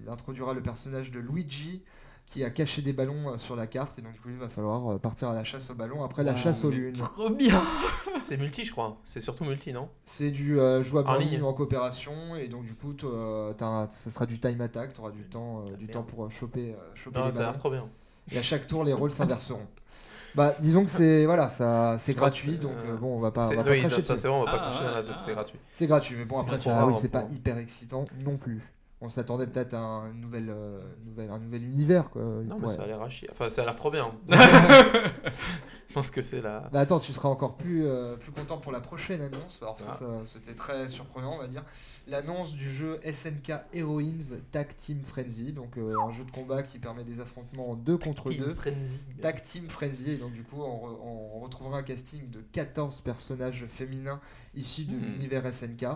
il 0.00 0.08
introduira 0.08 0.54
le 0.54 0.62
personnage 0.62 1.10
de 1.10 1.18
Luigi 1.18 1.82
qui 2.26 2.42
a 2.42 2.50
caché 2.50 2.80
des 2.82 2.92
ballons 2.92 3.30
euh, 3.34 3.36
sur 3.36 3.54
la 3.54 3.66
carte 3.66 3.98
et 3.98 4.02
donc 4.02 4.12
du 4.14 4.20
coup 4.20 4.30
il 4.30 4.36
va 4.38 4.48
falloir 4.48 4.92
euh, 4.94 4.98
partir 4.98 5.28
à 5.28 5.34
la 5.34 5.44
chasse 5.44 5.70
aux 5.70 5.74
ballons 5.74 6.02
après 6.02 6.24
la 6.24 6.34
chasse 6.34 6.64
aux 6.64 6.70
lunes. 6.70 6.94
Trop 6.94 7.30
bien 7.30 7.62
C'est 8.22 8.38
multi, 8.38 8.64
je 8.64 8.72
crois. 8.72 8.96
C'est 9.04 9.20
surtout 9.20 9.44
multi, 9.44 9.72
non? 9.72 9.88
C'est 10.06 10.30
du 10.30 10.58
euh, 10.58 10.82
jouable 10.82 11.08
En 11.10 11.14
en 11.14 11.18
ligne 11.18 11.42
en 11.42 11.52
coopération 11.52 12.34
et 12.36 12.48
donc 12.48 12.64
du 12.64 12.74
coup 12.74 12.94
toi, 12.94 13.10
euh, 13.12 13.52
ça 13.90 14.10
sera 14.10 14.24
du 14.26 14.38
time 14.40 14.60
attack, 14.62 14.94
tu 14.94 15.00
auras 15.00 15.10
du 15.10 15.24
temps, 15.24 15.64
euh, 15.68 15.76
du 15.76 15.86
temps 15.88 16.02
pour 16.02 16.30
choper, 16.30 16.72
euh, 16.72 16.76
choper 16.94 17.18
Non, 17.20 17.26
les 17.26 17.32
ça 17.32 17.38
a 17.38 17.40
l'air 17.42 17.50
ballons. 17.50 17.58
trop 17.60 17.70
bien. 17.70 17.88
Et 18.32 18.38
à 18.38 18.42
chaque 18.42 18.66
tour 18.66 18.84
les 18.84 18.94
rôles 18.94 19.10
s'inverseront. 19.10 19.66
Bah 20.34 20.52
disons 20.60 20.82
que 20.84 20.90
c'est 20.90 21.26
voilà 21.26 21.48
ça 21.50 21.96
c'est 21.98 22.14
gratuit 22.14 22.58
donc 22.58 22.72
euh, 22.86 22.96
bon 22.96 23.16
on 23.16 23.20
va 23.20 23.30
pas, 23.30 23.46
on 23.46 23.48
C'est- 23.50 23.54
va 23.56 23.62
pas 23.64 23.70
oui, 23.70 23.80
cracher 23.80 24.00
ça 24.00 24.16
c'est 24.16 24.26
vrai, 24.26 24.36
on 24.36 24.44
va 24.44 24.50
pas 24.50 24.60
Ah, 24.64 24.70
cracher 24.70 24.84
dans 24.86 24.94
la 24.96 25.02
soupe, 25.02 25.14
ah. 25.18 25.22
c'est 25.24 25.32
gratuit. 25.32 25.58
C'est 25.70 25.86
gratuit 25.86 26.16
mais 26.18 26.24
bon 26.24 26.36
C'est 26.36 26.40
après 26.40 26.58
ça 26.58 26.78
pour 26.80 26.88
oui 26.88 26.94
c'est 26.96 27.08
pas 27.08 27.20
pour- 27.20 27.32
hyper 27.36 27.58
excitant 27.58 28.04
non 28.24 28.36
plus. 28.38 28.62
On 29.04 29.10
s'attendait 29.10 29.46
peut-être 29.46 29.74
à 29.74 29.80
un 29.80 30.14
nouvel, 30.14 30.48
euh, 30.48 30.80
nouvel 31.04 31.30
un 31.30 31.38
nouvel 31.38 31.62
univers 31.62 32.08
quoi. 32.08 32.22
Il 32.40 32.48
Non, 32.48 32.56
mais 32.58 32.68
ça 32.68 32.84
a 32.84 32.86
l'air 32.86 33.02
à 33.02 33.10
chier. 33.10 33.28
Enfin, 33.30 33.50
ça 33.50 33.60
a 33.60 33.66
l'air 33.66 33.76
trop 33.76 33.90
bien. 33.90 34.10
je 35.94 36.00
pense 36.00 36.10
que 36.10 36.22
c'est 36.22 36.40
la. 36.40 36.68
Bah 36.72 36.80
attends, 36.80 36.98
tu 36.98 37.12
seras 37.12 37.28
encore 37.28 37.56
plus, 37.56 37.86
euh, 37.86 38.16
plus 38.16 38.32
content 38.32 38.58
pour 38.58 38.72
la 38.72 38.80
prochaine 38.80 39.20
annonce. 39.22 39.60
Alors 39.62 39.76
Ah. 39.86 39.92
ça, 39.92 40.08
c'était 40.24 40.52
très 40.54 40.88
surprenant, 40.88 41.34
on 41.36 41.38
va 41.38 41.46
dire. 41.46 41.62
L'annonce 42.08 42.52
du 42.52 42.68
jeu 42.68 42.98
SNK 43.04 43.52
Heroines 43.72 44.40
Tag 44.50 44.74
Team 44.74 45.04
Frenzy, 45.04 45.52
donc 45.52 45.78
euh, 45.78 45.94
un 46.04 46.10
jeu 46.10 46.24
de 46.24 46.32
combat 46.32 46.64
qui 46.64 46.80
permet 46.80 47.04
des 47.04 47.20
affrontements 47.20 47.70
en 47.70 47.74
2 47.76 47.96
contre 47.96 48.32
2. 48.32 48.54
Frenzy. 48.56 49.02
Tag 49.20 49.40
Team 49.40 49.68
Frenzy, 49.68 50.10
et 50.10 50.16
donc 50.16 50.32
du 50.32 50.42
coup 50.42 50.60
on, 50.60 50.88
re- 50.88 50.98
on 51.36 51.38
retrouvera 51.38 51.78
un 51.78 51.82
casting 51.84 52.28
de 52.28 52.40
14 52.50 53.00
personnages 53.02 53.64
féminins 53.68 54.20
issus 54.56 54.86
de 54.86 54.96
Hmm. 54.96 55.00
l'univers 55.12 55.46
SNK. 55.46 55.86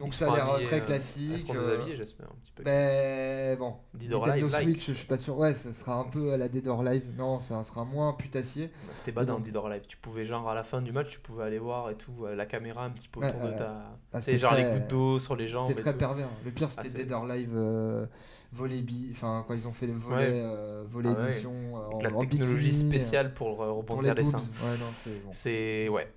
Donc 0.00 0.08
Ils 0.08 0.12
ça 0.14 0.32
a 0.32 0.34
l'air 0.36 0.50
euh, 0.54 0.60
très 0.60 0.80
euh, 0.80 0.84
classique. 0.84 1.38
seront 1.40 1.54
euh, 1.56 1.94
j'espère, 1.94 2.26
un 2.26 2.34
petit 2.42 2.52
peu. 2.56 2.62
ben 2.62 3.58
bon, 3.58 3.74
Nintendo 3.92 4.46
Live, 4.46 4.50
like. 4.52 4.62
Switch, 4.62 4.86
je 4.88 4.92
suis 4.94 5.06
pas 5.06 5.18
sûr. 5.18 5.36
Ouais, 5.36 5.52
ça 5.52 5.74
sera 5.74 5.96
un 5.96 6.04
peu 6.04 6.32
à 6.32 6.38
la 6.38 6.48
Dead 6.48 6.66
or 6.68 6.82
Live. 6.82 7.04
Non, 7.18 7.38
ça 7.38 7.62
sera 7.64 7.84
moins 7.84 8.14
putassier. 8.14 8.70
Bah, 9.14 9.19
pas 9.20 9.24
dans 9.26 9.34
donc- 9.34 9.44
Didor 9.44 9.68
Live. 9.68 9.82
Tu 9.88 9.96
pouvais, 9.96 10.24
genre, 10.26 10.48
à 10.48 10.54
la 10.54 10.62
fin 10.62 10.82
du 10.82 10.92
match, 10.92 11.08
tu 11.10 11.18
pouvais 11.20 11.44
aller 11.44 11.58
voir 11.58 11.90
et 11.90 11.94
tout, 11.94 12.24
euh, 12.24 12.34
la 12.34 12.46
caméra 12.46 12.84
un 12.84 12.90
petit 12.90 13.08
peu 13.08 13.20
Ouais, 13.20 13.28
autour 13.28 13.42
de 13.48 13.52
ta. 13.52 13.72
Ah, 14.12 14.20
C'est 14.20 14.38
genre 14.38 14.52
très- 14.52 14.64
les 14.64 14.78
gouttes 14.78 14.88
d'eau 14.88 15.18
sur 15.18 15.36
les 15.36 15.48
jambes. 15.48 15.68
C'était 15.68 15.80
et 15.80 15.82
très 15.84 15.92
tout. 15.92 15.98
pervers. 15.98 16.28
Le 16.44 16.50
pire, 16.50 16.70
c'était 16.70 16.88
Ah, 16.92 16.96
Dead 16.98 17.12
or 17.12 17.26
Live 17.26 17.52
euh, 17.54 18.06
volet 18.52 18.80
bi. 18.82 19.08
Enfin, 19.12 19.44
quand 19.46 19.54
ils 19.54 19.66
ont 19.68 19.72
fait 19.72 19.86
le 19.86 19.92
volet, 19.94 20.16
Ouais. 20.26 20.28
euh, 20.44 20.84
volet 20.88 21.10
Ah 21.12 21.18
ouais. 21.20 21.24
édition 21.30 21.52
euh, 21.52 21.80
Avec 21.86 21.94
en, 21.94 22.00
la 22.10 22.16
en 22.16 22.20
technologie 22.20 22.54
bikini, 22.68 22.84
euh, 22.84 22.88
spéciale 22.88 23.34
pour 23.34 23.62
euh, 23.62 23.66
pour 23.68 23.76
rebondir 23.96 24.14
les 24.14 24.22
les 24.22 24.28
seins. 24.28 24.38
Ouais, 24.38 24.78
non, 24.78 24.86
c'est 24.94 25.22
bon. 25.24 25.30
C'est. 25.32 25.88
Ouais. 25.88 26.12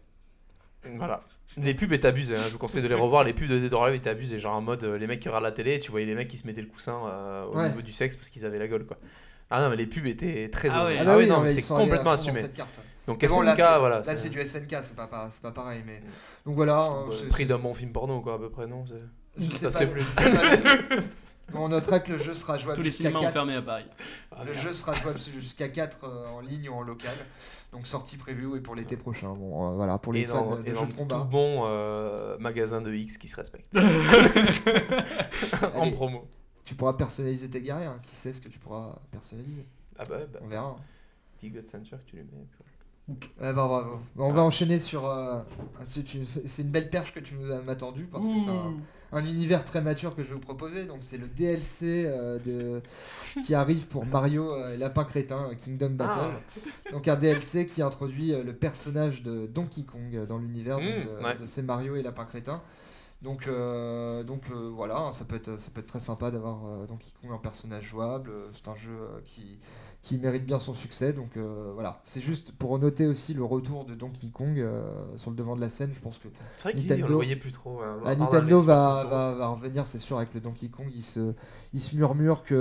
Voilà. 0.98 1.22
Les 1.56 1.74
pubs 1.76 1.94
étaient 1.94 2.08
abusées, 2.08 2.36
hein. 2.36 2.42
je 2.48 2.52
vous 2.54 2.58
conseille 2.58 2.82
de 2.82 2.88
les 2.88 2.96
revoir. 2.96 3.24
Les 3.24 3.34
pubs 3.34 3.48
de 3.48 3.60
Dead 3.60 3.72
or 3.74 3.84
Alive 3.86 4.00
étaient 4.00 4.10
abusées. 4.10 4.40
Genre 4.40 4.56
en 4.56 4.62
mode 4.62 4.84
euh, 4.84 4.98
les 4.98 5.06
mecs 5.08 5.20
qui 5.20 5.28
regardent 5.30 5.44
la 5.44 5.52
télé, 5.52 5.80
tu 5.80 5.92
voyais 5.92 6.06
les 6.08 6.16
mecs 6.16 6.28
qui 6.28 6.38
se 6.38 6.48
mettaient 6.48 6.62
le 6.62 6.68
coussin 6.68 7.00
euh, 7.06 7.46
au 7.46 7.56
Ouais. 7.58 7.68
niveau 7.70 7.82
du 7.82 7.92
sexe 7.92 8.16
parce 8.16 8.30
qu'ils 8.30 8.44
avaient 8.46 8.58
la 8.60 8.68
gueule 8.68 8.86
quoi. 8.86 8.98
Ah 9.52 9.62
non, 9.62 9.70
mais 9.70 9.76
les 9.76 9.86
pubs 9.86 10.08
étaient 10.08 10.50
très 10.52 10.70
Ah 10.72 10.86
ouais. 10.86 10.98
Ah 11.00 11.06
bah 11.06 11.16
oui, 11.18 11.28
non, 11.28 11.38
mais 11.42 11.54
mais 11.54 11.62
c'est 11.62 11.74
complètement 11.74 12.12
assumé. 12.12 12.34
cette 12.40 12.56
carte. 12.56 12.80
Donc 13.08 13.22
Mais 13.22 13.28
bon, 13.28 13.42
SNK, 13.42 13.46
là, 13.46 13.56
c'est- 13.56 13.80
voilà. 13.80 14.02
Là, 14.02 14.16
c'est 14.16 14.30
du 14.30 14.40
SNK, 14.46 14.78
c'est 14.82 14.96
pas, 14.96 15.08
pas- 15.08 15.28
c'est 15.30 15.42
pas 15.42 15.52
pareil. 15.52 15.84
Mais... 15.86 16.00
Donc 16.46 16.56
voilà. 16.56 16.80
hein, 16.80 17.06
Bah, 17.10 17.16
c'est- 17.20 17.28
prix 17.28 17.44
c'est- 17.44 17.50
d'un 17.50 17.60
bon 17.60 17.74
film 17.74 17.92
porno 17.92 18.22
quoi 18.22 18.36
à 18.36 18.38
peu 18.40 18.50
près 18.50 18.66
non 18.68 18.86
c'est- 18.88 19.44
Je 19.44 19.52
sais 19.52 19.68
pas, 19.70 19.86
plus. 19.88 20.04
je 20.04 20.14
sais 20.14 20.30
pas. 20.32 20.96
On 21.56 21.68
notera 21.70 22.00
que 22.00 22.14
le 22.14 22.18
jeu 22.18 22.34
sera 22.34 22.58
jouable 22.58 22.78
Tous 22.78 22.84
les 22.84 22.90
jusqu'à 22.90 23.10
cinémas 23.10 23.20
ont 23.20 23.24
4. 23.24 23.34
fermé 23.34 23.56
à 23.56 23.62
Paris. 23.62 23.86
Ah, 24.32 24.44
Le 24.46 24.54
jeu 24.54 24.72
sera 24.72 24.94
jouable 24.94 25.20
jusqu'à 25.20 25.68
4 25.68 26.08
en 26.08 26.40
ligne 26.40 26.70
ou 26.70 26.74
en 26.74 26.82
local. 26.82 27.14
Donc 27.74 27.86
sortie 27.86 28.16
prévue 28.18 28.56
et 28.58 28.62
pour 28.62 28.76
l'été 28.76 28.96
prochain. 28.96 29.34
Bon, 29.34 29.68
euh, 29.72 29.76
voilà, 29.76 29.98
pour 29.98 30.14
les 30.14 30.22
et 30.22 30.26
fans 30.26 30.46
dans, 30.46 30.56
de 30.56 30.62
et 30.64 30.68
jeux 30.70 30.74
dans 30.76 30.86
de 30.86 30.94
combat. 30.94 31.16
tout 31.18 31.24
bon 31.26 31.64
euh, 31.66 32.38
magasin 32.40 32.82
de 32.82 32.94
X 32.94 33.18
qui 33.18 33.28
se 33.28 33.36
respecte. 33.36 33.68
en 35.76 35.82
Allez. 35.82 35.92
promo. 35.92 36.28
Tu 36.66 36.76
pourras 36.76 36.94
personnaliser 36.94 37.50
tes 37.50 37.62
guerriers. 37.62 37.88
hein. 37.88 38.00
Qui 38.02 38.16
sait 38.16 38.32
ce 38.34 38.40
que 38.42 38.48
tu 38.48 38.58
pourras 38.60 38.96
personnaliser? 39.12 39.66
Ah 40.00 40.06
bah, 40.06 40.20
bah 40.32 40.40
On 40.42 40.48
verra. 40.48 40.76
petit 41.38 41.50
God 41.50 41.68
Center 41.68 41.98
que 41.98 42.10
tu 42.10 42.16
lui 42.16 42.24
mets. 42.24 42.48
Bah, 43.40 43.52
bravo. 43.52 43.98
Bah, 44.16 44.24
on 44.24 44.32
va 44.32 44.44
enchaîner 44.44 44.80
sur. 44.80 45.06
euh, 45.08 45.40
c'est 45.86 46.04
tu- 46.04 46.26
c'est 46.26 46.62
une 46.62 46.70
belle 46.70 46.90
perche 46.90 47.14
que 47.14 47.20
tu 47.20 47.36
nous 47.36 47.52
as 47.52 47.62
m'as 47.62 47.76
tendu 47.76 48.06
parce 48.06 48.26
que 48.26 48.38
c'est 48.38 48.50
un, 48.50 48.74
un 49.12 49.26
univers 49.26 49.66
très 49.66 49.82
mature 49.82 50.16
que 50.16 50.24
je 50.24 50.30
vais 50.30 50.36
vous 50.36 50.40
proposer. 50.40 50.86
Donc 50.86 51.00
c'est 51.02 51.18
le 51.18 51.28
DLC 51.28 52.06
euh, 52.08 52.40
de, 52.40 52.82
qui 53.46 53.56
arrive 53.56 53.88
pour 53.88 54.06
Mario 54.06 54.54
euh, 54.54 54.78
Lapin 54.78 55.04
Crétin 55.04 55.50
euh, 55.52 55.56
Kingdom 55.56 55.90
Battle. 55.92 56.32
Ah. 56.34 56.92
Donc 56.94 57.08
un 57.10 57.18
DLC 57.18 57.66
qui 57.66 57.82
introduit 57.82 58.34
euh, 58.34 58.42
le 58.42 58.54
personnage 58.54 59.22
de 59.22 59.48
Donkey 59.48 59.84
Kong 59.84 60.16
euh, 60.16 60.26
dans 60.26 60.38
l'univers 60.38 60.78
donc, 60.78 60.86
Mmh, 60.86 61.20
de, 61.20 61.24
ouais. 61.26 61.36
de 61.36 61.46
ces 61.46 61.62
Mario 61.62 61.98
et 61.98 62.04
Lapin 62.04 62.24
Crétin. 62.26 62.62
Donc, 63.24 63.48
euh, 63.48 64.22
donc 64.24 64.44
euh, 64.52 64.70
voilà, 64.76 64.98
hein, 64.98 65.12
ça 65.14 65.24
peut, 65.24 65.38
être, 65.38 65.58
ça 65.58 65.72
peut 65.74 65.80
être 65.80 65.88
très 65.88 66.00
sympa 66.02 66.30
d'avoir 66.30 66.66
euh, 66.66 66.86
Donkey 66.86 67.08
Kong 67.22 67.32
en 67.32 67.38
personnage 67.38 67.86
jouable. 67.86 68.30
C'est 68.54 68.68
un 68.68 68.76
jeu 68.76 68.92
qui, 69.24 69.60
qui 70.02 70.18
mérite 70.18 70.46
bien 70.46 70.60
son 70.60 70.74
succès. 70.74 71.14
Donc 71.14 71.38
euh, 71.38 71.72
voilà, 71.74 72.02
c'est 72.04 72.20
juste 72.20 72.52
pour 72.52 72.78
noter 72.80 73.08
aussi 73.08 73.34
le 73.34 73.44
retour 73.46 73.86
de 73.86 73.96
Donkey 73.96 74.28
Kong 74.28 74.60
euh, 74.60 74.84
sur 75.16 75.32
le 75.32 75.38
devant 75.38 75.56
de 75.56 75.62
la 75.62 75.70
scène. 75.70 75.94
Je 75.94 76.02
pense 76.02 76.18
que 76.18 76.28
vrai 76.62 76.74
Nintendo- 76.82 77.04
on 77.06 77.08
le 77.08 77.14
voyait 77.16 77.36
plus 77.38 77.54
trop. 77.54 77.80
hein, 77.82 78.00
ah, 78.06 78.16
Nintendo 78.16 78.60
va, 78.66 79.04
va, 79.06 79.32
va 79.36 79.48
revenir, 79.48 79.86
c'est 79.88 80.00
sûr, 80.00 80.18
avec 80.18 80.34
le 80.34 80.42
Donkey 80.42 80.68
Kong. 80.68 80.88
Il 80.94 81.02
se, 81.04 81.34
il 81.72 81.80
se 81.82 81.96
murmure 81.96 82.44
que. 82.44 82.54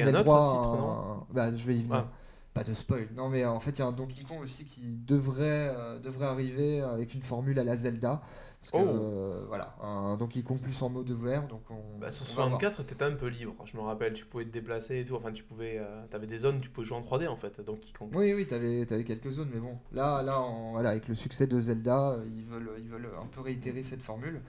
y 0.00 0.02
a 0.02 0.06
le 0.06 0.12
droit 0.24 1.24
un- 1.30 1.32
Bah, 1.34 1.54
je 1.54 1.64
vais 1.66 1.76
y 1.76 1.82
venir. 1.82 1.94
Ah. 1.98 2.08
Pas 2.52 2.62
de 2.62 2.72
spoil. 2.72 3.08
Non, 3.16 3.28
mais 3.28 3.44
en 3.44 3.58
fait, 3.58 3.70
il 3.72 3.78
y 3.80 3.82
a 3.82 3.86
un 3.86 3.92
Donkey 3.92 4.22
Kong 4.22 4.38
aussi 4.42 4.64
qui 4.64 4.96
devrait, 5.06 5.74
devrait 6.02 6.26
arriver 6.26 6.80
avec 6.82 7.12
une 7.14 7.22
formule 7.22 7.58
à 7.58 7.64
la 7.64 7.74
Zelda. 7.74 8.22
Parce 8.70 8.82
que, 8.82 8.88
Oh. 8.90 8.98
euh, 9.02 9.44
voilà, 9.46 9.74
un 9.82 10.16
Donkey 10.16 10.42
Kong 10.42 10.58
plus 10.58 10.80
en 10.82 10.88
mode 10.88 11.10
ouvert. 11.10 11.46
Donc 11.48 11.60
on, 11.68 11.98
Bah, 11.98 12.10
sur 12.10 12.24
on 12.24 12.28
va 12.28 12.34
voir. 12.48 12.60
64, 12.60 12.82
t'étais 12.84 13.04
un 13.04 13.12
peu 13.12 13.26
libre. 13.26 13.54
Je 13.66 13.76
me 13.76 13.82
rappelle, 13.82 14.14
tu 14.14 14.24
pouvais 14.24 14.44
te 14.46 14.50
déplacer 14.50 15.00
et 15.00 15.04
tout. 15.04 15.16
Enfin, 15.16 15.32
tu 15.32 15.42
pouvais. 15.44 15.76
euh, 15.78 16.06
T'avais 16.10 16.26
des 16.26 16.38
zones, 16.38 16.60
tu 16.62 16.70
pouvais 16.70 16.86
jouer 16.86 16.96
en 16.96 17.02
3D 17.02 17.28
en 17.28 17.36
fait. 17.36 17.60
Donc, 17.60 17.80
Kong. 17.98 18.08
Oui, 18.14 18.32
oui, 18.32 18.46
t'avais 18.46 18.90
avais 18.90 19.04
quelques 19.04 19.28
zones, 19.30 19.50
mais 19.52 19.60
bon, 19.60 19.76
là, 19.92 20.22
là 20.22 20.40
en- 20.40 20.72
voilà, 20.72 20.90
avec 20.90 21.08
le 21.08 21.14
succès 21.14 21.46
de 21.46 21.60
Zelda, 21.60 22.16
ils 22.34 22.44
veulent, 22.46 22.70
ils 22.78 22.88
veulent 22.88 23.10
un 23.22 23.26
peu 23.26 23.42
réitérer 23.42 23.82
cette 23.82 24.00
formule. 24.02 24.40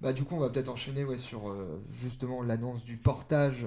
Bah, 0.00 0.12
du 0.12 0.24
coup, 0.24 0.34
on 0.34 0.40
va 0.40 0.50
peut-être 0.50 0.68
enchaîner 0.68 1.04
ouais, 1.04 1.16
sur 1.16 1.48
euh, 1.48 1.80
justement 1.92 2.42
l'annonce 2.42 2.82
du 2.82 2.96
portage 2.96 3.66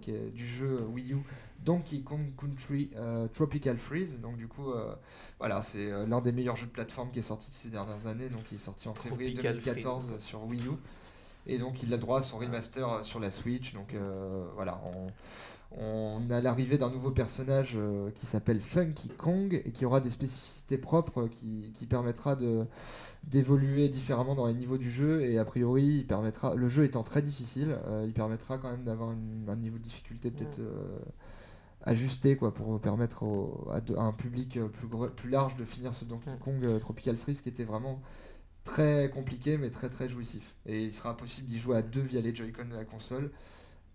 qui 0.00 0.10
est, 0.10 0.30
du 0.30 0.44
jeu 0.44 0.80
Wii 0.92 1.12
U 1.12 1.18
Donkey 1.64 2.00
Kong 2.02 2.32
Country 2.38 2.90
euh, 2.96 3.28
Tropical 3.28 3.76
Freeze. 3.78 4.20
Donc, 4.20 4.36
du 4.36 4.48
coup, 4.48 4.70
euh, 4.70 4.94
voilà, 5.38 5.62
c'est 5.62 5.90
euh, 5.90 6.06
l'un 6.06 6.20
des 6.20 6.32
meilleurs 6.32 6.56
jeux 6.56 6.66
de 6.66 6.70
plateforme 6.72 7.10
qui 7.10 7.18
est 7.18 7.22
sorti 7.22 7.50
ces 7.50 7.68
dernières 7.68 8.06
années. 8.06 8.28
Donc, 8.28 8.42
il 8.50 8.54
est 8.54 8.58
sorti 8.58 8.88
en 8.88 8.94
février 8.94 9.32
Tropical 9.34 9.54
2014 9.54 10.04
Freeze. 10.04 10.16
euh, 10.16 10.18
sur 10.18 10.44
Wii 10.46 10.66
U. 10.66 10.70
Et 11.46 11.58
donc, 11.58 11.82
il 11.82 11.92
a 11.92 11.96
le 11.96 12.02
droit 12.02 12.18
à 12.18 12.22
son 12.22 12.38
remaster 12.38 12.88
euh, 12.88 13.02
sur 13.02 13.20
la 13.20 13.30
Switch. 13.30 13.74
Donc, 13.74 13.94
voilà, 14.54 14.80
on, 14.84 15.06
on 15.78 16.30
a 16.30 16.40
l'arrivée 16.40 16.78
d'un 16.78 16.90
nouveau 16.90 17.10
personnage 17.10 17.78
qui 18.14 18.26
s'appelle 18.26 18.60
Funky 18.60 19.08
Kong 19.10 19.60
et 19.64 19.70
qui 19.70 19.84
aura 19.84 20.00
des 20.00 20.10
spécificités 20.10 20.78
propres 20.78 21.28
qui, 21.28 21.72
qui 21.74 21.86
permettra 21.86 22.36
de 22.36 22.66
d'évoluer 23.24 23.88
différemment 23.90 24.34
dans 24.34 24.46
les 24.46 24.54
niveaux 24.54 24.78
du 24.78 24.90
jeu 24.90 25.22
et 25.22 25.38
a 25.38 25.44
priori 25.44 25.98
il 25.98 26.06
permettra 26.06 26.54
le 26.54 26.68
jeu 26.68 26.84
étant 26.84 27.02
très 27.02 27.20
difficile 27.20 27.78
il 28.06 28.12
permettra 28.14 28.56
quand 28.56 28.70
même 28.70 28.82
d'avoir 28.82 29.10
un 29.10 29.56
niveau 29.56 29.76
de 29.76 29.82
difficulté 29.82 30.30
peut-être 30.30 30.58
ajusté 31.84 32.36
quoi 32.36 32.52
pour 32.52 32.80
permettre 32.80 33.22
au- 33.22 33.68
à, 33.72 33.80
de- 33.80 33.96
à 33.96 34.02
un 34.02 34.12
public 34.12 34.56
euh, 34.56 34.68
plus 34.68 34.86
plus 35.16 35.30
large 35.30 35.56
de 35.56 35.64
finir 35.64 35.94
ce 35.94 36.04
Donkey. 36.04 36.30
Kong 36.40 36.64
euh, 36.64 36.78
Tropical 36.78 37.16
Freeze 37.16 37.40
qui 37.40 37.48
était 37.48 37.64
vraiment 37.64 38.00
très 38.64 39.10
compliqué 39.12 39.56
mais 39.56 39.70
très 39.70 39.88
très 39.88 40.08
jouissif 40.08 40.54
et 40.66 40.82
il 40.82 40.92
sera 40.92 41.16
possible 41.16 41.48
d'y 41.48 41.58
jouer 41.58 41.76
à 41.78 41.82
deux 41.82 42.02
via 42.02 42.20
les 42.20 42.34
Joy-Con 42.34 42.66
de 42.70 42.76
la 42.76 42.84
console 42.84 43.30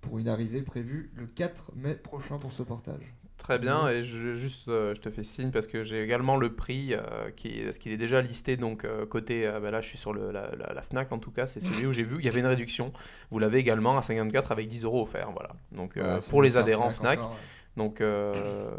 pour 0.01 0.17
une 0.19 0.27
arrivée 0.27 0.61
prévue 0.61 1.11
le 1.15 1.25
4 1.27 1.71
mai 1.75 1.95
prochain 1.95 2.37
pour 2.37 2.51
ce 2.51 2.63
portage. 2.63 3.13
Très 3.37 3.59
bien, 3.59 3.87
et 3.89 4.03
je, 4.03 4.33
juste, 4.33 4.67
euh, 4.69 4.95
je 4.95 5.01
te 5.01 5.09
fais 5.11 5.21
signe 5.21 5.51
parce 5.51 5.67
que 5.67 5.83
j'ai 5.83 6.01
également 6.01 6.35
le 6.37 6.55
prix, 6.55 6.93
euh, 6.93 7.29
qui, 7.35 7.61
parce 7.63 7.77
qu'il 7.77 7.91
est 7.91 7.97
déjà 7.97 8.19
listé, 8.21 8.55
donc 8.57 8.85
euh, 8.85 9.05
côté, 9.05 9.47
bah 9.61 9.69
là 9.69 9.81
je 9.81 9.87
suis 9.89 9.97
sur 9.99 10.13
le, 10.13 10.31
la, 10.31 10.55
la- 10.55 10.73
la 10.73 10.81
FNAC 10.81 11.11
en 11.11 11.19
tout 11.19 11.29
cas, 11.31 11.45
c'est 11.45 11.59
celui 11.59 11.85
où 11.85 11.91
j'ai 11.91 12.01
vu, 12.03 12.15
il 12.19 12.25
y 12.25 12.27
avait 12.27 12.39
une 12.39 12.45
réduction. 12.47 12.91
Vous 13.29 13.37
l'avez 13.37 13.59
également 13.59 13.97
à 13.97 14.01
54 14.01 14.51
avec 14.51 14.67
10 14.67 14.85
euros 14.85 15.03
offerts, 15.03 15.31
voilà. 15.31 15.49
Donc 15.73 15.95
Ouais, 15.95 16.17
pour 16.29 16.41
les 16.41 16.57
adhérents 16.57 16.89
Fnac 16.89 17.19
FNAC, 17.19 17.19
encore, 17.19 17.31
ouais. 17.31 17.37
Donc 17.77 17.99
euh, 18.01 18.71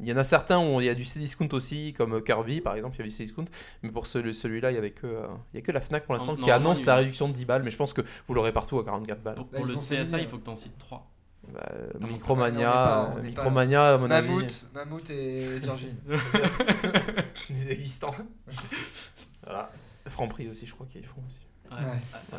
il 0.00 0.06
y 0.06 0.12
en 0.12 0.16
a 0.16 0.24
certains 0.24 0.58
où 0.58 0.80
il 0.80 0.86
y 0.86 0.88
a 0.90 0.94
du 0.94 1.04
C-Discount 1.04 1.48
aussi, 1.52 1.94
comme 1.96 2.22
Kirby 2.22 2.60
par 2.60 2.74
exemple, 2.74 2.96
il 2.96 2.98
y 2.98 3.02
avait 3.02 3.08
du 3.10 3.14
C-Discount, 3.16 3.46
mais 3.82 3.90
pour 3.90 4.06
celui- 4.06 4.34
celui-là 4.34 4.70
il 4.72 4.74
y 4.74 4.78
avait 4.78 4.90
que, 4.90 5.06
euh, 5.06 5.26
il 5.54 5.60
y 5.60 5.62
a 5.62 5.66
que 5.66 5.72
la 5.72 5.80
FNAC 5.80 6.04
pour 6.04 6.14
l'instant 6.14 6.36
qui 6.36 6.50
annonce 6.50 6.84
la 6.84 6.96
réduction 6.96 7.28
de 7.28 7.32
10 7.34 7.44
balles, 7.46 7.62
mais 7.62 7.70
je 7.70 7.76
pense 7.76 7.92
que 7.92 8.02
vous 8.28 8.34
l'aurez 8.34 8.52
partout 8.52 8.78
à 8.78 8.84
44 8.84 9.22
balles. 9.22 9.34
Pour, 9.36 9.44
Bah, 9.46 9.58
pour 9.58 9.66
ils 9.66 9.72
le 9.72 9.76
CSA, 9.76 10.20
il 10.20 10.28
faut 10.28 10.38
que 10.38 10.44
tu 10.44 10.50
en 10.50 10.56
cites 10.56 10.76
3. 10.78 11.10
Bah, 11.52 11.62
Micromania, 12.08 12.70
pas- 12.72 13.14
Micromania 13.22 13.94
à 13.94 13.98
mon 13.98 14.10
avis, 14.10 14.28
Mammouth, 14.74 15.10
et 15.10 15.58
Virgin. 15.60 15.94
des 17.48 17.70
existants. 17.70 18.14
voilà. 19.44 19.70
Franprix 20.08 20.48
aussi, 20.48 20.66
je 20.66 20.74
crois 20.74 20.86
qu'ils 20.90 21.06
font 21.06 21.22
aussi. 21.28 21.38
Ouais. 21.70 22.36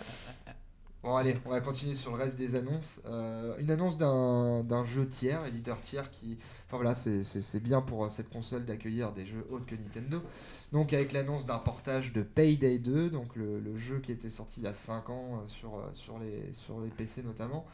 Bon 1.07 1.15
allez, 1.15 1.35
on 1.45 1.51
va 1.51 1.61
continuer 1.61 1.95
sur 1.95 2.11
le 2.11 2.17
reste 2.17 2.37
des 2.37 2.55
annonces. 2.55 2.99
Euh, 3.05 3.55
une 3.59 3.71
annonce 3.71 3.95
d'un 3.95 4.83
jeu 4.83 5.07
tiers, 5.07 5.45
éditeur 5.45 5.79
tiers 5.79 6.11
qui... 6.11 6.37
Enfin 6.65 6.75
voilà, 6.75 6.95
c'est- 6.95 7.59
bien 7.61 7.79
pour 7.79 8.03
euh, 8.03 8.09
cette 8.09 8.29
console 8.29 8.65
d'accueillir 8.65 9.13
des 9.13 9.25
jeux 9.25 9.47
autres 9.49 9.65
que 9.65 9.75
Nintendo. 9.75 10.21
Donc 10.73 10.91
avec 10.91 11.13
l'annonce 11.13 11.45
d'un 11.45 11.59
portage 11.59 12.11
de 12.11 12.23
Payday 12.23 12.77
2, 12.79 13.09
donc 13.09 13.37
le, 13.37 13.73
jeu 13.73 13.99
qui 13.99 14.11
était 14.11 14.29
sorti 14.29 14.59
il 14.59 14.65
y 14.65 14.67
a 14.67 14.73
5 14.73 15.09
ans 15.09 15.45
euh, 15.45 15.93
sur, 15.93 16.19
les, 16.19 16.89
PC 16.89 17.23
notamment. 17.23 17.65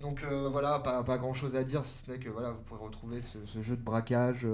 Donc 0.00 0.24
voilà, 0.24 0.80
pas, 0.80 1.18
grand 1.18 1.34
chose 1.34 1.54
à 1.54 1.62
dire 1.62 1.84
si 1.84 1.98
ce 1.98 2.10
n'est 2.10 2.18
que 2.18 2.30
voilà, 2.30 2.50
vous 2.50 2.62
pourrez 2.62 2.82
retrouver 2.82 3.20
ce, 3.20 3.60
jeu 3.60 3.76
de 3.76 3.82
braquage 3.82 4.44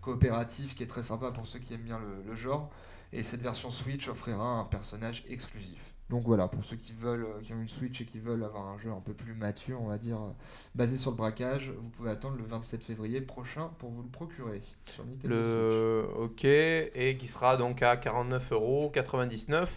coopératif 0.00 0.74
qui 0.74 0.82
est 0.82 0.88
très 0.88 1.04
sympa 1.04 1.30
pour 1.30 1.46
ceux 1.46 1.60
qui 1.60 1.72
aiment 1.74 1.82
bien 1.82 2.00
le 2.26 2.34
genre. 2.34 2.68
Et 3.12 3.22
cette 3.22 3.42
version 3.42 3.70
Switch 3.70 4.08
offrira 4.08 4.58
un 4.58 4.64
personnage 4.64 5.22
exclusif. 5.28 5.93
Donc 6.10 6.24
voilà, 6.26 6.48
pour 6.48 6.62
ceux 6.62 6.76
qui 6.76 6.92
veulent, 6.92 7.24
euh, 7.24 7.40
qui 7.42 7.54
ont 7.54 7.60
une 7.60 7.68
Switch 7.68 8.00
et 8.02 8.04
qui 8.04 8.18
veulent 8.18 8.44
avoir 8.44 8.68
un 8.68 8.76
jeu 8.76 8.90
un 8.90 9.00
peu 9.00 9.14
plus 9.14 9.32
mature, 9.34 9.80
on 9.80 9.86
va 9.86 9.96
dire, 9.96 10.20
euh, 10.20 10.30
basé 10.74 10.96
sur 10.96 11.10
le 11.12 11.16
braquage, 11.16 11.72
vous 11.78 11.88
pouvez 11.88 12.10
attendre 12.10 12.36
le 12.36 12.44
27 12.44 12.84
février 12.84 13.22
prochain 13.22 13.70
pour 13.78 13.90
vous 13.90 14.02
le 14.02 14.08
procurer 14.08 14.60
sur 14.84 15.04
Nintendo 15.06 15.42
Switch. 15.42 16.18
OK 16.18 16.44
et 16.44 17.16
qui 17.18 17.26
sera 17.26 17.56
donc 17.56 17.82
à 17.82 17.96
49,99€ 17.96 19.68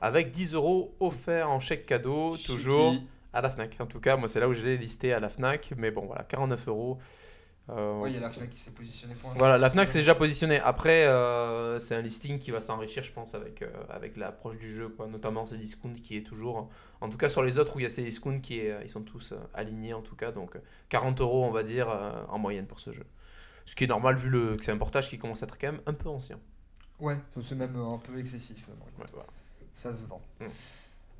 avec 0.00 0.30
10 0.30 0.54
euros 0.54 0.94
offerts 1.00 1.50
en 1.50 1.60
chèque 1.60 1.84
cadeau 1.84 2.36
toujours 2.38 2.94
à 3.34 3.42
la 3.42 3.50
Fnac. 3.50 3.76
En 3.78 3.86
tout 3.86 4.00
cas, 4.00 4.16
moi 4.16 4.26
c'est 4.26 4.40
là 4.40 4.48
où 4.48 4.54
je 4.54 4.62
l'ai 4.64 4.78
listé 4.78 5.12
à 5.12 5.20
la 5.20 5.28
Fnac, 5.28 5.72
mais 5.76 5.90
bon 5.90 6.06
voilà 6.06 6.24
49 6.24 6.68
euros. 6.68 6.98
Euh, 7.70 7.98
Oui, 8.00 8.10
il 8.10 8.14
y 8.14 8.18
a 8.18 8.20
la 8.20 8.28
Fnac 8.30 8.50
qui 8.50 8.58
s'est 8.58 8.72
positionnée 8.72 9.14
pour 9.14 9.30
Voilà, 9.30 9.56
la 9.56 9.70
Fnac 9.70 9.86
ça. 9.86 9.94
c'est 9.94 9.98
déjà 10.00 10.14
positionné. 10.14 10.60
Après, 10.60 11.06
euh, 11.06 11.78
c'est 11.78 11.94
un 11.94 12.02
listing 12.02 12.38
qui 12.38 12.50
va 12.50 12.60
s'enrichir, 12.60 13.02
je 13.02 13.12
pense, 13.12 13.34
avec, 13.34 13.62
euh, 13.62 13.70
avec 13.88 14.16
l'approche 14.18 14.58
du 14.58 14.74
jeu, 14.74 14.90
quoi. 14.90 15.06
notamment 15.06 15.46
ces 15.46 15.56
discounts 15.56 15.94
qui 16.02 16.16
est 16.18 16.22
toujours. 16.22 16.68
En 17.00 17.08
tout 17.08 17.16
cas, 17.16 17.28
sur 17.30 17.42
les 17.42 17.58
autres 17.58 17.74
où 17.76 17.80
il 17.80 17.84
y 17.84 17.86
a 17.86 17.88
ces 17.90 18.02
discounts, 18.02 18.40
qui 18.40 18.58
est, 18.58 18.76
ils 18.82 18.90
sont 18.90 19.02
tous 19.02 19.32
euh, 19.32 19.36
alignés 19.54 19.94
en 19.94 20.02
tout 20.02 20.14
cas. 20.16 20.30
Donc 20.30 20.56
euh, 20.56 20.60
40 20.90 21.20
euros, 21.22 21.44
on 21.44 21.50
va 21.50 21.62
dire, 21.62 21.88
en 22.28 22.38
moyenne 22.38 22.66
pour 22.66 22.80
ce 22.80 22.92
jeu. 22.92 23.06
Ce 23.64 23.74
qui 23.74 23.84
est 23.84 23.88
normal 23.88 24.16
vu 24.16 24.28
le, 24.28 24.56
que 24.56 24.64
c'est 24.64 24.72
un 24.72 24.76
portage 24.76 25.08
qui 25.08 25.18
commence 25.18 25.42
à 25.42 25.46
être 25.46 25.56
quand 25.58 25.72
même 25.72 25.80
un 25.86 25.94
peu 25.94 26.10
ancien. 26.10 26.38
Ouais, 27.00 27.16
c'est 27.40 27.54
même 27.54 27.76
un 27.76 27.98
peu 27.98 28.18
excessif. 28.18 28.68
Ouais, 28.68 29.06
voilà. 29.12 29.26
ça 29.72 29.92
se 29.94 30.04
vend. 30.04 30.20
Mm. 30.40 30.46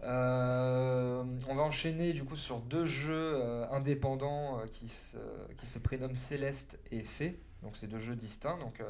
Euh, 0.04 1.24
on 1.48 1.54
va 1.54 1.62
enchaîner 1.62 2.12
du 2.12 2.24
coup 2.24 2.36
sur 2.36 2.60
deux 2.60 2.84
jeux 2.84 3.32
euh, 3.36 3.66
indépendants 3.70 4.58
euh, 4.58 4.66
qui, 4.66 4.88
se, 4.88 5.16
qui 5.56 5.78
prénomment 5.78 6.16
Céleste 6.16 6.78
et 6.90 7.02
Fée. 7.02 7.40
Donc 7.62 7.76
c'est 7.76 7.86
deux 7.86 7.98
jeux 7.98 8.16
distincts. 8.16 8.58
Donc 8.58 8.82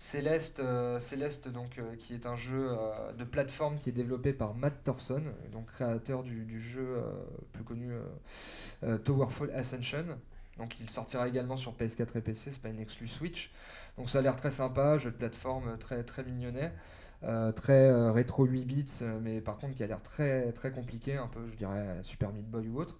Céleste, 0.00 0.60
Céleste 0.98 1.46
donc 1.46 1.80
qui 1.98 2.14
est 2.14 2.26
un 2.26 2.34
jeu 2.34 2.76
de 3.16 3.22
plateforme 3.22 3.78
qui 3.78 3.90
est 3.90 3.92
développé 3.92 4.32
par 4.32 4.56
Matt 4.56 4.82
Thorson, 4.82 5.22
donc 5.52 5.66
créateur 5.66 6.24
du, 6.24 6.58
jeu 6.58 7.00
plus 7.52 7.62
connu 7.62 7.92
Towerfall 9.04 9.52
Ascension. 9.52 10.04
Donc 10.56 10.80
il 10.80 10.90
sortira 10.90 11.28
également 11.28 11.56
sur 11.56 11.76
PS4 11.76 12.18
et 12.18 12.20
PC, 12.20 12.50
c'est 12.50 12.60
pas 12.60 12.70
une 12.70 12.80
exclus 12.80 13.06
Switch. 13.06 13.52
Donc 13.96 14.10
ça 14.10 14.18
a 14.18 14.22
l'air 14.22 14.34
très 14.34 14.50
sympa, 14.50 14.98
jeu 14.98 15.12
de 15.12 15.16
plateforme 15.16 15.78
très 15.78 16.02
très 16.02 16.24
mignonnet. 16.24 16.72
Euh, 17.24 17.50
très 17.50 17.90
euh, 17.90 18.12
rétro 18.12 18.44
8 18.44 18.64
bits, 18.64 18.84
euh, 19.02 19.18
mais 19.20 19.40
par 19.40 19.58
contre 19.58 19.74
qui 19.74 19.82
a 19.82 19.88
l'air 19.88 20.00
très 20.02 20.52
très 20.52 20.70
compliqué, 20.70 21.16
un 21.16 21.26
peu 21.26 21.44
je 21.50 21.56
dirais 21.56 21.80
à 21.80 21.94
la 21.96 22.02
Super 22.04 22.32
Meat 22.32 22.48
Boy 22.48 22.68
ou 22.68 22.78
autre. 22.78 22.98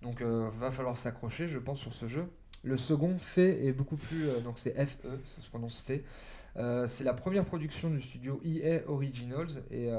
Donc 0.00 0.22
va 0.22 0.70
falloir 0.70 0.96
s'accrocher, 0.96 1.48
je 1.48 1.58
pense, 1.58 1.80
sur 1.80 1.92
ce 1.92 2.06
jeu. 2.06 2.28
Le 2.62 2.76
second, 2.76 3.18
fait 3.18 3.66
est 3.66 3.72
beaucoup 3.72 3.96
plus. 3.96 4.30
donc 4.42 4.58
c'est 4.58 4.74
FE, 4.86 5.08
ça 5.24 5.40
se 5.40 5.48
prononce 5.48 5.80
fait. 5.80 6.04
Euh, 6.56 6.86
c'est 6.86 7.04
la 7.04 7.14
première 7.14 7.44
production 7.44 7.90
du 7.90 8.00
studio 8.00 8.40
EA 8.44 8.80
Originals 8.86 9.62
et, 9.72 9.90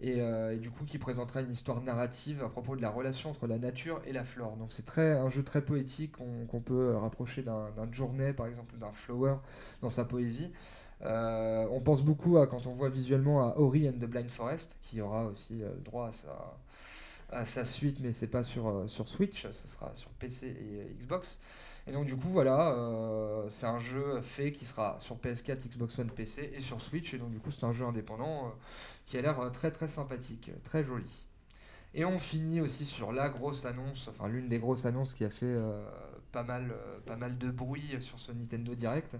et, 0.00 0.56
du 0.58 0.70
coup 0.70 0.84
qui 0.84 0.98
présentera 0.98 1.40
une 1.40 1.50
histoire 1.50 1.80
narrative 1.80 2.42
à 2.42 2.50
propos 2.50 2.76
de 2.76 2.82
la 2.82 2.90
relation 2.90 3.30
entre 3.30 3.46
la 3.46 3.58
nature 3.58 4.02
et 4.04 4.12
la 4.12 4.24
flore. 4.24 4.56
Donc 4.58 4.72
c'est 4.72 4.84
très 4.84 5.12
un 5.12 5.30
jeu 5.30 5.42
très 5.42 5.62
poétique 5.64 6.12
qu'on 6.12 6.60
peut 6.60 6.94
rapprocher 6.94 7.42
d'un 7.42 7.70
d'un 7.70 7.90
Journey 7.90 8.34
par 8.34 8.46
exemple, 8.46 8.76
d'un 8.76 8.92
Flower 8.92 9.36
dans 9.80 9.90
sa 9.90 10.04
poésie. 10.04 10.52
Euh, 11.04 11.66
on 11.70 11.80
pense 11.80 12.02
beaucoup 12.02 12.38
à, 12.38 12.46
quand 12.46 12.66
on 12.66 12.72
voit 12.72 12.88
visuellement 12.88 13.48
à 13.48 13.56
Ori 13.58 13.88
and 13.88 13.94
the 13.94 14.06
Blind 14.06 14.28
Forest, 14.28 14.76
qui 14.80 15.00
aura 15.00 15.26
aussi 15.26 15.62
euh, 15.62 15.70
droit 15.84 16.10
à 17.30 17.44
sa, 17.44 17.64
suite, 17.64 17.98
mais 18.00 18.12
c'est 18.12 18.28
pas 18.28 18.44
sur, 18.44 18.68
euh, 18.68 18.86
sur 18.86 19.08
Switch, 19.08 19.46
ce 19.50 19.68
sera 19.68 19.92
sur 19.94 20.10
PC 20.10 20.46
et 20.46 20.94
Xbox. 20.94 21.40
Et 21.88 21.92
donc 21.92 22.04
du 22.04 22.14
coup 22.16 22.28
voilà, 22.28 22.76
c'est 23.48 23.66
un 23.66 23.80
jeu 23.80 24.20
fait 24.20 24.52
qui 24.52 24.64
sera 24.64 24.98
sur 25.00 25.16
PS4, 25.16 25.68
Xbox 25.68 25.98
One, 25.98 26.10
PC 26.10 26.52
et 26.54 26.60
sur 26.60 26.80
Switch. 26.80 27.12
Et 27.12 27.18
donc 27.18 27.30
du 27.30 27.40
coup 27.40 27.50
c'est 27.50 27.64
un 27.64 27.72
jeu 27.72 27.84
indépendant 27.84 28.54
qui 29.04 29.18
a 29.18 29.22
l'air 29.22 29.50
très 29.50 29.72
très 29.72 29.88
sympathique, 29.88 30.52
très 30.62 30.84
joli. 30.84 31.26
Et 31.94 32.04
on 32.04 32.20
finit 32.20 32.60
aussi 32.60 32.84
sur 32.84 33.10
la 33.10 33.28
grosse 33.28 33.64
annonce, 33.64 34.06
enfin 34.08 34.28
l'une 34.28 34.46
des 34.46 34.60
grosses 34.60 34.84
annonces 34.84 35.14
qui 35.14 35.24
a 35.24 35.30
fait 35.30 35.56
pas, 36.32 36.42
mal, 36.42 36.72
euh, 36.72 36.98
pas 37.06 37.16
mal 37.16 37.38
de 37.38 37.50
bruit 37.50 37.96
sur 38.00 38.18
ce 38.18 38.32
Nintendo 38.32 38.74
Direct. 38.74 39.16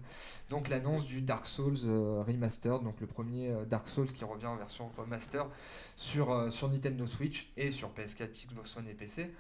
Donc 0.49 0.69
l'annonce 0.69 1.05
du 1.05 1.23
Dark 1.23 1.47
Souls 1.47 1.77
euh, 1.85 2.25
Remastered, 2.27 2.83
donc 2.83 3.01
le 3.01 3.07
premier 3.07 3.51
euh, 3.51 3.65
Dark 3.65 3.87
Souls 3.87 4.07
qui 4.07 4.25
revient 4.25 4.47
en 4.47 4.57
version 4.57 4.91
remaster 4.97 5.47
sur, 5.95 6.53
sur 6.53 6.69
Nintendo 6.69 7.07
Switch 7.07 7.53
et 7.57 7.71
sur 7.71 7.93
PS4, 7.93 8.49
Xbox 8.49 8.77
One 8.77 8.89
et 8.89 8.95
PC. 8.95 9.33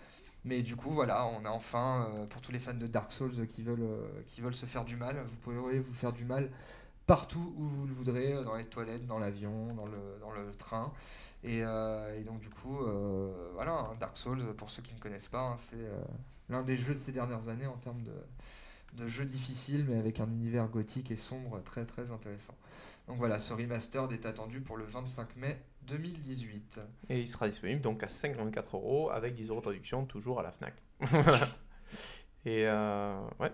Mais 0.44 0.62
du 0.62 0.76
coup, 0.76 0.90
voilà, 0.90 1.26
on 1.26 1.44
a 1.44 1.50
enfin, 1.50 2.26
pour 2.30 2.40
tous 2.40 2.50
les 2.50 2.58
fans 2.58 2.74
de 2.74 2.88
Dark 2.88 3.12
Souls 3.12 3.46
qui 3.46 3.62
veulent, 3.62 3.88
qui 4.26 4.40
veulent 4.40 4.54
se 4.54 4.66
faire 4.66 4.84
du 4.84 4.96
mal, 4.96 5.22
vous 5.24 5.36
pourrez 5.36 5.78
vous 5.78 5.94
faire 5.94 6.12
du 6.12 6.24
mal 6.24 6.50
partout 7.06 7.54
où 7.56 7.62
vous 7.62 7.86
le 7.86 7.92
voudrez, 7.92 8.42
dans 8.42 8.56
les 8.56 8.64
toilettes, 8.64 9.06
dans 9.06 9.20
l'avion, 9.20 9.72
dans 9.74 9.86
le, 9.86 10.18
dans 10.20 10.32
le 10.32 10.50
train. 10.52 10.92
Et, 11.44 11.62
donc 12.24 12.40
du 12.40 12.50
coup, 12.50 12.76
voilà, 13.54 13.72
un 13.92 13.94
Dark 13.94 14.16
Souls, 14.16 14.52
pour 14.56 14.68
ceux 14.68 14.82
qui 14.82 14.94
ne 14.94 14.98
connaissent 14.98 15.28
pas, 15.28 15.42
hein, 15.42 15.56
c'est 15.56 15.76
l'un 16.52 16.62
des 16.62 16.76
jeux 16.76 16.94
de 16.94 16.98
ces 16.98 17.12
dernières 17.12 17.48
années 17.48 17.66
en 17.66 17.76
termes 17.76 18.02
de, 18.02 18.14
de 19.02 19.06
jeux 19.06 19.24
difficiles, 19.24 19.84
mais 19.88 19.98
avec 19.98 20.20
un 20.20 20.30
univers 20.30 20.68
gothique 20.68 21.10
et 21.10 21.16
sombre 21.16 21.60
très 21.64 21.84
très 21.84 22.12
intéressant. 22.12 22.54
Donc 23.08 23.18
voilà, 23.18 23.38
ce 23.38 23.52
remastered 23.52 24.12
est 24.12 24.26
attendu 24.26 24.60
pour 24.60 24.76
le 24.76 24.84
25 24.84 25.36
mai 25.36 25.60
2018. 25.86 26.80
Et 27.08 27.20
il 27.20 27.28
sera 27.28 27.48
disponible 27.48 27.80
donc 27.80 28.02
à 28.02 28.08
54 28.08 28.76
euros 28.76 29.10
avec 29.10 29.34
10 29.34 29.48
euros 29.48 29.60
de 29.60 30.04
toujours 30.06 30.40
à 30.40 30.42
la 30.42 30.52
Fnac. 30.52 30.74
Et 32.44 32.66
euh, 32.66 33.20
ouais, 33.38 33.52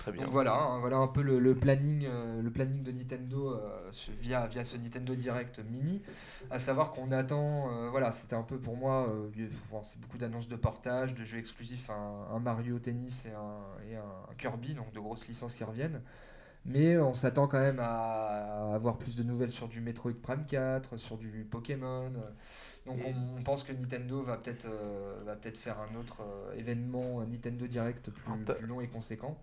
très 0.00 0.12
bien. 0.12 0.22
Donc 0.22 0.32
voilà, 0.32 0.54
hein, 0.54 0.80
voilà 0.80 0.96
un 0.96 1.06
peu 1.06 1.22
le, 1.22 1.38
le 1.38 1.54
planning, 1.54 2.06
euh, 2.06 2.42
le 2.42 2.50
planning 2.50 2.82
de 2.82 2.92
Nintendo 2.92 3.52
euh, 3.52 3.90
via, 4.20 4.46
via 4.46 4.64
ce 4.64 4.76
Nintendo 4.76 5.14
Direct 5.14 5.60
Mini. 5.70 6.02
À 6.50 6.58
savoir 6.58 6.92
qu'on 6.92 7.12
attend, 7.12 7.70
euh, 7.70 7.90
voilà, 7.90 8.12
c'était 8.12 8.36
un 8.36 8.42
peu 8.42 8.58
pour 8.58 8.76
moi, 8.76 9.12
c'est 9.82 10.00
beaucoup 10.00 10.18
d'annonces 10.18 10.48
de 10.48 10.56
portage, 10.56 11.14
de 11.14 11.24
jeux 11.24 11.38
exclusifs, 11.38 11.90
un, 11.90 12.34
un 12.34 12.40
Mario 12.40 12.78
Tennis 12.78 13.26
et 13.26 13.32
un, 13.32 13.90
et 13.90 13.96
un 13.96 14.34
Kirby, 14.36 14.74
donc 14.74 14.92
de 14.92 15.00
grosses 15.00 15.28
licences 15.28 15.54
qui 15.54 15.64
reviennent. 15.64 16.02
Mais 16.66 16.98
on 16.98 17.14
s'attend 17.14 17.48
quand 17.48 17.58
même 17.58 17.80
à 17.80 18.74
avoir 18.74 18.98
plus 18.98 19.16
de 19.16 19.22
nouvelles 19.22 19.50
sur 19.50 19.68
du 19.68 19.80
Metroid 19.80 20.12
Prime 20.20 20.44
4, 20.44 20.98
sur 20.98 21.16
du 21.16 21.44
Pokémon. 21.44 22.12
Donc 22.86 22.98
on, 23.06 23.38
on 23.38 23.42
pense 23.42 23.64
que 23.64 23.72
Nintendo 23.72 24.22
va 24.22 24.36
peut-être 24.36 24.66
euh, 24.66 25.22
va 25.24 25.36
peut-être 25.36 25.56
faire 25.56 25.78
un 25.80 25.94
autre 25.94 26.22
euh, 26.22 26.54
événement 26.54 27.24
Nintendo 27.24 27.66
Direct 27.66 28.10
plus, 28.10 28.44
plus 28.44 28.66
long 28.66 28.80
et 28.80 28.88
conséquent. 28.88 29.38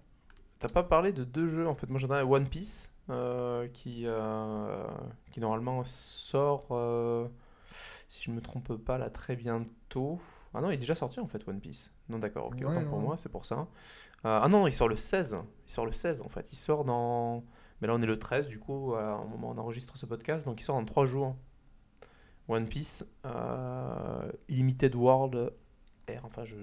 T'as 0.59 0.69
pas 0.69 0.83
parlé 0.83 1.11
de 1.11 1.23
deux 1.23 1.49
jeux 1.49 1.67
en 1.67 1.75
fait. 1.75 1.89
Moi 1.89 1.99
j'en 1.99 2.09
ai 2.17 2.21
One 2.21 2.47
Piece 2.47 2.91
euh, 3.09 3.67
qui, 3.69 4.03
euh, 4.05 4.85
qui 5.31 5.39
normalement 5.39 5.83
sort, 5.83 6.67
euh, 6.71 7.27
si 8.09 8.23
je 8.23 8.31
me 8.31 8.41
trompe 8.41 8.75
pas, 8.75 8.97
là 8.97 9.09
très 9.09 9.35
bientôt. 9.35 10.19
Ah 10.53 10.61
non, 10.61 10.71
il 10.71 10.75
est 10.75 10.77
déjà 10.77 10.95
sorti 10.95 11.19
en 11.19 11.27
fait 11.27 11.47
One 11.47 11.59
Piece. 11.59 11.93
Non, 12.09 12.19
d'accord, 12.19 12.47
ok, 12.47 12.55
Ouais, 12.59 12.65
autant 12.65 12.85
pour 12.85 12.99
moi, 12.99 13.17
c'est 13.17 13.31
pour 13.31 13.45
ça. 13.45 13.67
Ah 14.23 14.47
non, 14.49 14.67
il 14.67 14.73
sort 14.73 14.89
le 14.89 14.95
16. 14.95 15.37
Il 15.67 15.71
sort 15.71 15.85
le 15.85 15.91
16 15.91 16.21
en 16.21 16.29
fait. 16.29 16.51
Il 16.51 16.57
sort 16.57 16.83
dans. 16.83 17.43
Mais 17.79 17.87
là 17.87 17.93
on 17.93 18.01
est 18.01 18.07
le 18.07 18.17
13 18.17 18.47
du 18.47 18.59
coup, 18.59 18.93
au 18.93 19.27
moment 19.27 19.49
où 19.49 19.53
on 19.53 19.57
enregistre 19.57 19.97
ce 19.97 20.05
podcast, 20.05 20.45
donc 20.45 20.59
il 20.59 20.63
sort 20.63 20.75
en 20.75 20.83
3 20.83 21.05
jours. 21.05 21.35
One 22.49 22.67
Piece, 22.67 23.05
Limited 24.49 24.95
World 24.95 25.53
R. 26.09 26.25
Enfin, 26.25 26.43
je. 26.43 26.55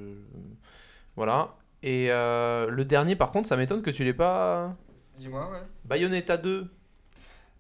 Voilà. 1.17 1.57
Et 1.87 2.07
euh, 2.11 2.69
le 2.71 2.85
dernier, 2.87 3.15
par 3.15 3.31
contre, 3.31 3.47
ça 3.47 3.59
m'étonne 3.59 3.83
que 3.83 3.91
tu 3.91 4.05
l'aies 4.05 4.15
pas. 4.15 4.75
Dis-moi, 5.19 5.51
ouais. 5.53 5.59
Bayonetta 5.85 6.39
2. 6.39 6.67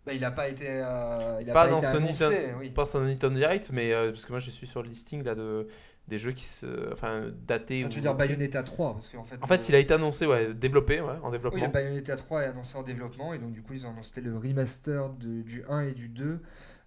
Bah, 0.06 0.12
il 0.14 0.24
a 0.24 0.30
pas 0.30 0.48
été, 0.48 0.64
euh, 0.66 1.38
il 1.42 1.50
a 1.50 1.52
Pas 1.52 1.64
pas 1.64 1.70
dans 1.70 1.78
été 1.78 1.88
Sony 1.88 2.04
annoncé, 2.06 2.54
oui. 2.58 2.70
Pas 2.70 2.86
sur 2.86 3.00
Nintendo 3.00 3.36
Direct, 3.38 3.68
mais 3.70 3.92
euh, 3.92 4.10
parce 4.12 4.24
que 4.24 4.32
moi 4.32 4.38
je 4.38 4.50
suis 4.50 4.66
sur 4.66 4.82
le 4.82 4.88
listing 4.88 5.22
là 5.22 5.34
de 5.34 5.66
des 6.08 6.18
jeux 6.18 6.32
qui 6.32 6.44
se, 6.44 6.92
enfin 6.92 7.30
datés. 7.46 7.80
Enfin, 7.80 7.88
tu 7.88 7.96
veux 7.96 8.02
dire 8.02 8.14
Bayonetta 8.14 8.62
3 8.62 8.92
parce 8.94 9.08
qu'en 9.08 9.24
fait. 9.24 9.36
En 9.42 9.46
fait, 9.46 9.56
le- 9.56 9.64
il 9.70 9.74
a 9.74 9.78
été 9.78 9.94
annoncé, 9.94 10.26
ouais, 10.26 10.52
développé, 10.52 11.00
ouais, 11.00 11.12
en 11.22 11.26
Oui, 11.26 11.32
développement. 11.32 11.64
le 11.64 11.70
Bayonetta 11.70 12.16
3 12.16 12.42
est 12.42 12.46
annoncé 12.46 12.76
en 12.76 12.82
développement 12.82 13.32
et 13.32 13.38
donc 13.38 13.52
du 13.52 13.62
coup 13.62 13.72
ils 13.72 13.86
ont 13.86 13.90
annoncé 13.90 14.20
le 14.20 14.36
remaster 14.36 15.08
de- 15.10 15.40
du 15.42 15.64
1 15.70 15.80
et 15.80 15.92
du 15.92 16.08
2 16.10 16.40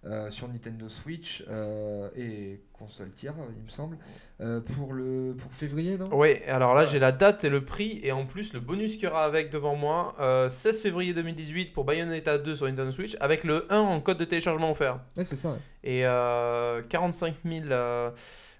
euh, 0.06 0.30
sur 0.30 0.46
Nintendo 0.46 0.88
Switch 0.88 1.44
euh, 1.48 2.08
et 2.14 2.60
console 2.72 3.10
tiers 3.10 3.34
il 3.56 3.62
me 3.64 3.68
semble 3.68 3.98
euh, 4.40 4.60
pour 4.60 4.92
le 4.92 5.34
pour 5.36 5.52
février 5.52 5.98
non? 5.98 6.08
Oui, 6.12 6.36
alors 6.46 6.76
là 6.76 6.86
j'ai 6.86 7.00
la 7.00 7.10
date 7.10 7.42
et 7.42 7.48
le 7.48 7.64
prix 7.64 7.98
et 8.04 8.12
en 8.12 8.24
plus 8.24 8.52
le 8.52 8.60
bonus 8.60 8.94
qu'il 8.94 9.04
y 9.04 9.06
aura 9.08 9.24
avec 9.24 9.50
devant 9.50 9.74
moi, 9.74 10.14
euh, 10.20 10.48
16 10.48 10.82
février 10.82 11.14
2018 11.14 11.72
pour 11.72 11.84
Bayonetta 11.84 12.38
2 12.38 12.54
sur 12.54 12.66
Nintendo 12.66 12.92
Switch 12.92 13.16
avec 13.20 13.42
le 13.42 13.66
1 13.72 13.78
en 13.80 14.00
code 14.00 14.18
de 14.18 14.24
téléchargement 14.24 14.70
offert. 14.70 15.00
Ouais, 15.16 15.24
c'est 15.24 15.34
ça. 15.36 15.50
ouais. 15.50 15.58
Et 15.82 16.06
euh, 16.06 16.80
45 16.88 17.34
000, 17.44 17.64
euh, 17.70 18.10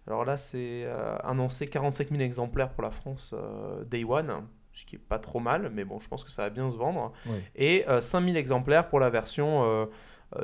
alors 0.08 0.24
là 0.24 0.36
c'est 0.36 0.82
euh, 0.86 1.16
annoncé 1.22 1.68
45 1.68 2.08
000 2.10 2.20
exemplaires 2.20 2.70
pour 2.70 2.82
la 2.82 2.90
France 2.90 3.32
euh, 3.38 3.84
Day 3.84 4.02
One, 4.02 4.32
ce 4.72 4.84
qui 4.86 4.96
est 4.96 4.98
pas 4.98 5.18
trop 5.20 5.38
mal, 5.38 5.70
mais 5.72 5.84
bon 5.84 6.00
je 6.00 6.08
pense 6.08 6.24
que 6.24 6.30
ça 6.32 6.42
va 6.42 6.50
bien 6.50 6.68
se 6.68 6.76
vendre. 6.76 7.12
Et 7.54 7.84
euh, 7.88 8.00
5 8.00 8.24
000 8.24 8.36
exemplaires 8.36 8.88
pour 8.88 8.98
la 8.98 9.10
version 9.10 9.62
euh, 9.64 9.66
euh, 9.66 9.86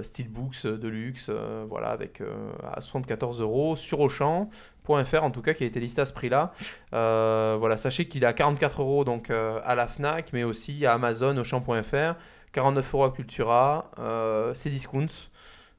Steelbooks 0.03 0.65
euh, 0.65 0.79
de 0.79 0.89
luxe, 0.89 1.27
euh, 1.29 1.65
voilà, 1.69 1.89
avec 1.89 2.21
euh, 2.21 2.53
à 2.73 2.81
74 2.81 3.41
euros 3.41 3.77
sur 3.77 4.01
Auchan.fr 4.01 5.23
en 5.23 5.31
tout 5.31 5.43
cas 5.43 5.55
qui 5.55 5.65
a 5.65 5.67
été 5.67 5.81
listé 5.81 6.01
à 6.01 6.05
ce 6.05 6.13
prix-là. 6.13 6.53
Euh, 6.93 7.57
voilà, 7.59 7.77
sachez 7.77 8.07
qu'il 8.09 8.23
est 8.23 8.27
à 8.27 8.33
44 8.33 8.81
euros 8.81 9.05
donc 9.05 9.31
euh, 9.31 9.61
à 9.65 9.75
la 9.75 9.87
Fnac, 9.87 10.33
mais 10.33 10.45
aussi 10.45 10.87
à 10.87 10.95
Amazon, 10.95 11.37
Auchan.fr, 11.37 12.17
49 12.53 12.95
euros 12.95 13.05
à 13.05 13.11
Cultura, 13.11 13.91
euh, 13.99 14.55
c'est 14.55 14.71
discount, 14.71 15.07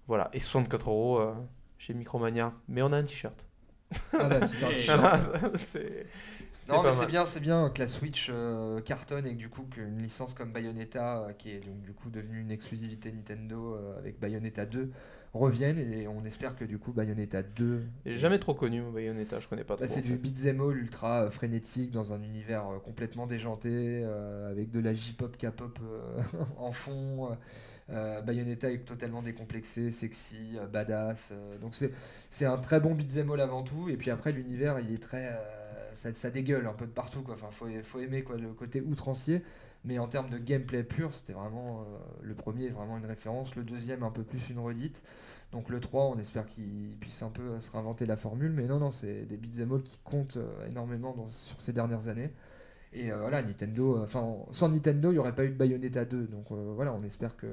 voilà, 0.08 0.30
et 0.34 0.40
64 0.40 0.90
euros 0.90 1.20
euh, 1.20 1.34
chez 1.78 1.94
Micromania. 1.94 2.54
Mais 2.68 2.82
on 2.82 2.92
a 2.94 2.98
un 2.98 3.04
t-shirt. 3.04 3.48
Ah 4.14 4.28
bah 4.28 4.46
c'est 4.46 4.64
un 4.66 4.70
t-shirt. 4.70 5.56
Non 6.70 6.84
mais 6.84 6.92
c'est 6.92 7.06
bien, 7.06 7.26
c'est 7.26 7.40
bien 7.40 7.70
que 7.70 7.80
la 7.80 7.88
Switch 7.88 8.30
euh, 8.32 8.80
cartonne 8.82 9.26
et 9.28 9.32
que 9.32 9.38
du 9.38 9.50
coup 9.50 9.64
qu'une 9.64 10.02
licence 10.02 10.34
comme 10.34 10.52
Bayonetta, 10.52 11.20
euh, 11.24 11.34
qui 11.34 11.52
est 11.52 11.60
donc 11.60 11.82
du 11.82 11.94
coup 11.94 12.10
devenue 12.10 12.42
une 12.42 12.52
exclusivité 12.52 13.12
Nintendo 13.12 13.76
euh, 13.76 13.98
avec 14.00 14.20
Bayonetta 14.20 14.66
2, 14.66 14.90
revienne 15.34 15.78
et 15.78 16.08
on 16.08 16.24
espère 16.26 16.56
que 16.56 16.66
du 16.66 16.80
coup 16.80 16.92
Bayonetta 16.94 17.44
2. 17.44 17.84
J'ai 18.06 18.18
jamais 18.18 18.40
trop 18.40 18.54
connu 18.56 18.82
Bayonetta, 18.92 19.40
je 19.40 19.48
connais 19.48 19.64
pas 19.64 19.76
Bah, 19.76 19.86
trop. 19.86 19.94
c'est 19.94 20.02
du 20.02 20.18
beat'em 20.18 20.62
all 20.62 20.78
ultra 20.78 21.30
frénétique 21.30 21.92
dans 21.92 22.14
un 22.14 22.22
univers 22.24 22.64
complètement 22.84 23.28
déjanté 23.28 24.04
avec 24.50 24.72
de 24.72 24.80
la 24.80 24.94
J-pop, 24.94 25.36
K-pop 25.38 25.78
en 26.58 26.72
fond. 26.72 27.38
Bayonetta 27.90 28.72
est 28.72 28.86
totalement 28.86 29.22
décomplexé, 29.22 29.92
sexy, 29.92 30.58
badass. 30.72 31.34
donc 31.62 31.76
c'est 31.76 31.92
c'est 32.30 32.46
un 32.46 32.58
très 32.58 32.80
bon 32.80 32.96
beat'em 32.96 33.30
all 33.30 33.42
avant 33.42 33.64
tout. 33.64 33.90
Et 33.90 33.98
puis 33.98 34.12
après 34.12 34.32
l'univers 34.32 34.80
il 34.80 34.94
est 34.94 35.02
très 35.04 35.38
ça, 35.96 36.14
ça 36.14 36.30
dégueule 36.30 36.68
un 36.68 36.74
peu 36.74 36.86
de 36.86 36.92
partout 36.92 37.24
quoi. 37.24 37.34
Enfin 37.36 37.50
faut, 37.52 37.68
faut 37.84 38.00
aimer 38.00 38.24
quoi 38.24 38.38
le 38.38 38.54
côté 38.54 38.82
outrancier. 38.82 39.42
Mais 39.86 40.00
en 40.00 40.08
termes 40.08 40.30
de 40.32 40.40
gameplay 40.40 40.84
pur, 40.84 41.14
c'était 41.14 41.34
vraiment 41.34 41.82
euh, 41.82 41.84
le 42.24 42.34
premier 42.34 42.66
est 42.66 42.70
vraiment 42.70 42.98
une 42.98 43.06
référence, 43.06 43.56
le 43.56 43.64
deuxième 43.64 44.02
un 44.02 44.10
peu 44.10 44.24
plus 44.24 44.50
une 44.50 44.58
redite. 44.58 45.04
Donc 45.52 45.70
le 45.70 45.80
3, 45.80 46.06
on 46.06 46.18
espère 46.18 46.48
qu'il 46.48 46.98
puisse 47.00 47.22
un 47.22 47.30
peu 47.30 47.44
euh, 47.44 47.60
se 47.60 47.70
réinventer 47.70 48.08
la 48.08 48.18
formule, 48.18 48.52
mais 48.52 48.66
non, 48.66 48.80
non, 48.80 48.90
c'est 48.90 49.26
des 49.26 49.38
beat'em 49.38 49.72
all 49.74 49.84
qui 49.84 50.00
comptent 50.04 50.38
euh, 50.38 50.68
énormément 50.68 51.16
sur 51.30 51.62
ces 51.62 51.72
dernières 51.72 52.08
années. 52.08 52.32
Et 52.94 53.12
voilà, 53.12 53.42
Nintendo, 53.42 54.02
enfin, 54.02 54.38
sans 54.52 54.70
Nintendo, 54.70 55.10
il 55.12 55.16
n'y 55.16 55.20
aurait 55.20 55.36
pas 55.36 55.44
eu 55.44 55.50
de 55.50 55.56
Bayonetta 55.56 56.06
2. 56.06 56.28
Donc 56.28 56.50
voilà, 56.52 56.94
on 56.94 57.02
espère 57.02 57.36
que 57.36 57.48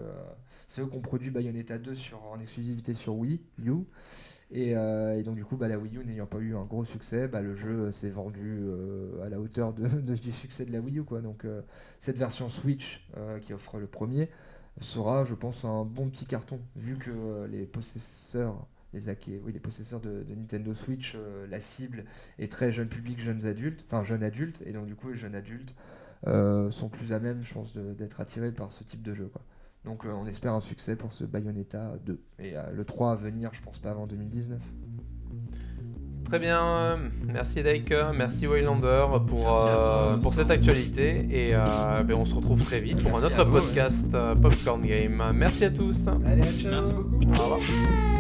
c'est 0.69 0.83
eux 0.83 0.87
qui 0.87 0.97
ont 0.97 1.01
produit 1.01 1.31
Bayonetta 1.31 1.79
2 1.79 1.97
sur, 1.97 2.23
en 2.27 2.39
exclusivité 2.39 2.95
sur 2.95 3.17
Wii 3.17 3.41
U. 3.59 3.73
Et, 4.55 4.77
euh, 4.77 5.19
et 5.19 5.23
donc 5.23 5.35
du 5.37 5.45
coup, 5.47 5.57
bah, 5.57 5.67
la 5.67 5.79
Wii 5.79 5.97
U 5.97 6.05
n'ayant 6.05 6.27
pas 6.27 6.39
eu 6.39 6.55
un 6.55 6.65
gros 6.65 6.85
succès, 6.85 7.27
bah, 7.27 7.41
le 7.41 7.55
jeu 7.55 7.87
euh, 7.87 7.91
s'est 7.91 8.11
vendu 8.11 8.61
euh, 8.63 9.25
à 9.25 9.31
la 9.31 9.41
hauteur 9.41 9.73
de, 9.73 9.87
du 10.15 10.31
succès 10.31 10.67
de 10.67 10.73
la 10.73 10.81
Wii 10.81 10.99
U. 10.99 11.05
Quoi. 11.05 11.23
Donc 11.23 11.47
cette 11.99 12.19
version 12.19 12.49
Switch 12.49 13.09
qui 13.41 13.53
offre 13.55 13.79
le 13.79 13.87
premier 13.87 14.29
sera, 14.81 15.25
je 15.25 15.35
pense, 15.35 15.65
un 15.65 15.85
bon 15.85 16.09
petit 16.09 16.27
carton, 16.27 16.61
vu 16.77 16.97
que 16.97 17.47
les 17.47 17.67
possesseurs, 17.67 18.67
les 18.93 19.09
acquis, 19.09 19.39
oui, 19.43 19.53
les 19.53 19.61
possesseurs 19.61 20.01
de, 20.01 20.25
Nintendo 20.29 20.75
Switch, 20.75 21.17
la 21.49 21.61
cible 21.61 22.05
est 22.39 22.51
très 22.51 22.73
jeune 22.73 22.89
public, 22.89 23.21
jeunes 23.21 23.47
adultes, 23.47 23.85
enfin 23.87 24.05
jeunes 24.05 24.23
adultes, 24.23 24.63
et 24.67 24.73
donc 24.73 24.87
du 24.87 24.95
coup 24.95 25.11
les 25.11 25.17
jeunes 25.17 25.35
adultes 25.35 25.75
sont 26.27 26.89
plus 26.91 27.13
à 27.13 27.19
même, 27.19 27.43
je 27.43 27.55
pense, 27.55 27.75
d'être 27.75 28.21
attirés 28.21 28.53
par 28.53 28.73
ce 28.73 28.85
type 28.85 29.03
de 29.03 29.15
jeu. 29.15 29.27
Quoi. 29.27 29.43
Donc 29.85 30.05
euh, 30.05 30.13
on 30.13 30.27
espère 30.27 30.53
un 30.53 30.61
succès 30.61 30.97
pour 30.97 31.13
ce 31.13 31.25
Bayonetta 31.25 31.95
2. 32.05 32.21
Et 32.39 32.57
euh, 32.57 32.63
le 32.73 32.85
3 32.85 33.13
à 33.13 33.15
venir, 33.15 33.51
je 33.53 33.63
pense 33.63 33.79
pas 33.79 33.91
avant 33.91 34.07
2019. 34.07 34.61
Très 36.33 36.39
bien, 36.39 36.99
merci 37.27 37.63
Dake, 37.63 37.93
merci 38.15 38.47
Waylander 38.47 39.05
pour, 39.29 39.43
Merci 39.43 40.27
euh, 40.27 40.31
cette 40.33 40.51
actualité 40.51 41.27
et 41.31 41.55
euh, 41.55 42.03
ben, 42.05 42.15
on 42.15 42.25
se 42.25 42.35
retrouve 42.35 42.65
très 42.65 42.81
vite 42.81 43.03
pour 43.03 43.11
Merci 43.11 43.25
un 43.25 43.27
autre 43.27 43.45
vous, 43.45 43.57
podcast 43.57 44.15
euh, 44.15 44.35
Popcorn 44.35 44.81
Game. 44.81 45.23
Merci 45.35 45.67
à 45.67 45.71
tous. 45.71 46.09
Allez, 46.25 46.43
ciao 46.59 46.71
Merci 46.71 46.93
beaucoup. 46.95 47.39
Au 47.39 47.43
revoir. 47.43 48.12